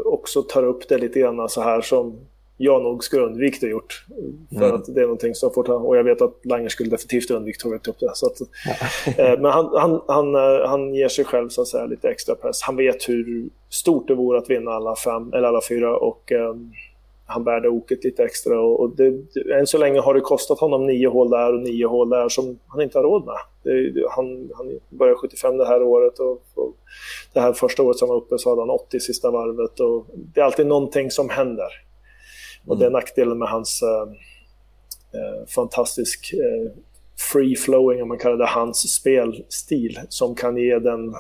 också 0.04 0.42
tar 0.42 0.62
upp 0.62 0.88
det 0.88 0.98
lite 0.98 1.20
grann 1.20 1.48
så 1.48 1.60
här 1.60 1.80
som 1.80 2.18
jag 2.56 2.82
nog 2.82 3.04
skulle 3.04 3.22
undvikit 3.22 3.64
att 3.64 3.70
gjort. 3.70 4.04
För 4.48 4.64
mm. 4.64 4.74
att 4.74 4.94
det 4.94 5.00
är 5.00 5.04
någonting 5.04 5.34
som 5.34 5.50
får 5.50 5.62
ta, 5.62 5.74
och 5.74 5.96
jag 5.96 6.04
vet 6.04 6.22
att 6.22 6.40
Langer 6.44 6.68
skulle 6.68 6.90
definitivt 6.90 7.30
undvikit 7.30 7.66
att 7.66 7.82
ta 7.84 7.90
upp 7.90 8.00
det. 8.00 8.10
Så 8.14 8.26
att, 8.26 8.40
eh, 9.18 9.40
men 9.40 9.44
han, 9.44 9.70
han, 9.74 10.00
han, 10.06 10.34
eh, 10.34 10.68
han 10.68 10.94
ger 10.94 11.08
sig 11.08 11.24
själv 11.24 11.48
så 11.48 11.62
att 11.62 11.68
säga, 11.68 11.86
lite 11.86 12.08
extra 12.08 12.34
press. 12.34 12.62
Han 12.62 12.76
vet 12.76 13.08
hur 13.08 13.48
stort 13.68 14.08
det 14.08 14.14
vore 14.14 14.38
att 14.38 14.50
vinna 14.50 14.70
alla 14.70 14.96
fem, 14.96 15.32
eller 15.32 15.48
alla 15.48 15.60
fyra 15.68 15.96
och 15.96 16.32
eh, 16.32 16.54
han 17.26 17.44
bär 17.44 17.60
det 17.60 17.68
oket 17.68 18.04
lite 18.04 18.24
extra. 18.24 18.60
Och, 18.60 18.80
och 18.80 18.96
det, 18.96 19.14
än 19.58 19.66
så 19.66 19.78
länge 19.78 20.00
har 20.00 20.14
det 20.14 20.20
kostat 20.20 20.58
honom 20.58 20.86
nio 20.86 21.08
hål 21.08 21.30
där 21.30 21.54
och 21.54 21.60
nio 21.60 21.86
hål 21.86 22.08
där 22.08 22.28
som 22.28 22.58
han 22.66 22.80
inte 22.80 22.98
har 22.98 23.02
råd 23.02 23.24
med. 23.24 23.36
Det, 23.62 24.08
han, 24.10 24.50
han 24.54 24.80
börjar 24.88 25.14
75 25.14 25.56
det 25.56 25.66
här 25.66 25.82
året 25.82 26.18
och, 26.18 26.42
och, 26.54 26.76
det 27.32 27.40
här 27.40 27.52
första 27.52 27.82
året 27.82 27.96
som 27.96 28.08
han 28.08 28.16
var 28.16 28.24
uppe 28.24 28.38
så 28.38 28.50
hade 28.50 28.62
han 28.62 28.70
80 28.70 29.00
sista 29.00 29.30
varvet. 29.30 29.80
Och 29.80 30.06
det 30.14 30.40
är 30.40 30.44
alltid 30.44 30.66
någonting 30.66 31.10
som 31.10 31.30
händer. 31.30 31.68
Och 32.66 32.74
mm. 32.74 32.78
det 32.78 32.86
är 32.86 32.90
nackdelen 32.90 33.38
med 33.38 33.48
hans 33.48 33.82
äh, 33.82 34.08
äh, 35.20 35.46
fantastisk 35.46 36.34
äh, 36.34 36.72
free-flowing, 37.32 38.02
om 38.02 38.08
man 38.08 38.18
kallar 38.18 38.36
det, 38.36 38.46
hans 38.46 38.94
spelstil 38.94 40.00
som 40.08 40.34
kan 40.34 40.56
ge 40.56 40.78
den, 40.78 41.14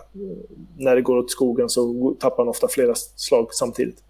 när 0.76 0.94
det 0.94 1.02
går 1.02 1.16
åt 1.16 1.30
skogen 1.30 1.68
så 1.68 2.14
tappar 2.20 2.36
han 2.36 2.48
ofta 2.48 2.68
flera 2.68 2.94
slag 2.94 3.54
samtidigt. 3.54 4.02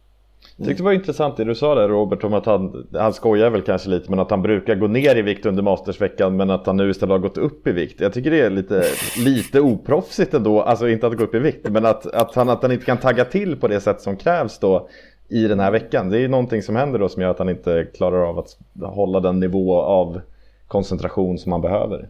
Jag 0.58 0.66
tyckte 0.66 0.82
det 0.82 0.84
var 0.84 0.92
intressant 0.92 1.36
det 1.36 1.44
du 1.44 1.54
sa 1.54 1.74
där 1.74 1.88
Robert 1.88 2.24
om 2.24 2.34
att 2.34 2.46
han, 2.46 2.86
han 2.92 3.12
skojar 3.12 3.50
väl 3.50 3.62
kanske 3.62 3.90
lite 3.90 4.10
men 4.10 4.18
att 4.18 4.30
han 4.30 4.42
brukar 4.42 4.74
gå 4.74 4.86
ner 4.86 5.16
i 5.16 5.22
vikt 5.22 5.46
under 5.46 5.62
mastersveckan 5.62 6.36
men 6.36 6.50
att 6.50 6.66
han 6.66 6.76
nu 6.76 6.90
istället 6.90 7.10
har 7.10 7.18
gått 7.18 7.38
upp 7.38 7.66
i 7.66 7.72
vikt. 7.72 8.00
Jag 8.00 8.12
tycker 8.12 8.30
det 8.30 8.40
är 8.40 8.50
lite, 8.50 8.84
lite 9.24 9.60
oproffsigt 9.60 10.34
ändå, 10.34 10.62
alltså 10.62 10.88
inte 10.88 11.06
att 11.06 11.16
gå 11.16 11.24
upp 11.24 11.34
i 11.34 11.38
vikt 11.38 11.68
men 11.68 11.86
att, 11.86 12.06
att, 12.06 12.34
han, 12.34 12.48
att 12.48 12.62
han 12.62 12.72
inte 12.72 12.84
kan 12.84 12.98
tagga 12.98 13.24
till 13.24 13.56
på 13.56 13.68
det 13.68 13.80
sätt 13.80 14.00
som 14.00 14.16
krävs 14.16 14.58
då 14.58 14.88
i 15.28 15.48
den 15.48 15.60
här 15.60 15.70
veckan. 15.70 16.10
Det 16.10 16.18
är 16.18 16.20
ju 16.20 16.28
någonting 16.28 16.62
som 16.62 16.76
händer 16.76 16.98
då 16.98 17.08
som 17.08 17.22
gör 17.22 17.30
att 17.30 17.38
han 17.38 17.48
inte 17.48 17.86
klarar 17.94 18.28
av 18.28 18.38
att 18.38 18.56
hålla 18.82 19.20
den 19.20 19.40
nivå 19.40 19.80
av 19.80 20.20
koncentration 20.68 21.38
som 21.38 21.52
han 21.52 21.60
behöver. 21.60 22.08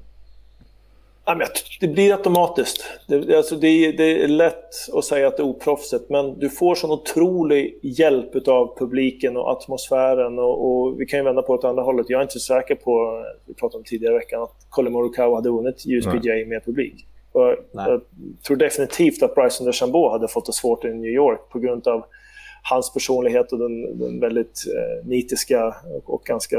Det 1.80 1.88
blir 1.88 2.12
automatiskt. 2.12 2.84
Det, 3.06 3.36
alltså 3.36 3.56
det, 3.56 3.92
det 3.92 4.24
är 4.24 4.28
lätt 4.28 4.70
att 4.94 5.04
säga 5.04 5.28
att 5.28 5.36
det 5.36 5.42
är 5.42 5.46
oproffsigt, 5.46 6.10
men 6.10 6.38
du 6.38 6.50
får 6.50 6.74
sån 6.74 6.90
otrolig 6.90 7.78
hjälp 7.82 8.48
av 8.48 8.78
publiken 8.78 9.36
och 9.36 9.50
atmosfären. 9.50 10.38
Och, 10.38 10.66
och, 10.66 11.00
vi 11.00 11.06
kan 11.06 11.18
ju 11.18 11.24
vända 11.24 11.42
på 11.42 11.52
det 11.52 11.58
åt 11.58 11.64
andra 11.64 11.82
hållet. 11.82 12.10
Jag 12.10 12.18
är 12.18 12.22
inte 12.22 12.40
säker 12.40 12.74
på, 12.74 13.24
vi 13.46 13.54
pratade 13.54 13.78
om 13.78 13.84
tidigare 13.84 14.14
i 14.14 14.18
veckan, 14.18 14.42
att 14.42 14.66
Colin 14.68 14.92
Morikawa 14.92 15.36
hade 15.36 15.50
vunnit 15.50 15.84
USPGA 15.86 16.46
med 16.46 16.64
publik. 16.64 17.06
Och 17.32 17.54
jag 17.72 18.00
tror 18.46 18.56
definitivt 18.56 19.22
att 19.22 19.34
Bryson 19.34 19.66
DeChambeau 19.66 20.10
hade 20.10 20.28
fått 20.28 20.46
det 20.46 20.52
svårt 20.52 20.84
i 20.84 20.88
New 20.88 21.10
York 21.10 21.40
på 21.50 21.58
grund 21.58 21.88
av 21.88 22.04
hans 22.62 22.92
personlighet 22.92 23.52
och 23.52 23.58
den, 23.58 23.98
den 23.98 24.20
väldigt 24.20 24.64
eh, 24.76 25.06
nitiska 25.08 25.74
och 26.04 26.22
ganska 26.24 26.56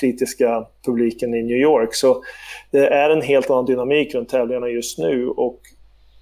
kritiska 0.00 0.66
publiken 0.86 1.34
i 1.34 1.42
New 1.42 1.56
York. 1.56 1.94
Så 1.94 2.22
det 2.70 2.86
är 2.86 3.10
en 3.10 3.22
helt 3.22 3.50
annan 3.50 3.66
dynamik 3.66 4.14
runt 4.14 4.28
tävlingarna 4.28 4.68
just 4.68 4.98
nu. 4.98 5.28
Och, 5.28 5.60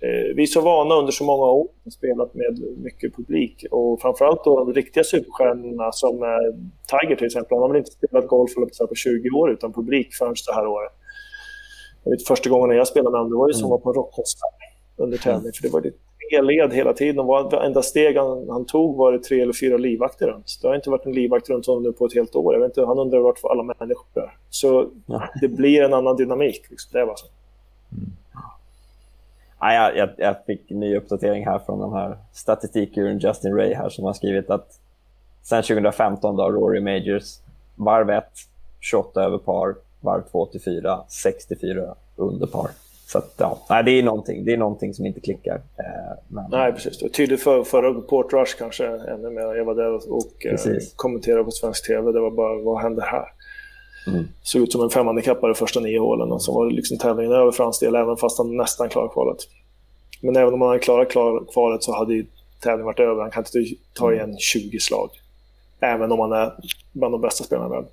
eh, 0.00 0.34
vi 0.36 0.42
är 0.42 0.46
så 0.46 0.60
vana 0.60 0.94
under 0.94 1.12
så 1.12 1.24
många 1.24 1.46
år 1.46 1.68
att 1.86 1.92
spelat 1.92 2.34
med 2.34 2.62
mycket 2.76 3.16
publik 3.16 3.64
och 3.70 4.00
framförallt 4.00 4.44
då 4.44 4.64
de 4.64 4.72
riktiga 4.72 5.04
superstjärnorna 5.04 5.92
som 5.92 6.24
Tiger 6.90 7.16
till 7.16 7.26
exempel. 7.26 7.56
Han 7.56 7.62
har 7.62 7.68
väl 7.68 7.78
inte 7.78 7.90
spelat 7.90 8.26
golf 8.26 8.50
på 8.88 8.94
20 8.94 9.30
år 9.30 9.52
utan 9.52 9.72
publik 9.72 10.14
förrän 10.14 10.34
det 10.46 10.54
här 10.54 10.66
året. 10.66 10.92
Jag 12.04 12.10
vet, 12.10 12.26
första 12.26 12.50
gången 12.50 12.76
jag 12.76 12.88
spelade 12.88 13.10
med 13.10 13.18
honom, 13.18 13.30
det 13.30 13.38
var 13.38 13.48
ju 13.48 13.54
som 13.54 13.64
att 13.64 13.70
vara 13.70 13.80
på 13.80 13.88
en 13.88 13.94
rockkonsert 13.94 14.60
under 14.96 15.18
tävling. 15.18 15.52
För 15.52 15.62
det 15.62 15.72
var 15.72 15.80
led 16.30 16.72
hela 16.72 16.92
tiden 16.92 17.18
och 17.18 17.26
varenda 17.26 17.82
steg 17.82 18.16
han, 18.16 18.50
han, 18.50 18.64
tog 18.64 18.96
var 18.96 19.12
det 19.12 19.18
tre 19.18 19.40
eller 19.40 19.52
fyra 19.52 19.76
livvakter 19.76 20.26
runt. 20.26 20.58
Det 20.62 20.68
har 20.68 20.74
inte 20.74 20.90
varit 20.90 21.06
en 21.06 21.12
livvakt 21.12 21.50
runt 21.50 21.66
honom 21.66 21.82
nu 21.82 21.92
på 21.92 22.06
ett 22.06 22.14
helt 22.14 22.36
år. 22.36 22.54
Jag 22.54 22.60
vet 22.60 22.68
inte, 22.68 22.86
han 22.86 22.98
undrar 22.98 23.20
vart 23.20 23.38
alla 23.42 23.62
människor 23.62 24.22
är. 24.22 24.36
Så 24.50 24.88
det 25.40 25.48
blir 25.48 25.82
en 25.82 25.94
annan 25.94 26.16
dynamik. 26.16 26.66
Liksom. 26.70 26.90
Det 26.92 27.04
var 27.04 27.16
så. 27.16 27.26
Mm. 27.92 28.12
Ja, 29.60 29.72
jag, 29.72 29.96
jag, 29.96 30.10
jag 30.16 30.36
fick 30.46 30.70
en 30.70 30.80
ny 30.80 30.96
uppdatering 30.96 31.46
här 31.46 31.58
från 31.58 31.80
den 31.80 31.92
här 31.92 32.16
statistikguren 32.32 33.18
Justin 33.18 33.54
Ray 33.56 33.74
här 33.74 33.88
som 33.88 34.04
har 34.04 34.12
skrivit 34.12 34.50
att 34.50 34.78
sen 35.42 35.62
2015 35.62 36.36
då, 36.36 36.50
Rory 36.50 36.80
Majors, 36.80 37.38
varv 37.76 38.10
1, 38.10 38.24
28 38.80 39.22
över 39.24 39.38
par, 39.38 39.74
varv 40.00 40.22
2 40.30 40.46
till 40.46 40.60
4, 40.60 41.00
64 41.08 41.94
under 42.16 42.46
par. 42.46 42.70
Så 43.06 43.18
att, 43.18 43.34
ja, 43.36 43.82
det, 43.82 43.90
är 43.90 44.02
någonting, 44.02 44.44
det 44.44 44.52
är 44.52 44.56
någonting 44.56 44.94
som 44.94 45.06
inte 45.06 45.20
klickar. 45.20 45.54
Eh, 45.54 46.16
men... 46.28 46.44
Nej, 46.50 46.72
precis. 46.72 46.98
Det 46.98 47.08
tydligt 47.08 47.42
för 47.42 47.64
förra 47.64 48.00
Port 48.00 48.32
Rush 48.32 48.58
kanske 48.58 48.86
ännu 48.86 49.30
mer. 49.30 49.54
Jag 49.54 49.64
var 49.64 49.74
där 49.74 50.12
och 50.12 50.46
eh, 50.46 50.78
kommenterade 50.96 51.44
på 51.44 51.50
svensk 51.50 51.86
TV. 51.86 52.12
Det 52.12 52.20
var 52.20 52.30
bara, 52.30 52.62
vad 52.62 52.82
händer 52.82 53.02
här? 53.02 53.24
Mm. 54.06 54.28
Såg 54.42 54.62
ut 54.62 54.72
som 54.72 54.82
en 54.82 54.90
femhandikappare 54.90 55.54
första 55.54 55.80
nio 55.80 55.98
hålen 55.98 56.32
och 56.32 56.42
så 56.42 56.52
var 56.52 56.66
det 56.66 56.74
liksom 56.74 56.98
tävlingen 56.98 57.32
över 57.32 57.52
för 57.52 57.64
hans 57.64 57.78
del, 57.78 57.94
även 57.94 58.16
fast 58.16 58.38
han 58.38 58.56
nästan 58.56 58.88
klarade 58.88 59.12
kvalet. 59.12 59.38
Men 60.20 60.36
även 60.36 60.54
om 60.54 60.60
han 60.60 60.68
hade 60.68 60.80
klarat 60.80 61.08
kvalet 61.52 61.82
så 61.82 61.96
hade 61.96 62.14
ju 62.14 62.26
tävlingen 62.60 62.86
varit 62.86 63.00
över. 63.00 63.22
Han 63.22 63.30
kan 63.30 63.44
inte 63.44 63.74
ta 63.94 64.12
igen 64.12 64.36
20 64.38 64.78
slag. 64.80 65.10
Även 65.80 66.12
om 66.12 66.18
han 66.20 66.32
är 66.32 66.52
bland 66.92 67.14
de 67.14 67.20
bästa 67.20 67.44
spelarna 67.44 67.68
i 67.68 67.70
världen. 67.70 67.90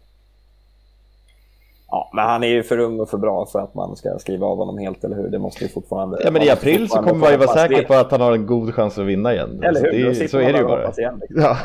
Ja, 1.94 2.10
men 2.14 2.26
han 2.26 2.44
är 2.44 2.48
ju 2.48 2.64
för 2.64 2.78
ung 2.78 3.00
och 3.00 3.10
för 3.10 3.18
bra 3.18 3.46
för 3.46 3.60
att 3.60 3.74
man 3.74 3.96
ska 3.96 4.20
skriva 4.20 4.48
av 4.48 4.58
honom 4.58 4.78
helt, 4.78 5.04
eller 5.04 5.16
hur? 5.16 5.30
Det 5.30 5.39
måste 5.39 5.64
ju 5.64 5.70
fortfarande... 5.70 6.22
Ja, 6.24 6.32
men 6.32 6.41
i 6.41 6.50
april 6.50 6.89
så 6.89 6.96
kommer 6.96 7.14
man 7.14 7.32
ju 7.32 7.38
vara 7.38 7.48
säker 7.48 7.76
det. 7.76 7.84
på 7.84 7.94
att 7.94 8.12
han 8.12 8.22
har 8.22 8.32
en 8.32 8.46
god 8.46 8.74
chans 8.74 8.98
att 8.98 9.06
vinna 9.06 9.34
igen. 9.34 9.64
Eller 9.64 9.82
hur? 9.82 10.10
Det, 10.10 10.28
så 10.28 10.39
är 10.39 10.54
det 10.54 10.60
ju 10.60 10.66
bara. 10.66 10.91
Igen, 10.98 11.22
liksom. 11.22 11.41
ja. 11.41 11.58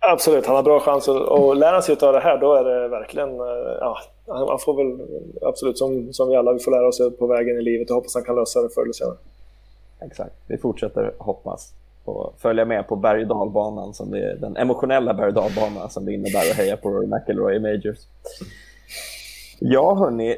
Absolut, 0.12 0.46
han 0.46 0.56
har 0.56 0.62
bra 0.62 0.80
chans 0.80 1.08
att 1.08 1.16
och 1.16 1.56
lära 1.56 1.82
sig 1.82 1.96
av 2.02 2.12
det 2.12 2.20
här. 2.20 2.38
Då 2.38 2.54
är 2.54 2.64
det 2.64 2.88
verkligen... 2.88 3.28
Eh, 3.28 3.46
ja, 3.80 3.98
han 4.26 4.58
får 4.58 4.76
väl 4.76 5.06
absolut, 5.42 5.78
som, 5.78 6.12
som 6.12 6.28
vi 6.28 6.36
alla, 6.36 6.52
vi 6.52 6.58
får 6.58 6.70
lära 6.70 6.88
oss 6.88 7.00
på 7.18 7.26
vägen 7.26 7.58
i 7.58 7.62
livet 7.62 7.90
och 7.90 7.96
hoppas 7.96 8.14
han 8.14 8.24
kan 8.24 8.36
lösa 8.36 8.62
det 8.62 8.68
förr 8.74 8.82
eller 8.82 8.92
senare. 8.92 9.16
Exakt, 10.00 10.34
vi 10.46 10.58
fortsätter 10.58 11.12
hoppas 11.18 11.72
och 12.04 12.34
följa 12.38 12.64
med 12.64 12.88
på 12.88 12.96
berg 12.96 13.24
dalbanan, 13.24 13.94
som 13.94 14.10
det 14.10 14.18
är, 14.18 14.36
den 14.36 14.56
emotionella 14.56 15.14
berg 15.14 15.32
dalbanan 15.32 15.90
som 15.90 16.04
det 16.04 16.12
innebär 16.12 16.50
att 16.50 16.56
heja 16.56 16.76
på 16.76 16.90
Rory 16.90 17.06
McIlroy 17.06 17.56
i 17.56 17.60
Majors. 17.60 17.98
Ja, 19.58 19.94
hörni. 19.94 20.36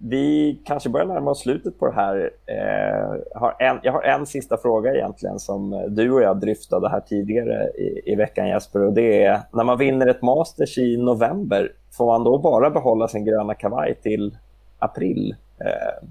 Vi 0.00 0.58
kanske 0.64 0.88
börjar 0.88 1.06
närma 1.06 1.30
oss 1.30 1.40
slutet 1.40 1.78
på 1.78 1.86
det 1.86 1.92
här. 1.92 2.30
Eh, 2.46 3.40
har 3.40 3.56
en, 3.58 3.80
jag 3.82 3.92
har 3.92 4.02
en 4.02 4.26
sista 4.26 4.56
fråga 4.56 4.94
egentligen 4.94 5.38
som 5.38 5.84
du 5.88 6.10
och 6.10 6.22
jag 6.22 6.40
dryftade 6.40 6.88
här 6.88 7.00
tidigare 7.00 7.68
i, 7.68 8.12
i 8.12 8.14
veckan 8.14 8.48
Jesper. 8.48 8.82
Och 8.82 8.92
det 8.92 9.24
är, 9.24 9.40
när 9.52 9.64
man 9.64 9.78
vinner 9.78 10.06
ett 10.06 10.22
Masters 10.22 10.78
i 10.78 10.96
november, 10.96 11.72
får 11.90 12.06
man 12.06 12.24
då 12.24 12.38
bara 12.38 12.70
behålla 12.70 13.08
sin 13.08 13.24
gröna 13.24 13.54
kavaj 13.54 13.94
till 14.02 14.36
april? 14.78 15.34
Eh, 15.60 16.08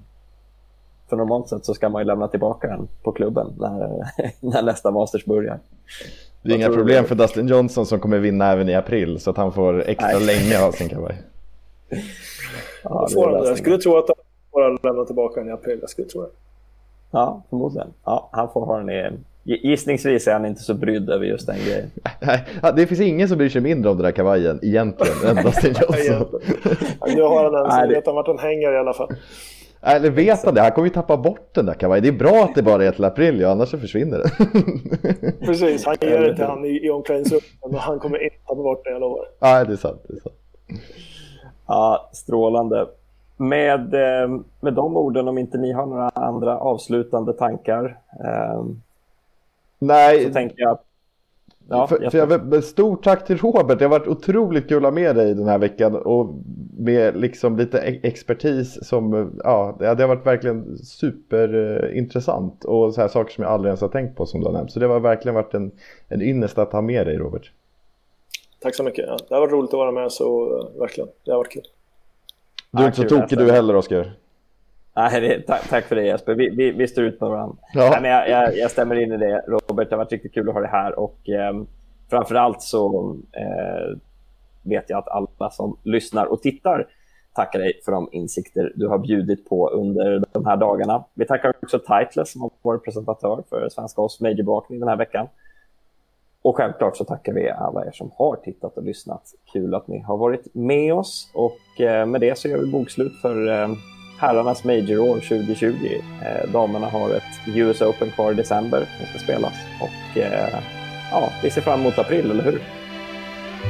för 1.08 1.16
normalt 1.16 1.48
sett 1.48 1.64
så 1.64 1.74
ska 1.74 1.88
man 1.88 2.02
ju 2.02 2.06
lämna 2.06 2.28
tillbaka 2.28 2.68
den 2.68 2.88
på 3.02 3.12
klubben 3.12 3.54
när, 3.58 4.04
när 4.40 4.62
nästa 4.62 4.90
Masters 4.90 5.24
börjar. 5.24 5.58
Det 6.42 6.50
är 6.50 6.56
inga 6.56 6.68
problem 6.68 7.04
för 7.04 7.14
Dustin 7.14 7.48
Johnson 7.48 7.86
som 7.86 8.00
kommer 8.00 8.18
vinna 8.18 8.52
även 8.52 8.68
i 8.68 8.74
april 8.74 9.20
så 9.20 9.30
att 9.30 9.36
han 9.36 9.52
får 9.52 9.88
extra 9.88 10.18
Nej. 10.18 10.26
länge 10.26 10.64
ha 10.64 10.72
sin 10.72 10.88
kavaj. 10.88 11.16
Ja, 12.84 13.08
får 13.14 13.28
han 13.28 13.44
Jag 13.44 13.58
skulle 13.58 13.78
tro 13.78 13.96
att 13.96 14.08
han 14.08 14.16
får 14.52 14.86
lämna 14.86 15.04
tillbaka 15.04 15.40
den 15.40 15.48
i 15.48 15.52
april. 15.52 15.78
Jag 15.80 15.90
skulle 15.90 16.08
tro 16.08 16.22
det. 16.22 16.28
Ja, 17.10 17.42
förmodligen. 17.50 17.88
Ja, 18.04 18.28
han 18.32 18.48
får 18.52 18.66
ha 18.66 18.78
den 18.78 18.90
i... 18.90 19.10
Gissningsvis 19.44 20.28
är 20.28 20.32
han 20.32 20.46
inte 20.46 20.62
så 20.62 20.74
brydd 20.74 21.10
över 21.10 21.24
just 21.24 21.46
den 21.46 21.56
grejen. 21.66 21.90
Nej, 22.20 22.44
det 22.76 22.86
finns 22.86 23.00
ingen 23.00 23.28
som 23.28 23.38
bryr 23.38 23.48
sig 23.48 23.60
mindre 23.60 23.90
om 23.90 23.96
den 23.96 24.04
där 24.04 24.12
kavajen 24.12 24.58
egentligen 24.62 25.36
än 25.38 25.44
Dustin 25.44 25.74
Johnson. 25.80 26.40
nu 27.06 27.22
har 27.22 27.44
han 27.44 27.52
den, 27.52 27.70
så 27.70 27.94
vet 27.94 28.06
han 28.06 28.14
vart 28.14 28.26
den 28.26 28.38
hänger 28.38 28.72
i 28.72 28.76
alla 28.76 28.92
fall. 28.92 29.08
Eller 29.82 30.10
vet 30.10 30.44
han 30.44 30.54
det? 30.54 30.60
Han 30.60 30.72
kommer 30.72 30.88
ju 30.88 30.94
tappa 30.94 31.16
bort 31.16 31.54
den 31.54 31.66
där 31.66 31.74
kavajen. 31.74 32.02
Det 32.02 32.08
är 32.08 32.12
bra 32.12 32.44
att 32.44 32.54
det 32.54 32.62
bara 32.62 32.84
är 32.84 32.90
till 32.90 33.04
april, 33.04 33.40
ja, 33.40 33.50
annars 33.50 33.68
så 33.68 33.78
försvinner 33.78 34.18
den. 34.18 34.30
Precis, 35.46 35.84
han 35.86 35.96
ger 36.00 36.20
det 36.20 36.36
till 36.36 36.44
han 36.44 36.64
i, 36.64 36.86
i 36.86 36.90
omklädningsrummet 36.90 37.44
och 37.60 37.74
han 37.74 37.98
kommer 37.98 38.24
inte 38.24 38.36
tappa 38.36 38.62
bort 38.62 38.84
den, 38.84 38.92
jag 38.92 39.00
lovar. 39.00 39.24
Nej, 39.40 39.66
det 39.66 39.72
är 39.72 39.76
sant. 39.76 40.02
Det 40.08 40.14
är 40.14 40.20
sant. 40.20 40.34
Ja, 41.68 42.10
strålande. 42.12 42.86
Med, 43.36 43.94
eh, 43.94 44.40
med 44.60 44.74
de 44.74 44.96
orden, 44.96 45.28
om 45.28 45.38
inte 45.38 45.58
ni 45.58 45.72
har 45.72 45.86
några 45.86 46.08
andra 46.08 46.58
avslutande 46.58 47.32
tankar. 47.32 47.98
Eh, 48.24 48.64
Nej. 49.78 50.24
Så 50.24 50.32
tänker 50.32 50.62
jag 50.62 50.78
Ja, 51.70 51.86
för, 51.86 52.10
för 52.10 52.18
jag, 52.18 52.64
stort 52.64 53.04
tack 53.04 53.26
till 53.26 53.38
Robert. 53.38 53.78
Det 53.78 53.84
har 53.84 53.90
varit 53.90 54.08
otroligt 54.08 54.68
kul 54.68 54.76
att 54.76 54.82
ha 54.82 54.90
med 54.90 55.16
dig 55.16 55.34
den 55.34 55.48
här 55.48 55.58
veckan 55.58 55.96
och 55.96 56.34
med 56.78 57.16
liksom 57.16 57.56
lite 57.56 57.78
expertis 57.80 58.78
som, 58.82 59.32
ja, 59.44 59.76
det 59.78 59.86
har 59.86 60.06
varit 60.06 60.26
verkligen 60.26 60.78
superintressant 60.78 62.64
och 62.64 62.94
så 62.94 63.00
här 63.00 63.08
saker 63.08 63.32
som 63.32 63.44
jag 63.44 63.52
aldrig 63.52 63.68
ens 63.68 63.80
har 63.80 63.88
tänkt 63.88 64.16
på 64.16 64.26
som 64.26 64.40
du 64.40 64.46
har 64.46 64.52
nämnt. 64.52 64.72
Så 64.72 64.80
det 64.80 64.86
har 64.86 65.00
verkligen 65.00 65.34
varit 65.34 65.54
en, 65.54 65.70
en 66.08 66.22
ynnest 66.22 66.58
att 66.58 66.72
ha 66.72 66.80
med 66.80 67.06
dig 67.06 67.16
Robert. 67.16 67.52
Tack 68.60 68.74
så 68.74 68.82
mycket. 68.82 69.04
Ja, 69.08 69.16
det 69.28 69.34
har 69.34 69.40
varit 69.40 69.52
roligt 69.52 69.68
att 69.68 69.78
vara 69.78 69.92
med, 69.92 70.12
så 70.12 70.58
uh, 70.58 70.80
verkligen. 70.80 71.10
Det 71.24 71.30
har 71.30 71.38
varit 71.38 71.52
kul. 71.52 71.62
Du 72.70 72.82
är 72.82 72.86
inte 72.86 73.02
så 73.02 73.08
tokig 73.08 73.38
du 73.38 73.52
heller, 73.52 73.76
Oskar. 73.76 74.12
Nej, 74.96 75.20
det, 75.20 75.40
tack, 75.40 75.68
tack, 75.68 75.84
för 75.84 75.96
det 75.96 76.02
Jesper. 76.02 76.34
Vi, 76.34 76.50
vi, 76.50 76.70
vi 76.70 76.88
står 76.88 77.04
ut 77.04 77.20
med 77.20 77.30
varandra. 77.30 77.56
Ja. 77.74 77.90
Nej, 77.90 78.02
men 78.02 78.10
jag, 78.10 78.28
jag, 78.28 78.56
jag, 78.56 78.70
stämmer 78.70 78.96
in 78.96 79.12
i 79.12 79.16
det, 79.16 79.44
Robert. 79.46 79.90
Det 79.90 79.96
har 79.96 80.04
varit 80.04 80.12
riktigt 80.12 80.34
kul 80.34 80.48
att 80.48 80.54
ha 80.54 80.60
dig 80.60 80.70
här. 80.70 80.98
Och 80.98 81.28
eh, 81.28 81.62
framför 82.10 82.54
så 82.58 83.16
eh, 83.32 83.98
vet 84.62 84.90
jag 84.90 84.98
att 84.98 85.08
alla 85.08 85.50
som 85.50 85.78
lyssnar 85.82 86.26
och 86.26 86.42
tittar 86.42 86.86
tackar 87.34 87.58
dig 87.58 87.80
för 87.84 87.92
de 87.92 88.08
insikter 88.12 88.72
du 88.74 88.88
har 88.88 88.98
bjudit 88.98 89.48
på 89.48 89.68
under 89.68 90.24
de 90.32 90.46
här 90.46 90.56
dagarna. 90.56 91.04
Vi 91.14 91.26
tackar 91.26 91.52
också 91.62 91.78
Titles 91.78 92.32
som 92.32 92.40
har 92.40 92.50
varit 92.62 92.84
presentatör 92.84 93.42
för 93.48 93.68
Svenska 93.68 94.02
Oss 94.02 94.20
Major-bevakning 94.20 94.80
den 94.80 94.88
här 94.88 94.96
veckan. 94.96 95.28
Och 96.48 96.56
självklart 96.56 96.96
så 96.96 97.04
tackar 97.04 97.32
vi 97.32 97.50
alla 97.50 97.86
er 97.86 97.90
som 97.90 98.10
har 98.18 98.36
tittat 98.36 98.76
och 98.76 98.84
lyssnat. 98.84 99.22
Kul 99.52 99.74
att 99.74 99.88
ni 99.88 100.00
har 100.00 100.16
varit 100.16 100.54
med 100.54 100.94
oss. 100.94 101.30
Och 101.34 101.80
eh, 101.80 102.06
med 102.06 102.20
det 102.20 102.38
så 102.38 102.48
gör 102.48 102.58
vi 102.58 102.66
bokslut 102.66 103.20
för 103.22 103.48
eh, 103.48 103.68
herrarnas 104.18 104.64
Major-år 104.64 105.14
2020. 105.14 105.74
Eh, 106.22 106.52
damerna 106.52 106.86
har 106.86 107.10
ett 107.10 107.56
US 107.56 107.82
Open 107.82 108.10
kvar 108.10 108.32
i 108.32 108.34
december 108.34 108.88
som 108.98 109.06
ska 109.06 109.18
spelas. 109.18 109.52
Och 109.82 110.20
ja, 111.10 111.28
vi 111.42 111.50
ser 111.50 111.60
fram 111.60 111.80
emot 111.80 111.98
april, 111.98 112.30
eller 112.30 112.44
hur? 112.44 112.62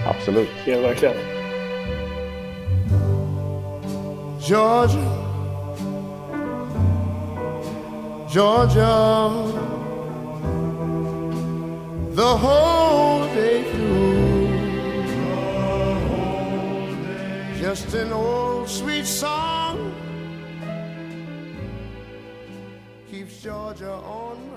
Absolut. 0.08 0.48
Ja, 0.66 0.80
verkligen. 0.80 1.14
Georgia 4.40 5.28
Georgia 8.34 9.30
the 12.18 12.36
whole 12.36 13.24
day 13.32 13.62
through. 13.70 14.48
Just 17.60 17.94
an 17.94 18.10
old 18.10 18.68
sweet 18.68 19.06
song 19.06 19.94
keeps 23.08 23.40
Georgia 23.40 23.92
on. 23.92 24.47